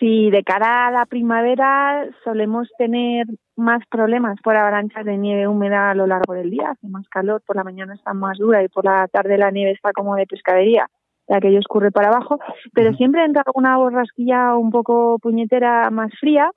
Sí, 0.00 0.30
de 0.30 0.42
cara 0.42 0.88
a 0.88 0.90
la 0.90 1.06
primavera 1.06 2.04
solemos 2.24 2.68
tener 2.78 3.26
más 3.56 3.82
problemas 3.90 4.38
por 4.42 4.56
avalanchas 4.56 5.04
de 5.04 5.16
nieve 5.16 5.48
húmeda 5.48 5.90
a 5.90 5.94
lo 5.94 6.06
largo 6.06 6.34
del 6.34 6.50
día. 6.50 6.70
Hace 6.70 6.88
más 6.88 7.08
calor, 7.08 7.42
por 7.46 7.56
la 7.56 7.64
mañana 7.64 7.94
está 7.94 8.14
más 8.14 8.38
dura 8.38 8.62
y 8.62 8.68
por 8.68 8.84
la 8.84 9.08
tarde 9.08 9.38
la 9.38 9.50
nieve 9.50 9.72
está 9.72 9.92
como 9.92 10.16
de 10.16 10.26
pescadería, 10.26 10.86
ya 11.28 11.40
que 11.40 11.48
ello 11.48 11.60
escurre 11.60 11.90
para 11.90 12.08
abajo. 12.08 12.38
Pero 12.72 12.94
siempre 12.94 13.24
entra 13.24 13.42
una 13.54 13.76
borrasquilla 13.76 14.56
un 14.56 14.70
poco 14.70 15.18
puñetera 15.20 15.90
más 15.90 16.10
fría, 16.18 16.50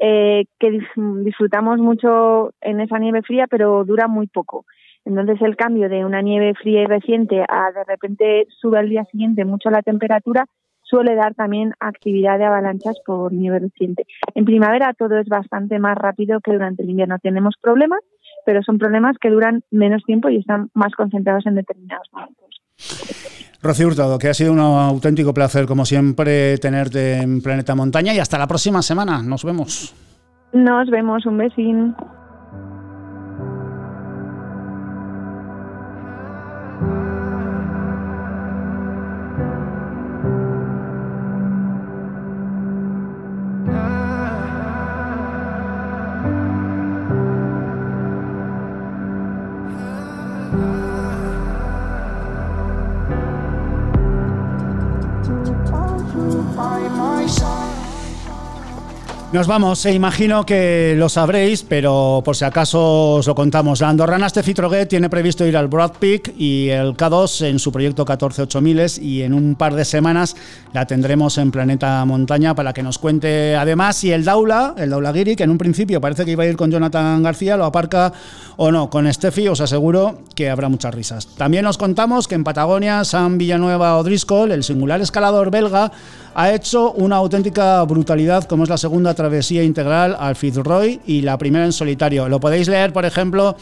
eh, 0.00 0.44
que 0.58 0.78
disfrutamos 0.96 1.78
mucho 1.78 2.50
en 2.60 2.80
esa 2.80 2.98
nieve 2.98 3.22
fría, 3.22 3.46
pero 3.48 3.84
dura 3.84 4.08
muy 4.08 4.26
poco. 4.26 4.64
Entonces 5.06 5.40
el 5.40 5.56
cambio 5.56 5.88
de 5.88 6.04
una 6.04 6.20
nieve 6.20 6.54
fría 6.54 6.82
y 6.82 6.86
reciente 6.86 7.44
a 7.48 7.70
de 7.72 7.84
repente 7.84 8.46
sube 8.60 8.78
al 8.78 8.88
día 8.88 9.04
siguiente 9.04 9.44
mucho 9.44 9.70
la 9.70 9.82
temperatura 9.82 10.46
suele 10.88 11.14
dar 11.14 11.34
también 11.34 11.74
actividad 11.80 12.38
de 12.38 12.44
avalanchas 12.44 12.96
por 13.04 13.32
nieve 13.32 13.58
reciente. 13.58 14.06
En 14.34 14.44
primavera 14.44 14.94
todo 14.94 15.18
es 15.18 15.28
bastante 15.28 15.78
más 15.78 15.96
rápido 15.96 16.40
que 16.40 16.52
durante 16.52 16.82
el 16.82 16.90
invierno. 16.90 17.18
Tenemos 17.22 17.54
problemas, 17.60 18.00
pero 18.44 18.62
son 18.62 18.78
problemas 18.78 19.16
que 19.20 19.30
duran 19.30 19.62
menos 19.70 20.02
tiempo 20.04 20.28
y 20.28 20.38
están 20.38 20.70
más 20.74 20.92
concentrados 20.94 21.46
en 21.46 21.56
determinados 21.56 22.08
momentos. 22.12 22.46
Rocío 23.62 23.88
Hurtado, 23.88 24.18
que 24.18 24.28
ha 24.28 24.34
sido 24.34 24.52
un 24.52 24.60
auténtico 24.60 25.34
placer, 25.34 25.66
como 25.66 25.84
siempre, 25.84 26.56
tenerte 26.58 27.18
en 27.18 27.42
Planeta 27.42 27.74
Montaña 27.74 28.14
y 28.14 28.18
hasta 28.18 28.38
la 28.38 28.46
próxima 28.46 28.82
semana. 28.82 29.22
Nos 29.22 29.44
vemos. 29.44 29.94
Nos 30.52 30.88
vemos, 30.88 31.26
un 31.26 31.38
besín. 31.38 31.94
Nos 59.36 59.46
vamos, 59.46 59.84
e 59.84 59.92
imagino 59.92 60.46
que 60.46 60.94
lo 60.96 61.10
sabréis, 61.10 61.62
pero 61.62 62.22
por 62.24 62.36
si 62.36 62.46
acaso 62.46 63.16
os 63.16 63.26
lo 63.26 63.34
contamos. 63.34 63.82
La 63.82 63.90
andorrana 63.90 64.30
Steffi 64.30 64.54
Troguet 64.54 64.88
tiene 64.88 65.10
previsto 65.10 65.44
ir 65.44 65.58
al 65.58 65.68
Broad 65.68 65.92
Peak 66.00 66.32
y 66.38 66.70
el 66.70 66.96
K2 66.96 67.44
en 67.44 67.58
su 67.58 67.70
proyecto 67.70 68.06
148000 68.06 69.02
y 69.02 69.20
en 69.20 69.34
un 69.34 69.54
par 69.54 69.74
de 69.74 69.84
semanas 69.84 70.36
la 70.72 70.86
tendremos 70.86 71.36
en 71.36 71.50
Planeta 71.50 72.02
Montaña 72.06 72.54
para 72.54 72.72
que 72.72 72.82
nos 72.82 72.96
cuente 72.96 73.54
además 73.56 73.96
si 73.96 74.10
el 74.10 74.24
Daula, 74.24 74.74
el 74.78 74.88
Daula 74.88 75.12
Giri, 75.12 75.36
que 75.36 75.42
en 75.42 75.50
un 75.50 75.58
principio 75.58 76.00
parece 76.00 76.24
que 76.24 76.30
iba 76.30 76.44
a 76.44 76.46
ir 76.46 76.56
con 76.56 76.70
Jonathan 76.70 77.22
García, 77.22 77.58
lo 77.58 77.66
aparca 77.66 78.14
o 78.56 78.72
no. 78.72 78.88
Con 78.88 79.12
Steffi 79.12 79.48
os 79.48 79.60
aseguro 79.60 80.20
que 80.34 80.48
habrá 80.48 80.70
muchas 80.70 80.94
risas. 80.94 81.26
También 81.36 81.66
os 81.66 81.76
contamos 81.76 82.26
que 82.26 82.36
en 82.36 82.44
Patagonia, 82.44 83.04
San 83.04 83.36
Villanueva 83.36 83.98
O'Driscoll, 83.98 84.52
el 84.52 84.64
singular 84.64 85.02
escalador 85.02 85.50
belga, 85.50 85.92
ha 86.34 86.52
hecho 86.52 86.92
una 86.92 87.16
auténtica 87.16 87.82
brutalidad 87.84 88.44
como 88.44 88.64
es 88.64 88.68
la 88.68 88.76
segunda 88.76 89.14
travesía 89.26 89.64
integral 89.64 90.16
al 90.18 90.36
Fitzroy 90.36 91.00
y 91.04 91.22
la 91.22 91.36
primera 91.36 91.64
en 91.64 91.72
solitario. 91.72 92.28
Lo 92.28 92.38
podéis 92.38 92.68
leer, 92.68 92.92
por 92.92 93.04
ejemplo, 93.04 93.56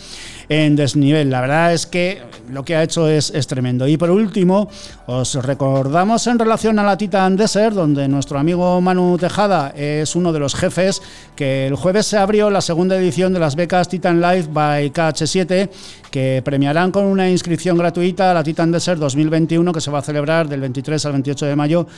en 0.51 0.77
Desnivel. 0.77 1.31
La 1.31 1.41
verdad 1.41 1.73
es 1.73 1.87
que 1.87 2.21
lo 2.51 2.65
que 2.65 2.77
ha 2.77 2.83
hecho 2.83 3.09
es, 3.09 3.31
es 3.31 3.47
tremendo. 3.47 3.89
Y 3.89 3.97
por 3.97 4.11
último, 4.11 4.69
os 5.07 5.35
recordamos 5.37 6.27
en 6.27 6.39
relación 6.39 6.79
a 6.79 6.83
la 6.83 6.99
Titan 6.99 7.37
Desert, 7.37 7.75
donde 7.75 8.09
nuestro 8.09 8.39
amigo 8.39 8.79
Manu 8.83 9.17
Tejada 9.17 9.73
es 9.75 10.15
uno 10.15 10.35
de 10.35 10.39
los 10.39 10.55
jefes, 10.55 11.01
que 11.35 11.67
el 11.67 11.77
jueves 11.77 12.05
se 12.05 12.19
abrió 12.19 12.51
la 12.51 12.61
segunda 12.61 12.97
edición 12.97 13.33
de 13.33 13.41
las 13.41 13.57
becas 13.57 13.89
Titan 13.89 14.21
Life 14.21 14.51
by 14.53 14.93
KH7, 14.93 15.71
que 16.15 16.43
premiarán 16.45 16.93
con 16.93 17.07
una 17.07 17.29
inscripción 17.29 17.77
gratuita 17.77 18.31
a 18.31 18.35
la 18.35 18.45
Titan 18.45 18.71
Desert 18.71 19.01
2021, 19.01 19.73
que 19.73 19.81
se 19.81 19.91
va 19.91 19.99
a 19.99 20.03
celebrar 20.03 20.49
del 20.49 20.61
23 20.61 21.05
al 21.07 21.13
28 21.13 21.47
de 21.47 21.57
mayo 21.57 21.89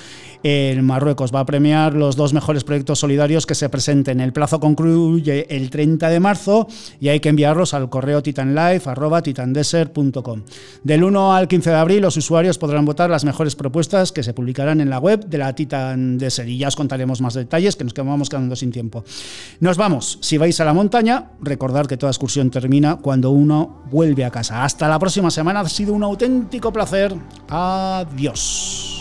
en 0.42 0.82
Marruecos. 0.86 1.34
Va 1.34 1.40
a 1.40 1.44
premiar 1.44 1.92
los 1.92 2.16
dos 2.16 2.32
mejores 2.32 2.64
proyectos 2.64 2.98
solidarios 2.98 3.44
que 3.44 3.54
se 3.54 3.68
presenten. 3.68 4.20
El 4.20 4.32
plazo 4.32 4.58
concluye 4.58 5.54
el 5.54 5.68
30 5.68 6.08
de 6.08 6.18
marzo 6.18 6.66
y 6.98 7.10
hay 7.10 7.20
que 7.20 7.28
enviarlos 7.28 7.74
al 7.74 7.90
correo 7.90 8.22
titanlife.titandesert.com. 8.22 10.44
Del 10.82 11.04
1 11.04 11.34
al 11.34 11.46
15 11.46 11.68
de 11.68 11.76
abril 11.76 12.00
los 12.00 12.16
usuarios 12.16 12.56
podrán 12.56 12.86
votar 12.86 13.10
las 13.10 13.26
mejores 13.26 13.54
propuestas 13.54 14.12
que 14.12 14.22
se 14.22 14.32
publicarán 14.32 14.80
en 14.80 14.88
la 14.88 14.98
web 14.98 15.26
de 15.26 15.36
la 15.36 15.54
Titan 15.54 16.16
Desert 16.16 16.48
y 16.48 16.56
ya 16.56 16.68
os 16.68 16.76
contaremos 16.76 17.20
más 17.20 17.34
detalles 17.34 17.76
que 17.76 17.84
nos 17.84 17.92
quedamos 17.92 18.30
quedando 18.30 18.56
sin 18.56 18.72
tiempo. 18.72 19.04
Nos 19.60 19.76
vamos. 19.76 20.18
Si 20.22 20.38
vais 20.38 20.58
a 20.58 20.64
la 20.64 20.72
montaña, 20.72 21.32
recordad 21.42 21.84
que 21.84 21.98
toda 21.98 22.12
excursión 22.12 22.50
termina 22.50 22.96
cuando 22.96 23.30
uno 23.30 23.82
vuelve 24.06 24.24
a 24.24 24.30
casa. 24.30 24.64
Hasta 24.64 24.88
la 24.88 24.98
próxima 24.98 25.30
semana. 25.30 25.60
Ha 25.60 25.68
sido 25.68 25.92
un 25.92 26.02
auténtico 26.02 26.72
placer. 26.72 27.14
Adiós. 27.48 28.95